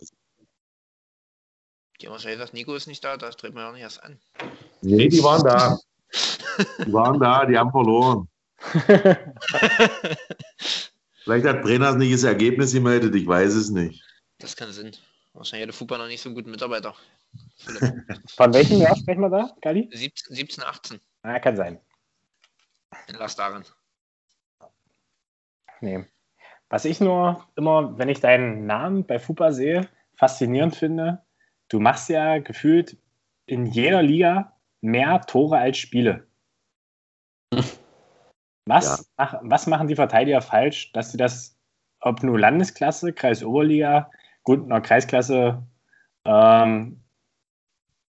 Die 2.01 2.07
haben 2.07 2.13
wahrscheinlich 2.13 2.39
gesagt, 2.39 2.53
Nico 2.53 2.73
ist 2.75 2.87
nicht 2.87 3.03
da, 3.03 3.15
da 3.17 3.29
dreht 3.29 3.53
man 3.53 3.63
ja 3.63 3.71
nicht 3.71 3.81
erst 3.81 4.03
an. 4.03 4.19
nee, 4.81 5.07
die 5.07 5.23
waren 5.23 5.43
da. 5.43 5.77
Die 6.85 6.93
waren 6.93 7.19
da, 7.19 7.45
die 7.45 7.57
haben 7.57 7.71
verloren. 7.71 8.29
Vielleicht 11.23 11.45
hat 11.45 11.61
Brenner 11.63 11.93
nicht 11.95 12.13
das 12.13 12.23
Ergebnis 12.23 12.71
gemeldet, 12.71 13.13
ich 13.15 13.27
weiß 13.27 13.53
es 13.55 13.69
nicht. 13.71 14.01
Das 14.37 14.55
kann 14.55 14.71
Sinn. 14.71 14.95
Wahrscheinlich 15.35 15.63
hat 15.63 15.73
der 15.73 15.77
Fuba 15.77 15.97
noch 15.97 16.07
nicht 16.07 16.21
so 16.21 16.29
einen 16.29 16.35
guten 16.35 16.51
Mitarbeiter. 16.51 16.95
Von 18.37 18.53
welchem 18.53 18.79
Jahr 18.79 18.95
sprechen 18.95 19.19
wir 19.19 19.29
da, 19.29 19.55
Gali? 19.61 19.89
17, 19.91 20.33
17 20.33 20.63
18. 20.63 20.99
Ah, 21.23 21.39
kann 21.39 21.57
sein. 21.57 21.79
In 23.07 23.15
Lass 23.15 23.35
darin. 23.35 23.65
Nee. 25.81 26.05
Was 26.69 26.85
ich 26.85 27.01
nur 27.01 27.45
immer, 27.57 27.97
wenn 27.97 28.07
ich 28.07 28.21
deinen 28.21 28.65
Namen 28.65 29.05
bei 29.05 29.19
FUPA 29.19 29.51
sehe, 29.51 29.89
faszinierend 30.15 30.75
finde, 30.75 31.21
du 31.67 31.81
machst 31.81 32.07
ja 32.09 32.39
gefühlt 32.39 32.97
in 33.45 33.65
jeder 33.65 34.01
Liga 34.01 34.57
mehr 34.79 35.21
Tore 35.21 35.57
als 35.57 35.77
Spiele. 35.77 36.27
Was, 38.67 39.11
mach, 39.15 39.39
was 39.43 39.67
machen 39.67 39.87
die 39.87 39.95
Verteidiger 39.95 40.41
falsch, 40.41 40.91
dass 40.91 41.11
sie 41.11 41.17
das, 41.17 41.55
ob 41.99 42.23
nur 42.23 42.39
Landesklasse, 42.39 43.13
Kreisoberliga, 43.13 44.09
der 44.47 44.81
Kreisklasse, 44.81 45.63
ähm, 46.25 46.99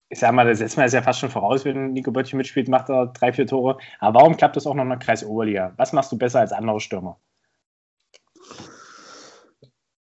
ich 0.09 0.19
sag 0.19 0.33
mal, 0.33 0.47
das 0.47 0.57
setzt 0.57 0.75
man 0.75 0.85
jetzt 0.85 0.93
ja 0.93 1.03
fast 1.03 1.19
schon 1.19 1.29
voraus, 1.29 1.65
wenn 1.65 1.93
Nico 1.93 2.11
Böttcher 2.11 2.35
mitspielt, 2.35 2.67
macht 2.67 2.89
er 2.89 3.08
drei, 3.08 3.31
vier 3.31 3.45
Tore. 3.45 3.77
Aber 3.99 4.19
warum 4.19 4.35
klappt 4.35 4.56
das 4.56 4.65
auch 4.65 4.73
noch 4.73 4.83
in 4.83 4.89
der 4.89 4.97
Kreisoberliga? 4.97 5.73
Was 5.77 5.93
machst 5.93 6.12
du 6.12 6.17
besser 6.17 6.39
als 6.39 6.51
andere 6.51 6.79
Stürmer? 6.79 7.19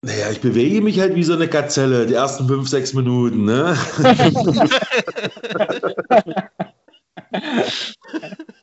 Naja, 0.01 0.31
ich 0.31 0.41
bewege 0.41 0.81
mich 0.81 0.99
halt 1.01 1.15
wie 1.15 1.25
so 1.25 1.35
eine 1.35 1.49
Gazelle, 1.49 2.07
die 2.07 2.15
ersten 2.15 2.47
fünf, 2.47 2.69
sechs 2.69 2.95
Minuten, 2.95 3.45
ne? 3.45 3.77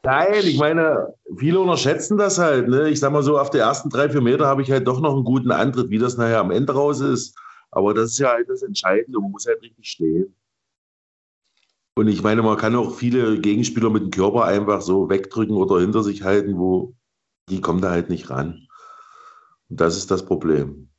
Nein, 0.01 0.33
ich 0.43 0.57
meine, 0.57 1.13
viele 1.37 1.59
unterschätzen 1.59 2.17
das 2.17 2.39
halt, 2.39 2.69
ne? 2.69 2.89
Ich 2.89 2.99
sag 2.99 3.11
mal 3.11 3.21
so, 3.21 3.37
auf 3.37 3.49
die 3.49 3.57
ersten 3.59 3.89
drei, 3.89 4.09
vier 4.09 4.21
Meter 4.21 4.47
habe 4.47 4.61
ich 4.63 4.71
halt 4.71 4.87
doch 4.87 5.01
noch 5.01 5.13
einen 5.13 5.25
guten 5.25 5.51
Antritt, 5.51 5.89
wie 5.89 5.99
das 5.99 6.17
nachher 6.17 6.39
am 6.39 6.51
Ende 6.51 6.73
raus 6.73 7.01
ist. 7.01 7.35
Aber 7.75 7.93
das 7.93 8.11
ist 8.11 8.19
ja 8.19 8.29
halt 8.29 8.49
das 8.49 8.61
Entscheidende, 8.63 9.19
man 9.19 9.31
muss 9.31 9.45
halt 9.45 9.61
richtig 9.61 9.85
stehen. 9.85 10.33
Und 11.97 12.07
ich 12.07 12.23
meine, 12.23 12.41
man 12.41 12.57
kann 12.57 12.75
auch 12.75 12.95
viele 12.95 13.39
Gegenspieler 13.39 13.89
mit 13.89 14.03
dem 14.03 14.11
Körper 14.11 14.45
einfach 14.45 14.81
so 14.81 15.09
wegdrücken 15.09 15.57
oder 15.57 15.81
hinter 15.81 16.01
sich 16.01 16.23
halten, 16.23 16.57
wo 16.57 16.95
die 17.49 17.59
kommen 17.59 17.81
da 17.81 17.91
halt 17.91 18.09
nicht 18.09 18.29
ran. 18.29 18.65
Und 19.69 19.81
das 19.81 19.97
ist 19.97 20.09
das 20.09 20.25
Problem. 20.25 20.89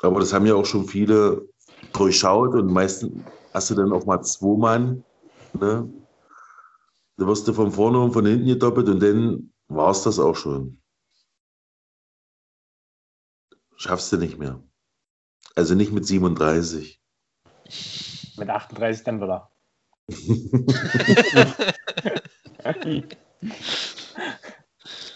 Aber 0.00 0.18
das 0.18 0.32
haben 0.32 0.46
ja 0.46 0.54
auch 0.56 0.66
schon 0.66 0.86
viele 0.86 1.48
durchschaut 1.92 2.54
und 2.54 2.72
meistens 2.72 3.12
hast 3.54 3.70
du 3.70 3.76
dann 3.76 3.92
auch 3.92 4.04
mal 4.04 4.22
zwei 4.22 4.58
Mann. 4.58 5.04
Ne? 5.52 5.88
Da 7.18 7.26
wirst 7.26 7.46
du 7.46 7.52
von 7.52 7.70
vorne 7.70 8.00
und 8.00 8.12
von 8.12 8.26
hinten 8.26 8.46
gedoppelt 8.46 8.88
und 8.88 9.00
dann 9.00 9.52
war 9.68 9.92
es 9.92 10.02
das 10.02 10.18
auch 10.18 10.34
schon. 10.34 10.82
Schaffst 13.76 14.12
du 14.12 14.16
nicht 14.16 14.38
mehr. 14.38 14.60
Also 15.56 15.74
nicht 15.74 15.90
mit 15.90 16.06
37. 16.06 17.00
Mit 18.36 18.50
38 18.50 19.04
dann 19.04 19.20
wieder. 19.20 19.50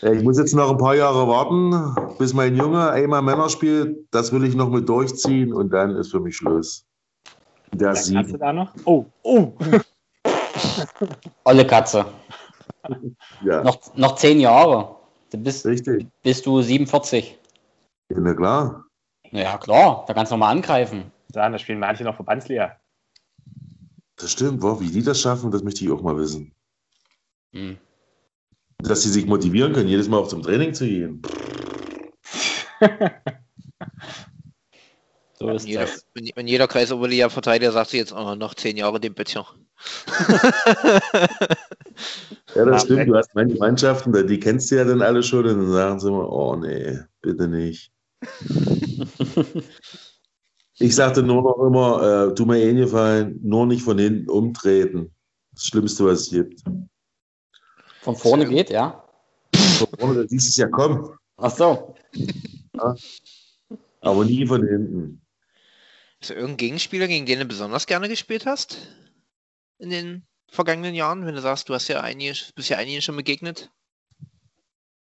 Ich 0.03 0.23
muss 0.23 0.39
jetzt 0.39 0.55
noch 0.55 0.71
ein 0.71 0.79
paar 0.79 0.95
Jahre 0.95 1.29
warten, 1.29 1.95
bis 2.19 2.33
mein 2.33 2.57
Junge 2.57 2.91
einmal 2.91 3.21
Männer 3.21 3.51
spielt. 3.51 4.07
Das 4.11 4.33
will 4.33 4.45
ich 4.45 4.55
noch 4.55 4.71
mit 4.71 4.89
durchziehen 4.89 5.53
und 5.53 5.71
dann 5.71 5.95
ist 5.95 6.11
für 6.11 6.21
mich 6.21 6.37
Schluss. 6.37 6.87
Der 7.73 7.93
du 7.93 7.97
sieben. 7.97 8.39
da 8.39 8.53
noch? 8.53 8.73
Oh, 8.87 9.05
oh. 9.23 9.53
Olle 11.45 11.67
Katze. 11.67 12.07
Ja, 13.45 13.63
Noch, 13.63 13.79
noch 13.95 14.15
zehn 14.17 14.41
Jahre. 14.41 14.97
Du 15.31 15.39
bist, 15.39 15.67
richtig. 15.67 16.07
bist 16.23 16.47
du 16.47 16.63
47. 16.63 17.39
Ja, 18.11 18.17
na 18.21 18.35
klar. 18.35 18.85
Ja, 19.33 19.59
klar, 19.59 20.05
da 20.07 20.15
kannst 20.15 20.33
du 20.33 20.37
nochmal 20.37 20.55
angreifen. 20.55 21.13
Sagen, 21.33 21.53
da 21.53 21.59
spielen 21.59 21.79
manche 21.79 22.05
noch 22.05 22.17
Verbandsliga. 22.17 22.77
Das 24.17 24.33
stimmt. 24.33 24.63
Wow, 24.63 24.81
wie 24.81 24.91
die 24.91 25.03
das 25.03 25.21
schaffen, 25.21 25.51
das 25.51 25.63
möchte 25.63 25.85
ich 25.85 25.91
auch 25.91 26.03
mal 26.03 26.17
wissen. 26.17 26.53
Hm. 27.53 27.79
Dass 28.79 29.03
sie 29.03 29.11
sich 29.11 29.27
motivieren 29.27 29.73
können, 29.73 29.89
jedes 29.89 30.09
Mal 30.09 30.19
auch 30.19 30.29
zum 30.29 30.43
Training 30.43 30.75
zu 30.75 30.87
gehen. 30.87 31.23
So 35.43 35.49
ist 35.49 35.63
Und 35.63 35.69
jeder, 35.71 35.87
das. 35.87 36.05
und 36.37 36.47
jeder 36.49 36.69
Kreisoberliga-Verteidiger 36.69 37.73
sagt 37.73 37.89
sich 37.89 38.01
jetzt, 38.01 38.13
oh, 38.13 38.35
noch 38.35 38.55
zehn 38.55 38.77
Jahre 38.77 39.01
dem 39.01 39.15
Bettchen. 39.15 39.45
Ja, 42.55 42.65
das 42.65 42.83
stimmt. 42.83 43.09
Du 43.09 43.17
hast 43.17 43.35
manche 43.35 43.57
Mannschaften, 43.57 44.27
die 44.27 44.41
kennst 44.41 44.71
du 44.71 44.77
ja 44.77 44.85
dann 44.85 45.03
alle 45.03 45.23
schon 45.23 45.47
und 45.47 45.59
dann 45.59 45.73
sagen 45.73 46.01
sie 46.01 46.09
immer, 46.09 46.31
oh 46.31 46.57
nee, 46.57 46.99
bitte 47.23 47.47
nicht. 47.49 47.93
Ich 50.83 50.97
sagte 50.97 51.23
nur 51.23 51.43
noch 51.43 51.59
immer, 51.59 52.31
äh, 52.31 52.35
tu 52.35 52.47
mir 52.47 52.57
eh 52.57 52.73
gefallen, 52.73 53.39
nur 53.43 53.67
nicht 53.67 53.83
von 53.83 53.99
hinten 53.99 54.31
umtreten. 54.31 55.15
Das 55.53 55.65
Schlimmste, 55.65 56.07
was 56.07 56.23
es 56.23 56.31
gibt. 56.31 56.63
Von 58.01 58.17
vorne 58.17 58.49
geht, 58.49 58.71
ja? 58.71 59.05
Von 59.55 59.89
vorne, 59.99 60.23
da 60.23 60.29
siehst 60.29 60.47
du 60.47 60.49
es 60.49 60.57
ja 60.57 60.69
kommen, 60.69 61.11
Ach 61.37 61.51
so. 61.51 61.95
aber 64.01 64.25
nie 64.25 64.47
von 64.47 64.67
hinten. 64.67 65.21
Ist 66.21 66.31
irgendein 66.31 66.57
Gegenspieler, 66.57 67.09
gegen 67.09 67.27
den 67.27 67.41
du 67.41 67.45
besonders 67.45 67.87
gerne 67.87 68.09
gespielt 68.09 68.47
hast? 68.47 68.79
In 69.77 69.91
den 69.91 70.27
vergangenen 70.49 70.95
Jahren, 70.95 71.27
wenn 71.27 71.35
du 71.35 71.43
sagst, 71.43 71.69
du 71.69 71.75
hast 71.75 71.89
ja 71.89 72.01
einige, 72.01 72.35
bist 72.55 72.71
ja 72.71 72.79
einigen 72.79 73.03
schon 73.03 73.17
begegnet? 73.17 73.71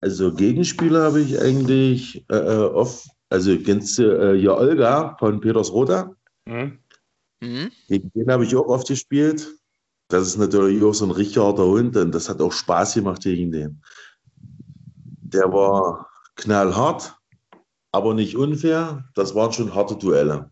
Also 0.01 0.33
Gegenspieler 0.33 1.03
habe 1.03 1.21
ich 1.21 1.39
eigentlich 1.39 2.23
äh, 2.29 2.35
äh, 2.35 2.65
oft, 2.65 3.09
also 3.29 3.57
kennst 3.57 3.97
du 3.97 4.03
äh, 4.03 4.35
ja 4.35 4.53
Olga 4.53 5.15
von 5.17 5.41
Petersroda? 5.41 6.15
Hm? 6.47 6.77
Mhm. 7.41 7.71
Gegen 7.87 8.11
den 8.13 8.31
habe 8.31 8.45
ich 8.45 8.55
auch 8.55 8.67
oft 8.67 8.87
gespielt. 8.87 9.47
Das 10.09 10.27
ist 10.27 10.37
natürlich 10.37 10.83
auch 10.83 10.93
so 10.93 11.05
ein 11.05 11.11
richtig 11.11 11.37
harter 11.37 11.65
Hund 11.65 11.97
und 11.97 12.13
das 12.13 12.29
hat 12.29 12.41
auch 12.41 12.51
Spaß 12.51 12.93
gemacht 12.93 13.23
gegen 13.23 13.51
den. 13.51 13.81
Der 15.21 15.51
war 15.51 16.07
knallhart, 16.35 17.15
aber 17.91 18.13
nicht 18.13 18.37
unfair. 18.37 19.03
Das 19.15 19.35
waren 19.35 19.51
schon 19.51 19.73
harte 19.73 19.97
Duelle. 19.97 20.51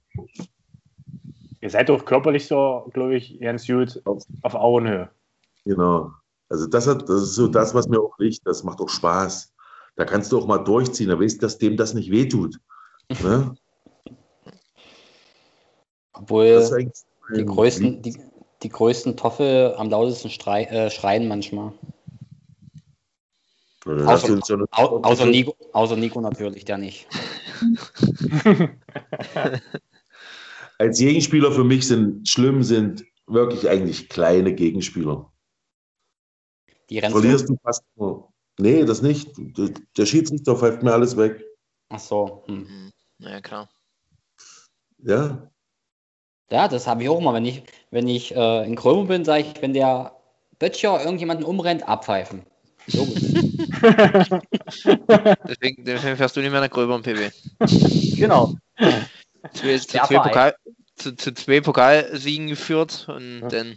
Ihr 1.61 1.69
seid 1.69 1.89
doch 1.89 2.03
körperlich 2.03 2.47
so, 2.47 2.89
glaube 2.93 3.15
ich, 3.15 3.39
ganz 3.39 3.65
gut 3.65 4.01
auf 4.03 4.55
Augenhöhe. 4.55 5.09
Genau. 5.63 6.13
Also 6.49 6.67
das, 6.67 6.87
hat, 6.87 7.09
das 7.09 7.23
ist 7.23 7.35
so 7.35 7.47
das, 7.47 7.73
was 7.73 7.87
mir 7.87 7.99
auch 7.99 8.17
liegt. 8.19 8.45
Das 8.45 8.63
macht 8.63 8.79
auch 8.79 8.89
Spaß. 8.89 9.53
Da 9.95 10.05
kannst 10.05 10.31
du 10.31 10.37
auch 10.39 10.45
mal 10.47 10.59
durchziehen. 10.59 11.09
Da 11.09 11.19
weißt 11.19 11.37
du, 11.37 11.41
dass 11.41 11.57
dem 11.57 11.75
das 11.77 11.93
nicht 11.93 12.11
wehtut. 12.11 12.59
Ne? 13.23 13.55
Obwohl 16.13 16.59
die 17.35 17.45
größten, 17.45 18.01
die, 18.01 18.17
die 18.63 18.69
größten 18.69 19.17
Toffel 19.17 19.73
am 19.77 19.89
lautesten 19.89 20.29
strei, 20.29 20.63
äh, 20.65 20.89
schreien 20.89 21.27
manchmal. 21.27 21.73
Außer- 23.85 24.57
noch- 24.57 24.67
Au, 24.71 25.01
außer, 25.03 25.25
Nico, 25.27 25.55
außer 25.73 25.95
Nico 25.95 26.19
natürlich, 26.21 26.65
der 26.65 26.77
nicht. 26.77 27.07
Als 30.77 30.97
Gegenspieler 30.99 31.51
für 31.51 31.63
mich 31.63 31.87
sind 31.87 32.27
schlimm, 32.27 32.63
sind 32.63 33.05
wirklich 33.27 33.69
eigentlich 33.69 34.09
kleine 34.09 34.53
Gegenspieler. 34.53 35.31
Die 36.89 36.99
rennen 36.99 37.11
Verlierst 37.13 37.49
du 37.49 37.57
fast 37.63 37.83
nur. 37.95 38.29
Nee, 38.59 38.85
das 38.85 39.01
nicht. 39.01 39.29
Der 39.97 40.05
Schiedsrichter 40.05 40.55
pfeift 40.55 40.81
mir 40.83 40.93
alles 40.93 41.17
weg. 41.17 41.43
Ach 41.89 41.99
so. 41.99 42.43
Hm. 42.47 42.59
Mhm. 42.59 42.91
Ja, 43.19 43.41
klar. 43.41 43.69
Ja, 44.99 45.51
Ja, 46.49 46.67
das 46.67 46.87
habe 46.87 47.03
ich 47.03 47.09
auch 47.09 47.19
mal. 47.21 47.33
Wenn 47.33 47.45
ich, 47.45 47.63
wenn 47.91 48.07
ich 48.07 48.33
äh, 48.35 48.65
in 48.65 48.75
Krömer 48.75 49.05
bin, 49.05 49.25
sage 49.25 49.43
ich, 49.43 49.61
wenn 49.61 49.73
der 49.73 50.15
Böttcher 50.59 50.99
irgendjemanden 51.03 51.45
umrennt, 51.45 51.87
abpfeifen. 51.87 52.43
Logisch. 52.93 53.23
Deswegen, 55.47 55.83
deswegen 55.85 56.17
fährst 56.17 56.35
du 56.35 56.41
nicht 56.41 56.51
mehr 56.51 56.61
nach 56.61 56.69
Gröber 56.69 56.95
und 56.95 57.01
PW. 57.03 57.29
genau. 58.15 58.55
Zu, 59.53 59.65
Der 59.65 59.79
zwei. 59.81 60.19
Pokal, 60.19 60.55
zu, 60.95 61.15
zu 61.15 61.33
zwei 61.33 61.61
Pokalsiegen 61.61 62.47
geführt 62.47 63.07
und 63.09 63.41
Ja. 63.41 63.47
dann. 63.49 63.75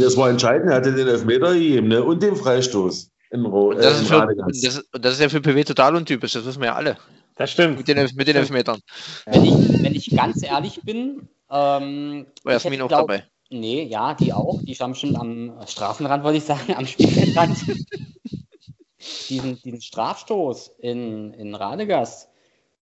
Das 0.00 0.16
war 0.16 0.30
entscheidend. 0.30 0.70
Er 0.70 0.76
hatte 0.76 0.94
den 0.94 1.06
Elfmeter 1.08 1.52
gegeben 1.54 1.88
ne? 1.88 2.02
und 2.02 2.22
den 2.22 2.36
Freistoß. 2.36 3.10
In 3.30 3.44
Ro 3.44 3.68
Und 3.70 3.78
das, 3.78 3.98
äh, 3.98 4.02
ist 4.02 4.08
für, 4.08 4.34
das, 4.36 4.84
das 5.02 5.12
ist 5.14 5.20
ja 5.20 5.28
für 5.28 5.40
PW 5.42 5.62
total 5.64 5.96
untypisch, 5.96 6.32
das 6.32 6.46
wissen 6.46 6.60
wir 6.60 6.68
ja 6.68 6.74
alle. 6.74 6.96
Das 7.36 7.50
stimmt. 7.50 7.76
Mit 7.78 7.86
den, 7.88 7.98
Elf- 7.98 8.14
mit 8.14 8.26
den 8.26 8.36
Elfmetern. 8.36 8.80
Wenn 9.26 9.44
ich, 9.44 9.82
wenn 9.82 9.94
ich 9.94 10.10
ganz 10.16 10.42
ehrlich 10.42 10.80
bin, 10.82 11.28
ähm, 11.50 12.26
War 12.42 12.56
ich 12.56 12.64
Jasmin 12.64 12.82
auch 12.82 12.88
glaub- 12.88 13.08
dabei. 13.08 13.24
Nee, 13.50 13.84
ja, 13.84 14.12
die 14.14 14.32
auch. 14.32 14.60
Die 14.62 14.74
standen 14.74 14.92
bestimmt 14.92 15.16
am 15.16 15.54
Straßenrand, 15.66 16.22
wollte 16.22 16.38
ich 16.38 16.44
sagen, 16.44 16.74
am 16.74 16.86
Spielfeldrand. 16.86 17.56
diesen, 19.28 19.60
diesen 19.62 19.80
Strafstoß 19.80 20.72
in, 20.80 21.32
in 21.34 21.54
Radegast, 21.54 22.28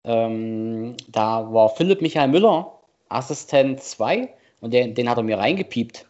ähm, 0.05 0.97
da 1.09 1.53
war 1.53 1.71
Philipp 1.71 2.01
Michael 2.03 2.29
Müller, 2.29 2.79
Assistent 3.09 3.83
2, 3.83 4.33
und 4.61 4.73
den, 4.73 4.95
den 4.95 5.09
hat 5.09 5.17
er 5.17 5.23
mir 5.23 5.39
reingepiept, 5.39 6.07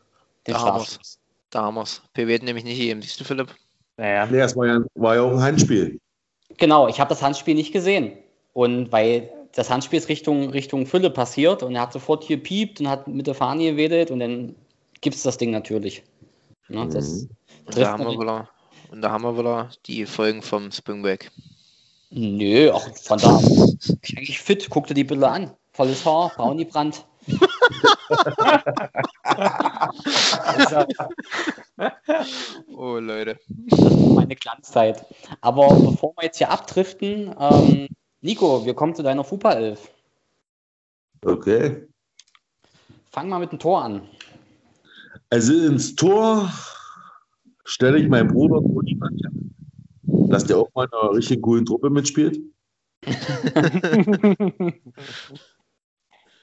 den 0.46 0.54
Da 0.54 0.60
haben 0.60 0.80
wir's. 0.80 1.18
Da 1.50 1.62
haben 1.62 1.74
wir's. 1.74 2.02
PW 2.14 2.34
hat 2.34 2.42
nämlich 2.42 2.64
nicht 2.64 2.78
gegeben. 2.78 3.02
Siehst 3.02 3.20
du, 3.20 3.24
Philipp? 3.24 3.54
Naja. 3.96 4.26
Nee, 4.26 4.38
das 4.38 4.56
war 4.56 4.66
ja, 4.66 4.80
war 4.94 5.14
ja 5.16 5.22
auch 5.22 5.32
ein 5.32 5.42
Handspiel. 5.42 6.00
Genau, 6.58 6.88
ich 6.88 7.00
habe 7.00 7.08
das 7.08 7.22
Handspiel 7.22 7.54
nicht 7.54 7.72
gesehen. 7.72 8.12
Und 8.52 8.92
weil 8.92 9.30
das 9.54 9.70
Handspiel 9.70 9.98
ist 9.98 10.08
Richtung, 10.08 10.50
Richtung 10.50 10.86
Fülle 10.86 11.10
passiert 11.10 11.62
und 11.62 11.74
er 11.74 11.82
hat 11.82 11.92
sofort 11.92 12.24
hier 12.24 12.42
piept 12.42 12.80
und 12.80 12.88
hat 12.88 13.06
mit 13.06 13.26
der 13.26 13.34
Fahne 13.34 13.70
gewedelt 13.70 14.10
und 14.10 14.20
dann 14.20 14.54
gibt 15.00 15.16
es 15.16 15.22
das 15.22 15.36
Ding 15.38 15.50
natürlich. 15.50 16.02
Ne, 16.68 16.88
das, 16.88 17.22
Mhm. 17.22 17.30
Und 17.66 17.76
da, 17.76 17.92
haben 17.92 18.04
wir 18.04 18.18
wieder, 18.18 18.48
und 18.90 19.02
da 19.02 19.10
haben 19.10 19.22
wir 19.22 19.38
wieder 19.38 19.70
die 19.86 20.04
Folgen 20.06 20.42
vom 20.42 20.72
Springback. 20.72 21.30
Nö, 22.10 22.70
auch 22.70 22.88
von 22.96 23.18
da 23.18 23.38
bin 23.38 23.78
ich 24.02 24.18
eigentlich 24.18 24.40
fit. 24.40 24.68
Guck 24.68 24.86
dir 24.88 24.94
die 24.94 25.04
Bilder 25.04 25.30
an. 25.30 25.52
Volles 25.72 26.04
Haar, 26.04 26.32
Brownie-Brand. 26.36 27.06
Oh, 32.76 32.98
Leute. 32.98 33.38
Das 33.68 33.78
ist 33.80 34.06
meine 34.14 34.36
Glanzzeit. 34.36 35.04
Aber 35.40 35.68
bevor 35.68 36.14
wir 36.16 36.24
jetzt 36.24 36.38
hier 36.38 36.50
abdriften, 36.50 37.34
ähm, 37.38 37.88
Nico, 38.20 38.64
wir 38.64 38.74
kommen 38.74 38.94
zu 38.94 39.02
deiner 39.02 39.24
Fupa 39.24 39.52
11. 39.52 39.90
Okay. 41.24 41.86
Fang 43.10 43.28
mal 43.28 43.38
mit 43.38 43.52
dem 43.52 43.58
Tor 43.58 43.82
an. 43.82 44.08
Also 45.30 45.52
ins 45.54 45.94
Tor 45.96 46.50
stelle 47.64 47.98
ich 47.98 48.08
meinen 48.08 48.32
Bruder 48.32 48.60
Toni 48.60 48.94
Mann, 48.96 49.18
dass 50.04 50.44
der 50.44 50.58
auch 50.58 50.68
mal 50.74 50.86
in 50.86 50.92
einer 50.92 51.12
richtig 51.14 51.42
coolen 51.42 51.64
Truppe 51.64 51.90
mitspielt. 51.90 52.38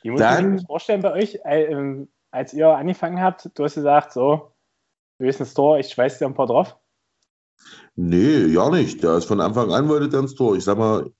Die 0.03 0.09
muss 0.09 0.19
Dann- 0.29 0.55
ich 0.55 0.61
mir 0.61 0.67
vorstellen 0.67 1.01
bei 1.01 1.13
euch, 1.13 1.39
äh, 1.45 1.63
ähm, 1.65 2.09
als 2.31 2.53
ihr 2.53 2.67
angefangen 2.69 3.21
habt, 3.21 3.49
du 3.53 3.63
hast 3.63 3.75
gesagt, 3.75 4.13
so, 4.13 4.53
du 5.17 5.25
bist 5.25 5.39
ins 5.39 5.53
Tor, 5.53 5.79
ich 5.79 5.89
schweiß 5.89 6.19
dir 6.19 6.25
ein 6.25 6.33
paar 6.33 6.47
drauf. 6.47 6.77
Nee, 7.95 8.45
ja 8.45 8.69
nicht. 8.69 9.03
Der 9.03 9.17
ist 9.17 9.25
von 9.25 9.41
Anfang 9.41 9.71
an 9.73 9.89
wollte 9.89 10.09
der 10.09 10.21
ins 10.21 10.35
Tor. 10.35 10.55
Ich 10.55 10.63
sag 10.63 10.77
mal, 10.77 11.11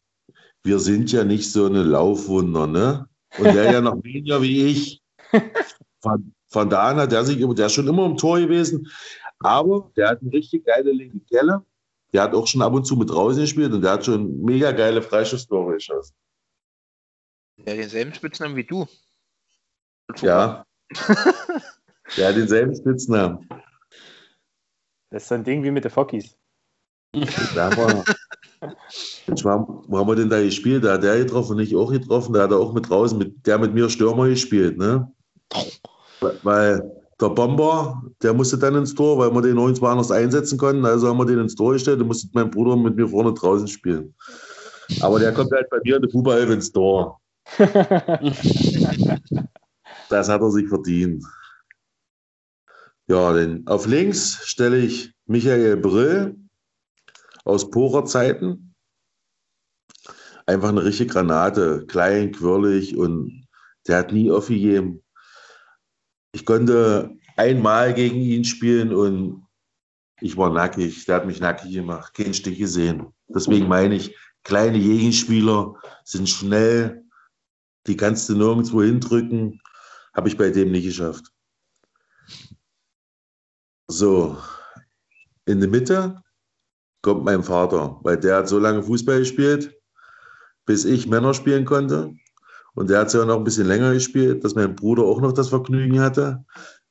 wir 0.64 0.80
sind 0.80 1.12
ja 1.12 1.24
nicht 1.24 1.52
so 1.52 1.66
eine 1.66 1.84
Laufwunder, 1.84 2.68
ne? 2.68 3.08
Und 3.38 3.46
der 3.46 3.72
ja 3.72 3.82
noch 3.82 4.04
weniger 4.04 4.42
wie 4.42 4.66
ich. 4.66 5.02
Von, 6.02 6.34
von 6.48 6.70
da 6.70 6.92
an 6.92 6.96
hat 6.96 7.12
der 7.12 7.26
sich 7.26 7.42
immer, 7.42 7.54
der 7.54 7.66
ist 7.66 7.74
schon 7.74 7.90
immer 7.90 8.06
im 8.06 8.16
Tor 8.16 8.40
gewesen. 8.40 8.90
Aber 9.40 9.92
der 9.98 10.08
hat 10.08 10.22
eine 10.22 10.32
richtig 10.32 10.66
geile 10.66 10.94
linke 10.94 11.20
Kelle. 11.30 11.66
Der 12.14 12.24
hat 12.24 12.34
auch 12.34 12.48
schon 12.48 12.62
ab 12.62 12.72
und 12.72 12.86
zu 12.86 12.96
mit 12.96 13.10
draußen 13.10 13.42
gespielt 13.42 13.74
und 13.74 13.82
der 13.82 13.92
hat 13.92 14.06
schon 14.06 14.42
mega 14.42 14.72
geile 14.72 15.02
Freischusstore 15.02 15.74
geschossen. 15.74 16.16
Ja, 17.58 17.76
denselben 17.76 18.14
Spitznamen 18.14 18.56
wie 18.56 18.64
du. 18.64 18.88
Ja. 20.22 20.66
Der 22.18 22.30
hat 22.30 22.36
denselben 22.36 22.76
Spitznamen. 22.76 23.48
Das 25.12 25.24
ist 25.24 25.30
so 25.30 25.36
ein 25.36 25.44
Ding 25.44 25.64
wie 25.64 25.72
mit 25.72 25.84
den 25.84 25.92
Fockies. 25.92 26.36
Da 27.56 27.76
war, 27.76 28.04
Mensch, 29.28 29.44
wo, 29.44 29.98
haben 29.98 30.08
wir 30.08 30.16
denn 30.16 30.30
da 30.30 30.42
gespielt? 30.42 30.84
Da 30.84 30.94
hat 30.94 31.04
der 31.04 31.18
getroffen 31.18 31.58
und 31.58 31.60
ich 31.60 31.76
auch 31.76 31.92
getroffen. 31.92 32.34
Da 32.34 32.44
hat 32.44 32.52
er 32.52 32.60
auch 32.60 32.74
mit 32.74 32.90
draußen, 32.90 33.18
mit, 33.18 33.46
der 33.46 33.58
mit 33.58 33.74
mir 33.74 33.90
Stürmer 33.90 34.28
gespielt. 34.28 34.78
Ne? 34.78 35.12
Weil 36.44 36.92
der 37.20 37.30
Bomber, 37.30 38.04
der 38.22 38.34
musste 38.34 38.58
dann 38.58 38.76
ins 38.76 38.94
Tor, 38.94 39.18
weil 39.18 39.32
wir 39.32 39.42
den 39.42 39.56
nirgendwo 39.56 39.88
anders 39.88 40.12
einsetzen 40.12 40.58
konnten. 40.58 40.86
Also 40.86 41.08
haben 41.08 41.18
wir 41.18 41.26
den 41.26 41.40
ins 41.40 41.56
Tor 41.56 41.74
gestellt. 41.74 42.00
Da 42.00 42.06
musste 42.06 42.28
mein 42.34 42.52
Bruder 42.52 42.76
mit 42.76 42.96
mir 42.96 43.08
vorne 43.08 43.34
draußen 43.34 43.68
spielen. 43.68 44.14
Aber 45.02 45.20
der 45.20 45.34
kommt 45.34 45.52
halt 45.52 45.70
bei 45.70 45.80
mir 45.84 45.96
in 45.98 46.02
der 46.04 46.12
Fußball 46.12 46.52
ins 46.52 46.72
Tor. 46.72 47.20
das 50.10 50.30
hat 50.30 50.42
er 50.42 50.52
sich 50.52 50.68
verdient. 50.68 51.24
Ja, 53.08 53.34
denn 53.34 53.66
auf 53.68 53.88
links 53.88 54.46
stelle 54.46 54.78
ich 54.78 55.14
Michael 55.26 55.78
Brill 55.78 56.38
aus 57.44 57.70
Porer-Zeiten. 57.70 58.76
Einfach 60.46 60.70
eine 60.70 60.84
richtige 60.84 61.14
Granate, 61.14 61.86
klein, 61.88 62.32
quirlig 62.32 62.98
und 62.98 63.48
der 63.88 63.98
hat 64.00 64.12
nie 64.12 64.30
aufgegeben. 64.30 65.04
Ich 66.34 66.46
konnte 66.46 67.18
einmal 67.38 67.94
gegen 67.94 68.18
ihn 68.18 68.44
spielen 68.44 68.94
und 68.94 69.48
ich 70.22 70.38
war 70.38 70.52
nackig. 70.52 71.06
Der 71.06 71.16
hat 71.16 71.26
mich 71.26 71.40
nackig 71.40 71.74
gemacht, 71.74 72.14
keinen 72.14 72.34
Stich 72.34 72.60
gesehen. 72.60 73.14
Deswegen 73.28 73.68
meine 73.68 73.96
ich, 73.96 74.16
kleine 74.44 74.80
Gegenspieler 74.80 75.76
sind 76.04 76.30
schnell, 76.30 77.04
die 77.88 77.98
kannst 77.98 78.30
du 78.30 78.36
nirgendwo 78.36 78.84
hindrücken. 78.84 79.62
Habe 80.20 80.28
ich 80.28 80.36
bei 80.36 80.50
dem 80.50 80.74
nicht 80.74 80.84
geschafft. 80.84 81.32
So, 83.88 84.38
in 85.46 85.62
der 85.62 85.70
Mitte 85.70 86.22
kommt 87.02 87.24
mein 87.24 87.42
Vater, 87.42 88.02
weil 88.04 88.18
der 88.18 88.36
hat 88.36 88.50
so 88.50 88.60
lange 88.60 88.84
Fußball 88.84 89.20
gespielt, 89.20 89.74
bis 90.66 90.84
ich 90.84 91.08
Männer 91.08 91.34
spielen 91.34 91.64
konnte. 91.64 92.14
Und 92.74 92.90
der 92.90 93.00
hat 93.00 93.14
ja 93.14 93.24
noch 93.24 93.38
ein 93.38 93.46
bisschen 93.46 93.68
länger 93.68 93.94
gespielt, 93.94 94.44
dass 94.44 94.56
mein 94.56 94.76
Bruder 94.76 95.04
auch 95.04 95.22
noch 95.22 95.32
das 95.32 95.48
Vergnügen 95.48 96.02
hatte. 96.02 96.44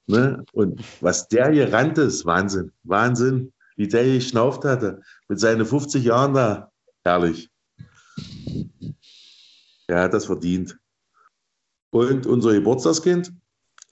Ne? 0.06 0.42
Und 0.52 0.82
was 1.02 1.28
der 1.28 1.50
hier 1.50 1.70
rannt 1.70 1.98
ist, 1.98 2.24
Wahnsinn, 2.24 2.72
Wahnsinn, 2.84 3.52
wie 3.76 3.88
der 3.88 4.04
hier 4.04 4.14
geschnauft 4.14 4.64
hatte, 4.64 5.02
mit 5.28 5.38
seinen 5.38 5.66
50 5.66 6.02
Jahren 6.02 6.32
da, 6.32 6.72
herrlich. 7.04 7.50
Er 9.86 10.04
hat 10.04 10.14
das 10.14 10.24
verdient. 10.24 10.78
Und 11.90 12.26
unser 12.26 12.52
Geburtstagskind 12.52 13.32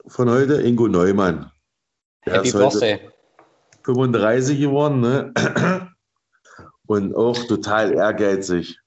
von 0.07 0.31
heute, 0.31 0.63
Ingo 0.63 0.89
Neumann. 0.89 1.51
Der 2.27 2.35
Happy 2.35 2.49
ist 2.49 2.55
heute 2.55 2.79
Birthday. 2.79 3.11
35 3.85 4.59
geworden, 4.59 5.01
ne? 5.01 5.33
Und 6.87 7.15
auch 7.15 7.37
total 7.47 7.95
ehrgeizig. 7.95 8.79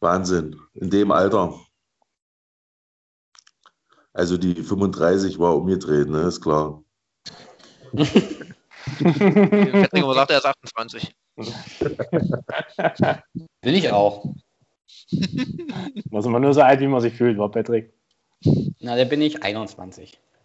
Wahnsinn. 0.00 0.58
In 0.74 0.90
dem 0.90 1.10
Alter. 1.10 1.58
Also 4.12 4.38
die 4.38 4.54
35 4.54 5.38
war 5.38 5.56
umgedreht, 5.56 6.08
ne? 6.08 6.22
Ist 6.22 6.40
klar. 6.40 6.82
Patrick 7.92 8.46
aber 10.02 10.14
sagt, 10.14 10.30
er 10.30 10.38
ist 10.38 10.46
28. 10.46 11.14
Will 13.62 13.74
ich 13.74 13.92
auch. 13.92 14.24
Muss 16.10 16.26
man 16.26 16.42
nur 16.42 16.54
so 16.54 16.62
alt, 16.62 16.80
wie 16.80 16.86
man 16.86 17.00
sich 17.00 17.14
fühlt, 17.14 17.38
war 17.38 17.50
Patrick. 17.50 17.92
Na, 18.80 18.96
da 18.96 19.04
bin 19.04 19.20
ich 19.20 19.42
21. 19.42 20.18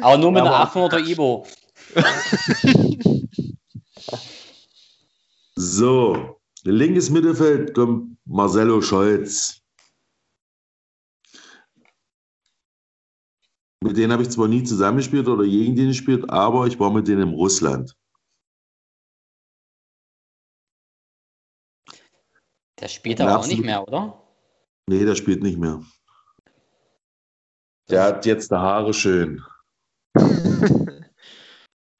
Aber 0.00 0.18
nur 0.18 0.32
mit 0.32 0.42
einer 0.42 0.54
Aber- 0.54 0.88
800er 0.88 1.06
Ibo. 1.06 1.46
So, 5.56 6.40
linkes 6.64 7.10
Mittelfeld 7.10 7.74
kommt 7.74 8.16
Marcelo 8.24 8.80
Scholz. 8.82 9.60
Mit 13.80 13.96
denen 13.96 14.12
habe 14.12 14.22
ich 14.22 14.30
zwar 14.30 14.48
nie 14.48 14.64
zusammengespielt 14.64 15.28
oder 15.28 15.44
gegen 15.44 15.76
den 15.76 15.88
gespielt, 15.88 16.28
aber 16.28 16.66
ich 16.66 16.80
war 16.80 16.90
mit 16.92 17.06
denen 17.06 17.28
in 17.28 17.34
Russland. 17.34 17.94
Der 22.80 22.88
spielt 22.88 23.20
aber 23.20 23.38
auch 23.38 23.46
nicht 23.46 23.64
mehr, 23.64 23.86
oder? 23.86 24.20
Nee, 24.88 25.04
der 25.04 25.14
spielt 25.14 25.42
nicht 25.42 25.58
mehr. 25.58 25.80
Der 27.88 28.04
hat 28.04 28.26
jetzt 28.26 28.50
die 28.50 28.56
Haare 28.56 28.92
schön. 28.94 29.42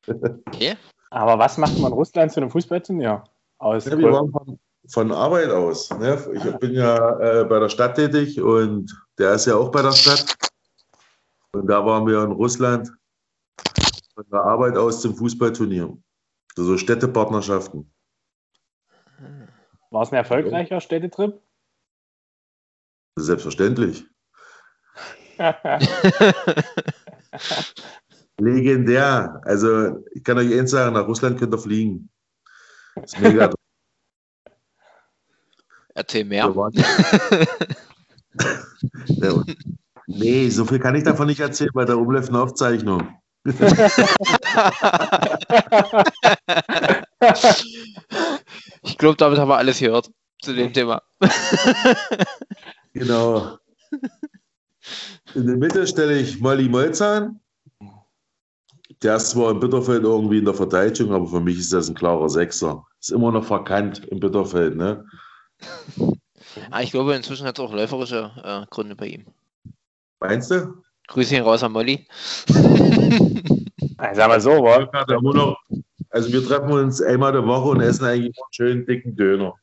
Okay. 0.07 0.77
Aber 1.11 1.39
was 1.39 1.59
macht 1.59 1.79
man 1.79 1.93
Russland 1.93 2.33
zu 2.33 2.41
einem 2.41 2.51
Fußballturnier? 2.51 3.23
Aus 3.59 3.85
Ja, 3.85 3.97
wir 3.97 4.13
waren 4.13 4.33
von, 4.33 4.59
von 4.89 5.13
Arbeit 5.13 5.49
aus. 5.51 5.91
Ne? 5.91 6.19
Ich 6.33 6.57
bin 6.57 6.75
ja 6.75 7.21
äh, 7.21 7.45
bei 7.45 7.61
der 7.61 7.69
Stadt 7.69 7.95
tätig 7.95 8.41
und 8.41 8.93
der 9.17 9.35
ist 9.35 9.47
ja 9.47 9.55
auch 9.55 9.71
bei 9.71 9.83
der 9.83 9.93
Stadt. 9.93 10.35
Und 11.53 11.69
da 11.69 11.87
waren 11.87 12.05
wir 12.07 12.25
in 12.25 12.33
Russland 12.33 12.91
von 14.15 14.25
der 14.33 14.41
Arbeit 14.41 14.77
aus 14.77 15.01
zum 15.03 15.15
Fußballturnier. 15.15 15.97
So 16.57 16.77
Städtepartnerschaften. 16.77 17.94
War 19.95 20.03
es 20.03 20.11
ein 20.11 20.17
erfolgreicher 20.17 20.81
Städtetrip? 20.81 21.41
Selbstverständlich. 23.17 24.05
Legendär. 28.41 29.41
Also 29.45 30.05
ich 30.11 30.25
kann 30.25 30.39
euch 30.39 30.53
eins 30.53 30.73
sagen, 30.73 30.95
nach 30.95 31.07
Russland 31.07 31.39
könnt 31.39 31.55
ihr 31.55 31.59
fliegen. 31.59 32.11
ist 32.97 33.21
mega. 33.21 33.51
Erzähl 35.95 36.25
mehr. 36.25 36.49
Nee, 40.07 40.51
so 40.51 40.67
viel 40.67 40.81
kann 40.81 40.97
ich 40.97 41.05
davon 41.05 41.29
nicht 41.29 41.41
erzählen, 41.41 41.71
weil 41.73 41.87
da 41.87 41.95
oben 41.95 42.13
läuft 42.13 42.29
eine 42.29 42.43
Aufzeichnung. 42.43 43.09
Ich 48.83 48.99
glaube, 48.99 49.17
damit 49.17 49.39
haben 49.39 49.49
wir 49.49 49.57
alles 49.57 49.79
gehört 49.79 50.11
zu 50.41 50.55
dem 50.55 50.73
Thema. 50.73 51.03
Genau. 52.95 53.59
In 55.35 55.49
der 55.49 55.57
Mitte 55.57 55.85
stelle 55.85 56.17
ich 56.17 56.41
Molly 56.41 56.69
Molzahn. 56.69 57.41
Der 59.03 59.17
ist 59.17 59.31
zwar 59.31 59.51
in 59.51 59.59
Bitterfeld 59.59 60.05
irgendwie 60.05 60.39
in 60.39 60.45
der 60.45 60.55
Verteidigung, 60.55 61.13
aber 61.13 61.27
für 61.27 61.41
mich 61.41 61.59
ist 61.59 61.73
das 61.73 61.89
ein 61.89 61.97
klarer 61.97 62.29
Sechser. 62.29 62.87
Ist 63.01 63.11
immer 63.11 63.33
noch 63.33 63.45
verkannt 63.45 64.05
im 64.07 64.21
Bitterfeld, 64.21 64.77
ne? 64.77 65.05
Ah, 66.71 66.83
ich 66.83 66.93
glaube, 66.93 67.15
inzwischen 67.15 67.47
hat 67.47 67.59
es 67.59 67.65
auch 67.65 67.73
läuferische 67.73 68.31
äh, 68.45 68.65
Gründe 68.71 68.95
bei 68.95 69.07
ihm. 69.09 69.25
Meinst 70.21 70.53
du? 70.53 70.75
Grüße 71.09 71.35
ihn 71.35 71.43
raus 71.43 71.65
an 71.65 71.73
Molly. 71.73 72.07
Also, 73.97 74.17
sag 74.17 74.29
mal 74.29 74.41
so, 74.41 74.51
war, 74.51 74.87
da 74.87 75.17
immer 75.17 75.35
noch, 75.35 75.57
also 76.15 76.33
wir 76.33 76.47
treffen 76.47 76.71
uns 76.71 77.03
einmal 77.03 77.33
der 77.33 77.45
Woche 77.45 77.71
und 77.71 77.81
essen 77.81 78.05
eigentlich 78.05 78.37
einen 78.39 78.53
schönen 78.53 78.87
dicken 78.87 79.17
Döner. 79.17 79.55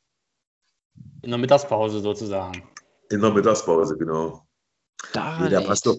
In 1.21 1.29
der 1.29 1.39
Mittagspause 1.39 2.01
sozusagen. 2.01 2.61
In 3.09 3.21
der 3.21 3.31
Mittagspause, 3.31 3.97
genau. 3.97 4.45
Da 5.13 5.39
Nee, 5.39 5.49
der 5.49 5.61
passt 5.61 5.85
doch. 5.85 5.97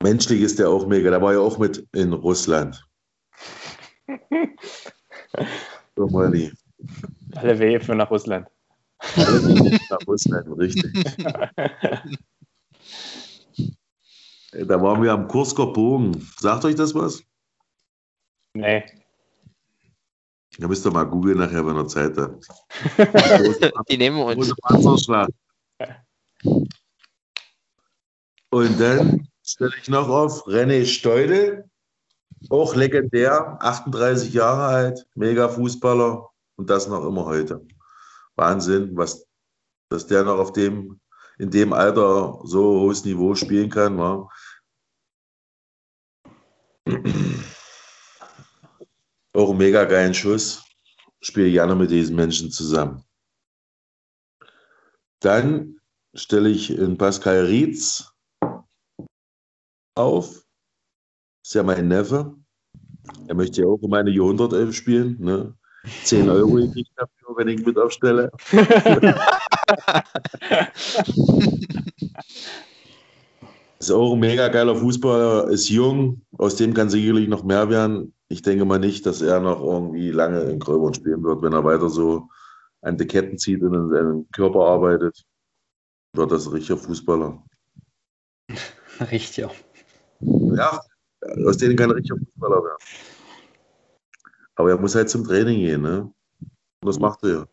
Menschlich 0.00 0.40
ist 0.40 0.60
der 0.60 0.70
auch 0.70 0.86
mega. 0.86 1.10
Der 1.10 1.20
war 1.20 1.32
ja 1.32 1.40
auch 1.40 1.58
mit 1.58 1.84
in 1.92 2.12
Russland. 2.12 2.82
So, 5.96 6.06
Molly. 6.06 6.52
alle 7.34 7.58
Wege 7.58 7.80
für 7.80 7.94
nach 7.96 8.08
Russland. 8.08 8.46
Nach 9.16 9.98
Russland, 10.06 10.46
richtig. 10.56 10.92
Da 14.52 14.80
waren 14.80 15.02
wir 15.02 15.12
am 15.12 15.28
Kursker 15.28 15.66
Bogen. 15.66 16.26
Sagt 16.38 16.64
euch 16.64 16.74
das 16.74 16.94
was? 16.94 17.22
Nee. 18.58 18.84
Da 20.58 20.66
müsst 20.66 20.84
ihr 20.84 20.90
mal 20.90 21.04
googeln 21.04 21.38
nachher, 21.38 21.64
wenn 21.64 21.76
ihr 21.76 21.86
Zeit 21.86 22.16
habt. 22.18 22.48
Die 23.88 23.96
nehmen 23.96 24.16
wir 24.16 24.26
uns. 24.26 24.52
Und 28.50 28.80
dann 28.80 29.28
stelle 29.44 29.72
ich 29.80 29.88
noch 29.88 30.08
auf 30.08 30.44
René 30.48 30.84
Steudel, 30.86 31.70
auch 32.50 32.74
legendär, 32.74 33.58
38 33.60 34.32
Jahre 34.32 34.64
alt, 34.64 35.06
mega 35.14 35.48
Fußballer 35.48 36.28
und 36.56 36.68
das 36.68 36.88
noch 36.88 37.06
immer 37.06 37.26
heute. 37.26 37.64
Wahnsinn, 38.34 38.96
was, 38.96 39.24
dass 39.88 40.08
der 40.08 40.24
noch 40.24 40.38
auf 40.38 40.52
dem, 40.52 40.98
in 41.38 41.52
dem 41.52 41.72
Alter 41.72 42.40
so 42.42 42.80
hohes 42.80 43.04
Niveau 43.04 43.36
spielen 43.36 43.70
kann. 43.70 43.96
Wa? 43.98 44.28
Auch 49.34 49.50
einen 49.50 49.58
mega 49.58 49.84
geilen 49.84 50.14
Schuss. 50.14 50.64
spiele 51.20 51.50
gerne 51.50 51.74
mit 51.74 51.90
diesen 51.90 52.16
Menschen 52.16 52.50
zusammen. 52.50 53.04
Dann 55.20 55.80
stelle 56.14 56.48
ich 56.48 56.70
in 56.70 56.96
Pascal 56.96 57.46
Rietz 57.46 58.12
auf. 59.94 60.44
ist 61.44 61.54
ja 61.54 61.62
mein 61.62 61.88
Neffe. 61.88 62.36
Er 63.26 63.34
möchte 63.34 63.62
ja 63.62 63.66
auch 63.66 63.80
um 63.80 63.90
meine 63.90 64.10
U111 64.10 64.72
spielen. 64.72 65.16
Ne? 65.20 65.54
10 66.04 66.28
Euro 66.34 66.54
gekriegt 66.54 66.90
dafür, 66.96 67.36
wenn 67.36 67.48
ich 67.48 67.64
mit 67.64 67.76
aufstelle. 67.78 68.30
ist 73.78 73.90
auch 73.90 74.12
ein 74.12 74.20
mega 74.20 74.48
geiler 74.48 74.76
Fußballer, 74.76 75.48
ist 75.48 75.68
jung, 75.68 76.22
aus 76.36 76.56
dem 76.56 76.74
kann 76.74 76.90
sicherlich 76.90 77.28
noch 77.28 77.44
mehr 77.44 77.70
werden. 77.70 78.12
Ich 78.28 78.42
denke 78.42 78.64
mal 78.64 78.78
nicht, 78.78 79.06
dass 79.06 79.22
er 79.22 79.40
noch 79.40 79.62
irgendwie 79.62 80.10
lange 80.10 80.42
in 80.42 80.58
Gröbern 80.58 80.92
spielen 80.94 81.22
wird, 81.24 81.42
wenn 81.42 81.54
er 81.54 81.64
weiter 81.64 81.88
so 81.88 82.28
an 82.82 82.98
die 82.98 83.06
Ketten 83.06 83.38
zieht 83.38 83.62
und 83.62 83.74
in 83.74 83.90
seinem 83.90 84.30
Körper 84.32 84.60
arbeitet. 84.60 85.24
Wird 86.12 86.30
das 86.30 86.46
ein 86.46 86.52
richtiger 86.52 86.78
Fußballer. 86.78 87.42
Richtiger. 89.10 89.50
Ja, 90.20 90.80
aus 91.46 91.56
denen 91.56 91.76
kann 91.76 91.90
ein 91.90 91.96
richtiger 91.96 92.16
Fußballer 92.16 92.62
werden. 92.64 92.78
Aber 94.56 94.70
er 94.70 94.78
muss 94.78 94.94
halt 94.94 95.08
zum 95.08 95.24
Training 95.24 95.60
gehen, 95.60 95.82
ne? 95.82 96.12
Und 96.40 96.86
das 96.86 96.98
macht 96.98 97.22
er. 97.24 97.48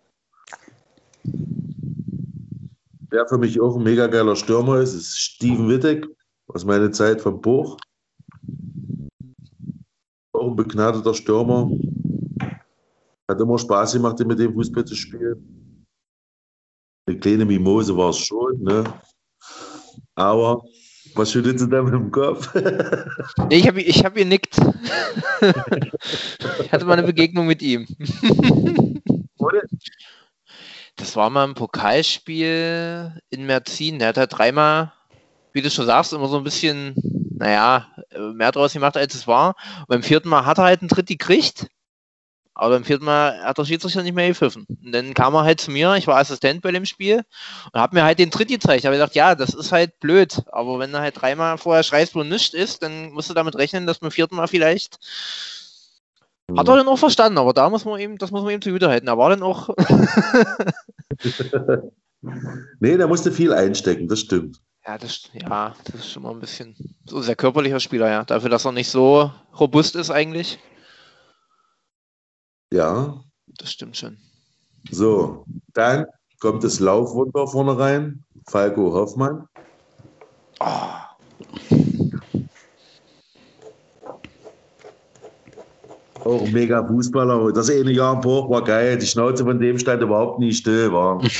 Wer 3.10 3.28
für 3.28 3.38
mich 3.38 3.62
auch 3.62 3.78
ein 3.78 3.84
mega 3.84 4.08
geiler 4.08 4.36
Stürmer 4.36 4.82
ist, 4.82 4.94
ist 4.94 5.18
Steven 5.18 5.70
Wittek 5.70 6.06
aus 6.48 6.66
meiner 6.66 6.92
Zeit 6.92 7.22
vom 7.22 7.40
Buch. 7.42 7.78
Begnadeter 10.56 11.14
Stürmer. 11.14 11.70
Hat 13.28 13.42
immer 13.42 13.58
Spaß 13.58 13.94
gemacht, 13.94 14.20
mit 14.20 14.40
dem 14.40 14.54
Fußball 14.54 14.86
zu 14.86 14.96
spielen. 14.96 15.86
Eine 17.08 17.20
kleine 17.20 17.46
Mimose 17.46 17.96
war 17.96 18.10
es 18.10 18.18
schon, 18.18 18.62
ne? 18.62 18.84
Aber 20.16 20.64
was 21.16 21.32
schüttelt 21.32 21.60
sie 21.60 21.70
da 21.70 21.82
mit 21.82 21.94
dem 21.94 22.12
Kopf? 22.12 22.54
ich 23.50 23.68
habe 23.68 23.82
ich 23.82 24.04
hab 24.04 24.16
genickt. 24.16 24.58
ich 26.62 26.72
hatte 26.72 26.86
mal 26.86 26.94
eine 26.94 27.04
Begegnung 27.04 27.48
mit 27.48 27.62
ihm. 27.62 27.86
Das 30.96 31.16
war 31.16 31.30
mal 31.30 31.48
ein 31.48 31.54
Pokalspiel 31.54 33.22
in 33.30 33.46
Merzin. 33.46 34.00
Der 34.00 34.10
hat 34.10 34.18
halt 34.18 34.38
dreimal, 34.38 34.94
wie 35.54 35.62
du 35.62 35.70
schon 35.70 35.86
sagst, 35.86 36.14
immer 36.14 36.28
so 36.28 36.38
ein 36.38 36.44
bisschen, 36.44 36.96
naja, 37.38 37.88
mehr 38.34 38.52
draus 38.52 38.74
gemacht, 38.74 38.98
als 38.98 39.16
es 39.16 39.28
war. 39.28 39.56
Und 39.82 39.88
beim 39.90 40.04
vierten 40.04 40.30
Mal 40.30 40.46
hat 40.46 40.58
er 40.58 40.66
halt 40.66 40.82
einen 40.82 40.90
Tritt 40.90 41.08
gekriegt. 41.08 41.68
Aber 42.58 42.76
beim 42.76 42.86
vierten 42.86 43.04
Mal 43.04 43.44
hat 43.44 43.58
der 43.58 43.66
Schiedsrichter 43.66 44.02
nicht 44.02 44.16
mehr 44.16 44.30
gepfiffen. 44.30 44.66
Und 44.70 44.92
dann 44.94 45.14
kam 45.14 45.34
er 45.36 45.44
halt 45.44 45.60
zu 45.60 45.72
mir, 45.72 45.94
ich 45.96 46.08
war 46.08 46.18
Assistent 46.18 46.62
bei 46.62 46.72
dem 46.72 46.86
Spiel 46.86 47.22
und 47.74 47.80
habe 47.80 47.96
mir 47.96 48.06
halt 48.06 48.18
den 48.18 48.32
Tritt 48.32 48.48
gezeigt. 48.48 48.80
Ich 48.80 48.86
habe 48.86 48.96
gedacht, 48.96 49.14
ja, 49.14 49.36
das 49.36 49.54
ist 49.54 49.74
halt 49.74 50.00
blöd. 50.00 50.42
Aber 50.54 50.80
wenn 50.80 50.94
du 50.94 51.00
halt 51.00 51.20
dreimal 51.22 51.58
vorher 51.58 51.84
schreist, 51.84 52.16
wo 52.16 52.24
nichts 52.24 52.54
ist, 52.54 52.82
dann 52.82 53.12
musst 53.12 53.30
du 53.30 53.34
damit 53.34 53.58
rechnen, 53.58 53.86
dass 53.86 54.00
beim 54.00 54.12
vierten 54.12 54.38
Mal 54.38 54.48
vielleicht. 54.48 55.00
Mhm. 56.48 56.58
Hat 56.58 56.70
er 56.70 56.78
dann 56.78 56.88
auch 56.88 57.00
verstanden, 57.00 57.40
aber 57.40 57.52
da 57.52 57.70
muss 57.70 57.84
man 57.84 58.00
eben, 58.00 58.18
das 58.18 58.32
muss 58.32 58.44
man 58.44 58.52
eben 58.54 58.62
zugute 58.62 58.88
halten. 58.88 59.08
Er 59.08 59.18
war 59.18 59.30
dann 59.30 59.44
auch. 59.44 59.70
nee, 62.80 62.96
da 62.96 63.08
musste 63.08 63.34
viel 63.34 63.52
einstecken, 63.52 64.08
das 64.08 64.22
stimmt. 64.22 64.62
Ja 64.88 65.00
das, 65.00 65.30
ja, 65.34 65.74
das 65.86 65.96
ist 65.96 66.12
schon 66.12 66.24
mal 66.24 66.32
ein 66.32 66.40
bisschen 66.40 66.76
so 67.06 67.20
sehr 67.20 67.36
körperlicher 67.36 67.80
Spieler, 67.80 68.08
ja. 68.10 68.24
Dafür, 68.24 68.50
dass 68.50 68.66
er 68.66 68.72
nicht 68.72 68.90
so 68.90 69.32
robust 69.60 69.96
ist 69.96 70.12
eigentlich. 70.12 70.60
Ja. 72.72 73.24
Das 73.48 73.72
stimmt 73.72 73.98
schon. 73.98 74.18
So, 74.92 75.46
dann 75.74 76.06
kommt 76.40 76.64
das 76.64 76.80
Laufwunder 76.80 77.48
vorne 77.48 77.80
rein. 77.80 78.24
Falco 78.48 78.94
Hoffmann. 78.94 79.48
Oh. 80.60 80.66
Auch 86.26 86.48
mega 86.50 86.86
Fußballer. 86.86 87.52
Das 87.54 87.70
eine 87.72 87.92
Jahr 87.92 88.16
im 88.16 88.22
Bruch 88.22 88.50
war 88.50 88.64
geil. 88.64 88.98
Die 88.98 89.06
Schnauze 89.08 89.44
von 89.44 89.60
dem 89.60 89.80
stand 89.80 90.04
überhaupt 90.04 90.40
nie 90.40 90.54
still. 90.54 90.92
War. 90.92 91.22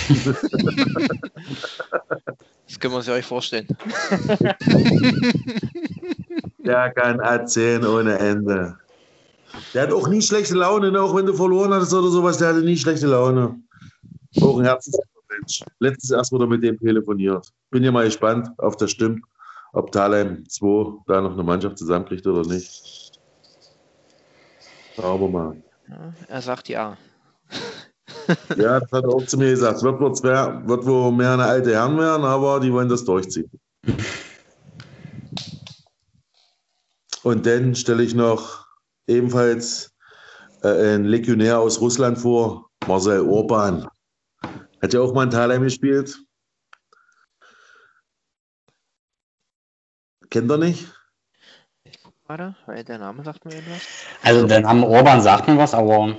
das 2.68 2.80
können 2.80 2.94
wir 2.94 2.98
uns 2.98 3.08
ja 3.08 3.14
euch 3.14 3.26
vorstellen. 3.26 3.68
Der 6.66 6.92
kann 6.92 7.20
erzählen 7.20 7.86
ohne 7.86 8.18
Ende. 8.18 8.78
Der 9.74 9.84
hat 9.84 9.94
auch 9.94 10.08
nie 10.08 10.22
schlechte 10.22 10.56
Laune, 10.56 10.92
ne? 10.92 11.00
auch 11.02 11.16
wenn 11.16 11.26
du 11.26 11.34
verloren 11.34 11.74
hattest 11.74 11.94
oder 11.94 12.10
sowas, 12.10 12.38
der 12.38 12.50
hatte 12.50 12.62
nie 12.62 12.76
schlechte 12.76 13.08
Laune. 13.08 13.60
Auch 14.42 14.58
ein 14.60 14.66
Herzensmensch. 14.66 15.64
Letztens 15.80 16.12
erst 16.12 16.32
wurde 16.32 16.48
mit 16.48 16.64
dem 16.64 16.78
telefoniert. 16.80 17.48
Bin 17.70 17.84
ja 17.84 17.92
mal 17.92 18.06
gespannt, 18.06 18.50
ob 18.58 18.78
das 18.78 18.92
stimmt, 18.92 19.24
ob 19.74 19.92
Thalheim 19.92 20.44
2 20.50 21.04
da 21.08 21.22
noch 21.22 21.34
eine 21.34 21.44
Mannschaft 21.44 21.78
zusammenkriegt 21.78 22.26
oder 22.26 22.42
nicht. 22.48 23.12
Schauen 24.96 25.22
wir 25.22 25.30
mal. 25.30 25.56
Ja, 25.88 26.14
er 26.28 26.42
sagt 26.42 26.70
ja. 26.70 26.98
Ja, 28.58 28.80
das 28.80 28.92
hat 28.92 29.04
er 29.04 29.10
auch 29.10 29.26
zu 29.26 29.38
mir 29.38 29.52
gesagt. 29.52 29.82
Wird 29.84 30.00
wohl, 30.00 30.14
zwei, 30.14 30.68
wird 30.68 30.86
wohl 30.86 31.12
mehr 31.12 31.34
eine 31.34 31.46
alte 31.46 31.74
Herren 31.74 31.98
werden, 31.98 32.26
aber 32.26 32.60
die 32.60 32.72
wollen 32.72 32.90
das 32.90 33.06
durchziehen. 33.06 33.50
Und 37.24 37.46
dann 37.46 37.76
stelle 37.76 38.04
ich 38.04 38.14
noch 38.14 38.68
ebenfalls 39.08 39.92
äh, 40.64 40.96
ein 40.96 41.06
Legionär 41.06 41.60
aus 41.60 41.82
Russland 41.82 42.18
vor, 42.18 42.70
Marcel 42.88 43.22
Urban. 43.22 43.88
Hat 44.82 44.94
ja 44.94 45.02
auch 45.02 45.14
mal 45.14 45.24
in 45.24 45.32
Thalheim 45.32 45.64
gespielt. 45.64 46.18
Kennt 50.30 50.52
er 50.52 50.58
nicht? 50.58 50.92
Warte, 52.28 52.56
weil 52.66 52.84
der 52.84 52.98
Name 52.98 53.24
sagt 53.24 53.46
mir 53.46 53.54
irgendwas. 53.54 53.82
Also 54.24 54.48
der 54.48 54.62
Name 54.62 54.88
Urban 54.88 55.22
sagt 55.22 55.48
mir 55.48 55.58
was, 55.58 55.74
aber 55.74 56.16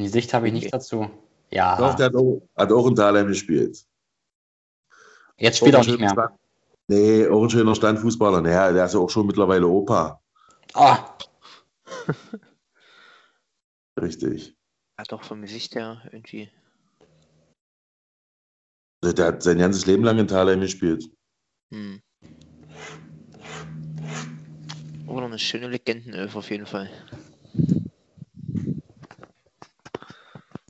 die 0.00 0.08
Sicht 0.08 0.34
habe 0.34 0.48
ich 0.48 0.52
nicht 0.52 0.72
dazu. 0.72 1.10
Ja. 1.50 1.76
Doch, 1.76 1.94
der 1.94 2.06
hat 2.06 2.14
auch, 2.14 2.42
hat 2.56 2.72
auch 2.72 2.86
in 2.86 2.94
Thalheim 2.94 3.28
gespielt. 3.28 3.84
Jetzt 5.36 5.58
spielt 5.58 5.74
er 5.74 5.80
auch 5.80 5.86
nicht 5.86 5.98
mehr. 5.98 6.10
Stand, 6.10 6.34
nee, 6.88 7.26
auch 7.26 7.42
ein 7.42 7.50
schöner 7.50 7.74
Standfußballer. 7.74 8.40
Naja, 8.40 8.72
der 8.72 8.84
ist 8.84 8.94
ja 8.94 9.00
auch 9.00 9.10
schon 9.10 9.26
mittlerweile 9.26 9.66
Opa. 9.66 10.20
Ah. 10.74 11.16
Richtig. 14.00 14.54
Ja, 14.98 15.04
doch, 15.04 15.24
vom 15.24 15.42
Gesicht 15.42 15.74
her 15.74 16.02
irgendwie. 16.12 16.50
Der 19.02 19.26
hat 19.26 19.42
sein 19.42 19.58
ganzes 19.58 19.86
Leben 19.86 20.04
lang 20.04 20.18
in 20.18 20.28
Thalheim 20.28 20.60
gespielt. 20.60 21.10
Hm. 21.72 22.02
Oder 25.06 25.26
eine 25.26 25.38
schöne 25.38 25.68
Legendenelf 25.68 26.36
auf 26.36 26.50
jeden 26.50 26.66
Fall. 26.66 26.90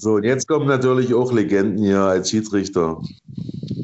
So, 0.01 0.14
und 0.14 0.24
jetzt 0.24 0.48
kommen 0.48 0.66
natürlich 0.66 1.12
auch 1.12 1.30
Legenden 1.30 1.76
hier 1.76 2.01
als 2.01 2.30
Schiedsrichter. 2.30 3.03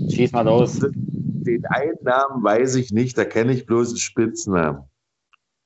Schieß 0.08 0.32
mal 0.32 0.46
los. 0.46 0.78
Den 0.80 1.66
einen 1.66 1.98
Namen 2.00 2.42
weiß 2.42 2.76
ich 2.76 2.90
nicht, 2.90 3.18
da 3.18 3.26
kenne 3.26 3.52
ich 3.52 3.66
bloß 3.66 3.88
einen 3.88 3.98
Spitznamen. 3.98 4.84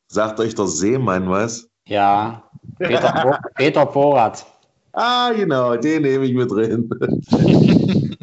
Sagt 0.08 0.40
euch 0.40 0.56
der 0.56 0.66
Seemann 0.66 1.30
was? 1.30 1.68
Ja, 1.86 2.42
Peter, 2.78 3.40
Peter 3.54 3.86
Borat. 3.86 4.44
Ah, 4.92 5.30
genau, 5.36 5.76
den 5.76 6.02
nehme 6.02 6.24
ich 6.24 6.34
mit 6.34 6.50
drin. 6.50 6.90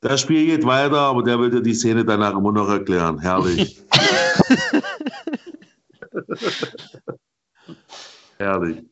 das 0.00 0.22
Spiel 0.22 0.46
geht 0.46 0.64
weiter, 0.64 1.00
aber 1.00 1.22
der 1.22 1.38
will 1.38 1.50
dir 1.50 1.60
die 1.60 1.74
Szene 1.74 2.02
danach 2.02 2.34
immer 2.34 2.52
noch 2.52 2.70
erklären. 2.70 3.18
Herrlich. 3.18 3.78
Herrlich. 8.38 8.84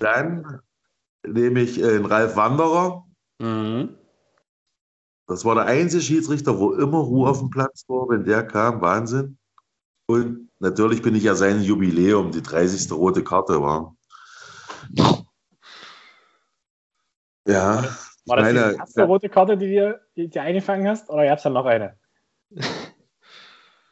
Dann 0.00 0.60
nehme 1.24 1.60
ich 1.60 1.82
einen 1.84 2.06
Ralf 2.06 2.34
Wanderer. 2.36 3.06
Mhm. 3.38 3.96
Das 5.26 5.44
war 5.44 5.54
der 5.54 5.66
einzige 5.66 6.02
Schiedsrichter, 6.02 6.58
wo 6.58 6.72
immer 6.72 6.98
Ruhe 6.98 7.30
auf 7.30 7.38
dem 7.38 7.50
Platz 7.50 7.84
war, 7.86 8.08
wenn 8.08 8.24
der 8.24 8.44
kam. 8.44 8.80
Wahnsinn. 8.80 9.38
Und 10.06 10.50
natürlich 10.58 11.02
bin 11.02 11.14
ich 11.14 11.22
ja 11.22 11.36
sein 11.36 11.62
Jubiläum, 11.62 12.32
die 12.32 12.42
30. 12.42 12.90
rote 12.90 13.22
Karte 13.22 13.62
war. 13.62 13.94
Ja. 17.46 17.84
War 18.26 18.36
das 18.36 18.44
meine, 18.44 18.72
die 18.72 18.78
erste 18.78 19.02
rote 19.04 19.28
Karte, 19.28 19.56
die 19.56 19.76
du 19.76 20.00
die 20.16 20.40
eingefangen 20.40 20.88
hast? 20.88 21.08
Oder 21.10 21.26
gab 21.26 21.38
es 21.38 21.44
da 21.44 21.50
noch 21.50 21.66
eine? 21.66 21.96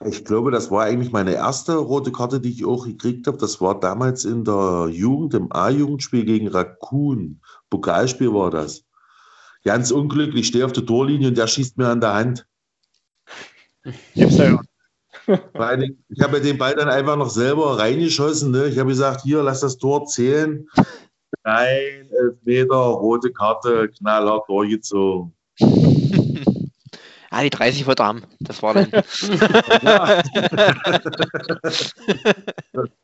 Ich 0.04 0.24
glaube, 0.24 0.52
das 0.52 0.70
war 0.70 0.84
eigentlich 0.84 1.10
meine 1.10 1.34
erste 1.34 1.74
rote 1.74 2.12
Karte, 2.12 2.40
die 2.40 2.50
ich 2.50 2.64
auch 2.64 2.86
gekriegt 2.86 3.26
habe. 3.26 3.36
Das 3.36 3.60
war 3.60 3.80
damals 3.80 4.24
in 4.24 4.44
der 4.44 4.88
Jugend, 4.92 5.34
im 5.34 5.50
A-Jugendspiel 5.50 6.24
gegen 6.24 6.48
Raccoon. 6.48 7.40
Pokalspiel 7.68 8.32
war 8.32 8.50
das 8.50 8.84
ganz 9.64 9.90
unglücklich, 9.90 10.46
stehe 10.46 10.64
auf 10.64 10.72
der 10.72 10.86
Torlinie 10.86 11.28
und 11.28 11.38
der 11.38 11.48
schießt 11.48 11.78
mir 11.78 11.88
an 11.88 12.00
der 12.00 12.14
Hand. 12.14 12.46
Gibt's 14.14 14.36
ja. 14.36 14.60
ich 15.26 16.22
habe 16.22 16.36
ja 16.38 16.42
den 16.42 16.58
Ball 16.58 16.74
dann 16.74 16.88
einfach 16.88 17.16
noch 17.16 17.30
selber 17.30 17.78
reingeschossen. 17.78 18.52
Ne? 18.52 18.68
Ich 18.68 18.78
habe 18.78 18.90
gesagt, 18.90 19.22
hier, 19.22 19.42
lass 19.42 19.60
das 19.60 19.78
Tor 19.78 20.06
zählen. 20.06 20.68
Nein, 21.44 22.08
Elfmeter, 22.10 22.76
rote 22.76 23.32
Karte, 23.32 23.88
knallhart 23.88 24.48
durchgezogen. 24.48 25.34
Ah, 27.30 27.42
die 27.42 27.50
30 27.50 27.86
wollte 27.86 28.04
haben. 28.04 28.22
Das 28.40 28.62
war 28.62 28.74
dann. 28.74 28.90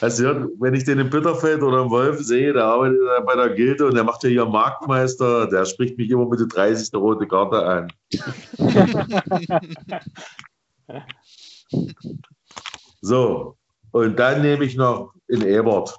Also, 0.00 0.24
wenn 0.58 0.74
ich 0.74 0.84
den 0.84 0.98
im 0.98 1.08
Bitterfeld 1.08 1.62
oder 1.62 1.82
im 1.82 1.90
Wolf 1.90 2.20
sehe, 2.20 2.52
der 2.52 2.64
arbeitet 2.64 2.98
bei 3.24 3.34
der 3.34 3.48
Gilde 3.50 3.86
und 3.86 3.94
der 3.94 4.04
macht 4.04 4.22
ja 4.22 4.28
hier 4.28 4.44
Marktmeister, 4.44 5.46
der 5.46 5.64
spricht 5.64 5.96
mich 5.96 6.10
immer 6.10 6.28
mit 6.28 6.38
der 6.38 6.48
30. 6.48 6.92
rote 6.94 7.26
Karte 7.26 7.64
an. 7.64 7.90
so, 13.00 13.56
und 13.92 14.18
dann 14.18 14.42
nehme 14.42 14.64
ich 14.64 14.76
noch 14.76 15.14
in 15.28 15.40
Ebert. 15.40 15.96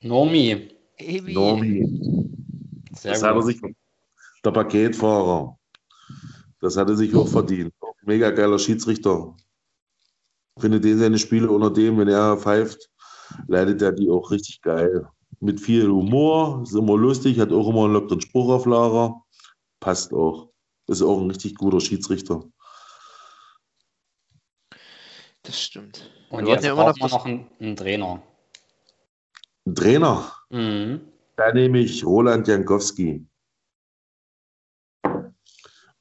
Nomi. 0.00 0.70
Nomi. 1.28 1.86
Sehr 2.94 3.12
das 3.12 3.20
gut. 3.20 3.28
hat 3.28 3.36
er 3.36 3.42
sich, 3.42 3.60
der 4.44 4.50
Paketfahrer. 4.50 5.58
Das 6.62 6.76
hat 6.76 6.88
er 6.88 6.96
sich 6.96 7.14
auch 7.16 7.26
verdient. 7.26 7.74
Mega 8.02 8.30
geiler 8.30 8.58
Schiedsrichter. 8.58 9.34
Ich 10.56 10.62
finde 10.62 10.80
den 10.80 10.98
seine 10.98 11.18
Spiele 11.18 11.50
unter 11.50 11.70
dem, 11.70 11.98
wenn 11.98 12.06
er 12.06 12.36
pfeift, 12.36 12.88
leitet 13.48 13.82
er 13.82 13.90
die 13.90 14.08
auch 14.08 14.30
richtig 14.30 14.62
geil. 14.62 15.08
Mit 15.40 15.60
viel 15.60 15.88
Humor, 15.88 16.62
ist 16.62 16.74
immer 16.74 16.96
lustig, 16.96 17.40
hat 17.40 17.50
auch 17.50 17.68
immer 17.68 17.84
einen 17.84 17.94
lockeren 17.94 18.20
Spruch 18.20 18.48
auf 18.48 18.66
Lager. 18.66 19.20
Passt 19.80 20.12
auch. 20.12 20.50
Ist 20.86 21.02
auch 21.02 21.20
ein 21.20 21.30
richtig 21.30 21.56
guter 21.56 21.80
Schiedsrichter. 21.80 22.44
Das 25.42 25.60
stimmt. 25.60 26.12
Und 26.30 26.46
Wir 26.46 26.54
jetzt 26.54 26.64
ja 26.64 26.74
braucht 26.74 27.00
man 27.00 27.10
noch 27.10 27.26
einen, 27.26 27.48
einen 27.58 27.74
Trainer. 27.74 28.22
Ein 29.66 29.74
Trainer? 29.74 30.32
Mhm. 30.50 31.00
Da 31.34 31.52
nehme 31.52 31.80
ich 31.80 32.06
Roland 32.06 32.46
Jankowski 32.46 33.26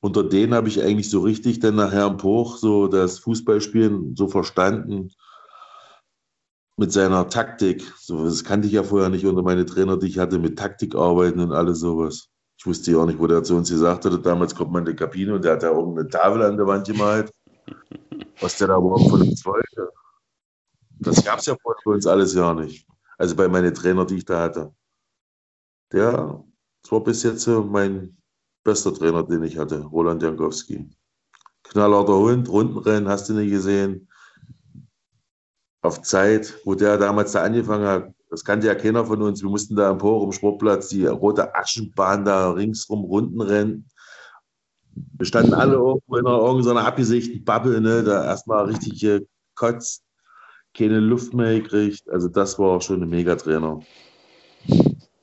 unter 0.02 0.24
denen 0.24 0.54
habe 0.54 0.68
ich 0.68 0.82
eigentlich 0.82 1.10
so 1.10 1.22
richtig 1.22 1.60
dann 1.60 1.76
nachher 1.76 2.06
am 2.06 2.18
Poch 2.18 2.58
so 2.58 2.88
das 2.88 3.20
Fußballspielen 3.20 4.16
so 4.16 4.28
verstanden 4.28 5.12
mit 6.76 6.92
seiner 6.92 7.30
Taktik. 7.30 7.84
So, 8.00 8.26
das 8.26 8.44
kannte 8.44 8.68
ich 8.68 8.74
ja 8.74 8.84
vorher 8.84 9.10
nicht 9.10 9.26
unter 9.26 9.44
meine 9.44 9.66
Trainer, 9.66 9.98
die 9.98 10.08
ich 10.08 10.18
hatte, 10.18 10.40
mit 10.40 10.58
Taktik 10.58 10.96
arbeiten 10.96 11.40
und 11.40 11.52
alles 11.52 11.80
sowas. 11.80 12.30
Ich 12.58 12.66
wusste 12.66 12.92
ja 12.92 12.98
auch 12.98 13.06
nicht, 13.06 13.20
wo 13.20 13.28
der 13.28 13.44
zu 13.44 13.56
uns 13.56 13.70
gesagt 13.70 14.06
hatte. 14.06 14.20
Damals 14.20 14.56
kommt 14.56 14.72
man 14.72 14.86
in 14.86 14.92
die 14.92 14.96
Kabine 14.96 15.36
und 15.36 15.46
der 15.46 15.54
hat 15.54 15.64
da 15.64 15.70
irgendeine 15.70 16.10
Tafel 16.10 16.42
an 16.42 16.58
der 16.58 16.66
Wand 16.66 16.88
gemalt. 16.88 17.32
Was 18.40 18.58
der 18.58 18.70
da 18.70 18.78
überhaupt 18.78 19.10
von 19.10 19.22
uns 19.22 19.46
wollte. 19.46 19.92
Das 21.00 21.24
gab 21.24 21.40
es 21.40 21.46
ja 21.46 21.56
vorher 21.62 21.80
für 21.84 21.90
uns 21.92 22.08
alles 22.08 22.34
ja 22.34 22.54
nicht. 22.54 22.88
Also 23.18 23.36
bei 23.36 23.48
meinen 23.48 23.74
Trainer, 23.74 24.06
die 24.06 24.18
ich 24.18 24.26
da 24.26 24.42
hatte. 24.42 24.74
Der, 25.92 26.44
das 26.82 26.92
war 26.92 27.04
bis 27.04 27.22
jetzt 27.22 27.42
so 27.42 27.64
mein 27.64 28.18
bester 28.64 28.94
Trainer, 28.94 29.24
den 29.24 29.44
ich 29.44 29.58
hatte, 29.58 29.82
Roland 29.84 30.22
Jankowski. 30.22 30.90
Knallharter 31.64 32.18
Hund, 32.18 32.50
Rundenrennen, 32.50 33.08
hast 33.08 33.30
du 33.30 33.34
nicht 33.34 33.52
gesehen. 33.52 34.08
Auf 35.82 36.02
Zeit, 36.02 36.60
wo 36.64 36.76
der 36.76 36.98
damals 36.98 37.32
da 37.32 37.44
angefangen 37.44 37.88
hat, 37.88 38.14
das 38.30 38.46
kannte 38.46 38.68
ja 38.68 38.76
keiner 38.76 39.06
von 39.06 39.22
uns. 39.22 39.42
Wir 39.42 39.50
mussten 39.50 39.76
da 39.76 39.90
am 39.90 39.98
Porum 39.98 40.32
Sportplatz 40.32 40.90
die 40.90 41.06
rote 41.06 41.54
Aschenbahn 41.56 42.24
da 42.24 42.52
ringsrum 42.52 43.04
Rundenrennen. 43.04 43.90
Wir 45.18 45.26
standen 45.26 45.54
alle 45.54 45.74
irgendwo 45.74 46.18
in 46.18 46.26
irgendeiner 46.26 46.86
abgesichten 46.86 47.44
Bubble, 47.44 47.82
ne, 47.82 48.04
da 48.04 48.26
erstmal 48.26 48.66
richtig 48.66 49.00
gekotzt, 49.00 50.04
keine 50.74 51.00
Luft 51.00 51.34
mehr 51.34 51.60
gekriegt. 51.60 52.10
Also 52.10 52.28
das 52.28 52.60
war 52.60 52.80
schon 52.82 53.02
ein 53.02 53.10
Megatrainer. 53.10 53.80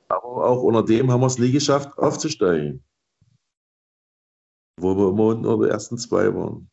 Aber 0.09 0.49
auch 0.49 0.63
unter 0.63 0.83
dem 0.83 1.11
haben 1.11 1.21
wir 1.21 1.27
es 1.27 1.37
nie 1.37 1.51
geschafft, 1.51 1.97
aufzusteigen 1.97 2.83
wo 4.81 4.95
wir 4.95 5.09
immer 5.09 5.25
unter 5.27 5.57
den 5.57 5.71
ersten 5.71 5.97
zwei 5.97 6.33
waren. 6.33 6.69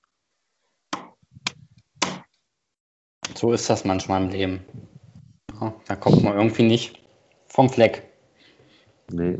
So 3.34 3.52
ist 3.52 3.68
das 3.68 3.84
manchmal 3.84 4.22
im 4.22 4.30
Leben. 4.30 4.64
Ja, 5.60 5.74
da 5.86 5.96
kommt 5.96 6.22
man 6.22 6.34
irgendwie 6.34 6.62
nicht 6.62 7.02
vom 7.48 7.68
Fleck. 7.68 8.02
Nee. 9.10 9.38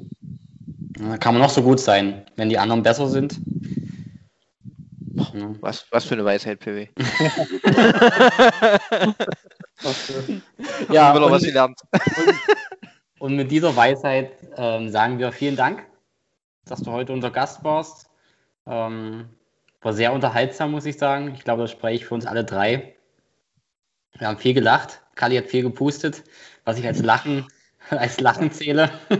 Da 0.98 1.16
kann 1.18 1.34
man 1.34 1.42
noch 1.42 1.50
so 1.50 1.62
gut 1.62 1.80
sein, 1.80 2.26
wenn 2.36 2.48
die 2.48 2.58
anderen 2.58 2.82
besser 2.82 3.08
sind. 3.08 3.38
Was, 5.60 5.86
was 5.90 6.04
für 6.04 6.14
eine 6.14 6.24
Weisheit, 6.24 6.60
PW. 6.60 6.88
ja, 10.92 11.12
und, 11.12 11.30
was 11.30 11.42
gelernt. 11.42 11.80
Und, 11.92 12.00
und, 13.18 13.36
mit 13.36 13.50
dieser 13.50 13.74
Weisheit 13.76 14.32
ähm, 14.56 14.90
sagen 14.90 15.18
wir 15.18 15.32
vielen 15.32 15.56
Dank, 15.56 15.86
dass 16.64 16.80
du 16.80 16.92
heute 16.92 17.12
unser 17.12 17.30
Gast 17.30 17.64
warst. 17.64 18.08
Ähm, 18.66 19.28
war 19.80 19.92
sehr 19.92 20.12
unterhaltsam, 20.12 20.72
muss 20.72 20.86
ich 20.86 20.98
sagen. 20.98 21.32
Ich 21.34 21.44
glaube, 21.44 21.62
das 21.62 21.70
spreche 21.70 22.02
ich 22.02 22.06
für 22.06 22.14
uns 22.14 22.26
alle 22.26 22.44
drei. 22.44 22.96
Wir 24.18 24.28
haben 24.28 24.38
viel 24.38 24.54
gelacht. 24.54 25.02
Kali 25.14 25.36
hat 25.36 25.46
viel 25.46 25.62
gepustet, 25.62 26.24
was 26.64 26.78
ich 26.78 26.86
als 26.86 27.02
Lachen, 27.02 27.46
als 27.90 28.20
Lachen 28.20 28.50
zähle. 28.50 28.90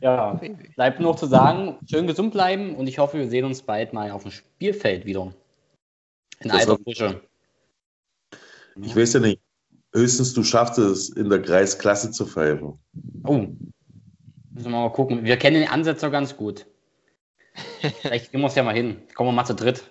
ja, 0.00 0.40
bleibt 0.74 1.00
nur 1.00 1.12
noch 1.12 1.18
zu 1.18 1.26
sagen, 1.26 1.78
schön 1.88 2.06
gesund 2.06 2.32
bleiben 2.32 2.74
und 2.76 2.86
ich 2.86 2.98
hoffe, 2.98 3.18
wir 3.18 3.28
sehen 3.28 3.44
uns 3.44 3.62
bald 3.62 3.92
mal 3.92 4.10
auf 4.10 4.22
dem 4.22 4.30
Spielfeld 4.30 5.04
wieder. 5.04 5.32
In 6.40 6.50
alter 6.50 6.78
Frische. 6.78 7.20
Ich 8.80 8.94
weiß 8.94 9.14
ja 9.14 9.20
nicht. 9.20 9.40
Höchstens 9.92 10.34
du 10.34 10.44
schaffst 10.44 10.78
es, 10.78 11.08
in 11.08 11.30
der 11.30 11.42
Kreisklasse 11.42 12.10
zu 12.10 12.26
pfeifen. 12.26 12.78
Oh, 13.24 13.46
Müssen 14.58 14.72
wir 14.72 14.80
mal 14.80 14.90
gucken. 14.90 15.22
Wir 15.22 15.36
kennen 15.36 15.60
den 15.60 15.70
Ansetzer 15.70 16.10
ganz 16.10 16.36
gut. 16.36 16.66
Vielleicht 18.02 18.32
gehen 18.32 18.40
wir 18.40 18.48
es 18.48 18.56
ja 18.56 18.64
mal 18.64 18.74
hin. 18.74 19.00
Kommen 19.14 19.28
wir 19.28 19.32
mal 19.32 19.44
zu 19.44 19.54
dritt. 19.54 19.84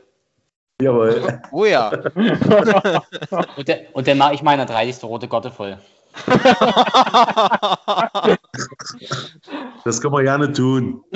Jawohl. 0.81 1.41
Oh 1.53 1.63
ja. 1.63 1.87
und, 3.55 3.65
der, 3.65 3.95
und 3.95 4.05
dann 4.05 4.17
mache 4.17 4.33
ich 4.33 4.43
meine 4.43 4.65
30. 4.65 5.01
rote 5.05 5.29
Gotte 5.29 5.51
voll. 5.51 5.77
Das 9.85 10.01
können 10.01 10.13
wir 10.13 10.23
gerne 10.23 10.51
tun. 10.51 11.01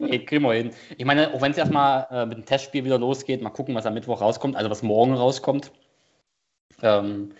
hey, 0.00 0.24
kriegen 0.24 0.42
wir 0.42 0.54
hin. 0.54 0.72
Ich 0.96 1.04
meine, 1.04 1.32
auch 1.32 1.40
wenn 1.40 1.52
es 1.52 1.58
erstmal 1.58 2.08
äh, 2.10 2.26
mit 2.26 2.38
dem 2.38 2.46
Testspiel 2.46 2.84
wieder 2.84 2.98
losgeht, 2.98 3.42
mal 3.42 3.50
gucken, 3.50 3.76
was 3.76 3.86
am 3.86 3.94
Mittwoch 3.94 4.20
rauskommt, 4.20 4.56
also 4.56 4.68
was 4.68 4.82
morgen 4.82 5.14
rauskommt. 5.14 5.70
Ähm, 6.82 7.30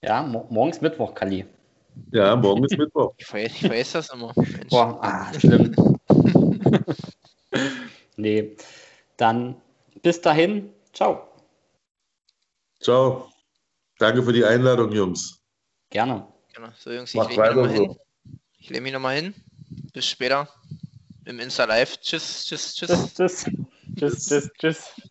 ja, 0.00 0.22
mo 0.22 0.46
morgens 0.48 0.80
Mittwoch, 0.80 1.16
Kali. 1.16 1.44
Ja, 2.12 2.36
morgen 2.36 2.64
ist 2.64 2.76
Mittwoch. 2.76 3.14
Ich 3.18 3.32
weiß, 3.32 3.52
ich 3.52 3.70
weiß 3.70 3.92
das 3.92 4.10
immer. 4.10 4.32
Mensch. 4.36 4.68
Boah, 4.70 4.98
ah, 5.02 5.32
schlimm. 5.38 5.74
nee. 8.16 8.56
Dann 9.16 9.56
bis 10.02 10.20
dahin. 10.20 10.72
Ciao. 10.92 11.28
Ciao. 12.80 13.30
Danke 13.98 14.22
für 14.22 14.32
die 14.32 14.44
Einladung, 14.44 14.92
Jungs. 14.92 15.40
Gerne. 15.90 16.26
Genau. 16.54 16.68
So, 16.78 16.90
Jungs, 16.90 17.14
ich 17.14 17.20
lege 17.20 17.40
mich 17.40 17.54
nochmal 17.54 17.70
hin. 17.70 17.96
Ich 18.58 18.68
lege 18.70 18.80
mich 18.80 18.92
nochmal 18.92 19.16
hin. 19.16 19.34
Bis 19.92 20.06
später 20.06 20.48
im 21.24 21.38
Insta 21.40 21.64
Live. 21.64 21.98
Tschüss, 22.00 22.44
tschüss, 22.44 22.74
tschüss. 22.74 23.14
Tschüss, 23.14 23.44
tschüss, 23.96 24.26
tschüss, 24.26 24.50
tschüss. 24.58 25.10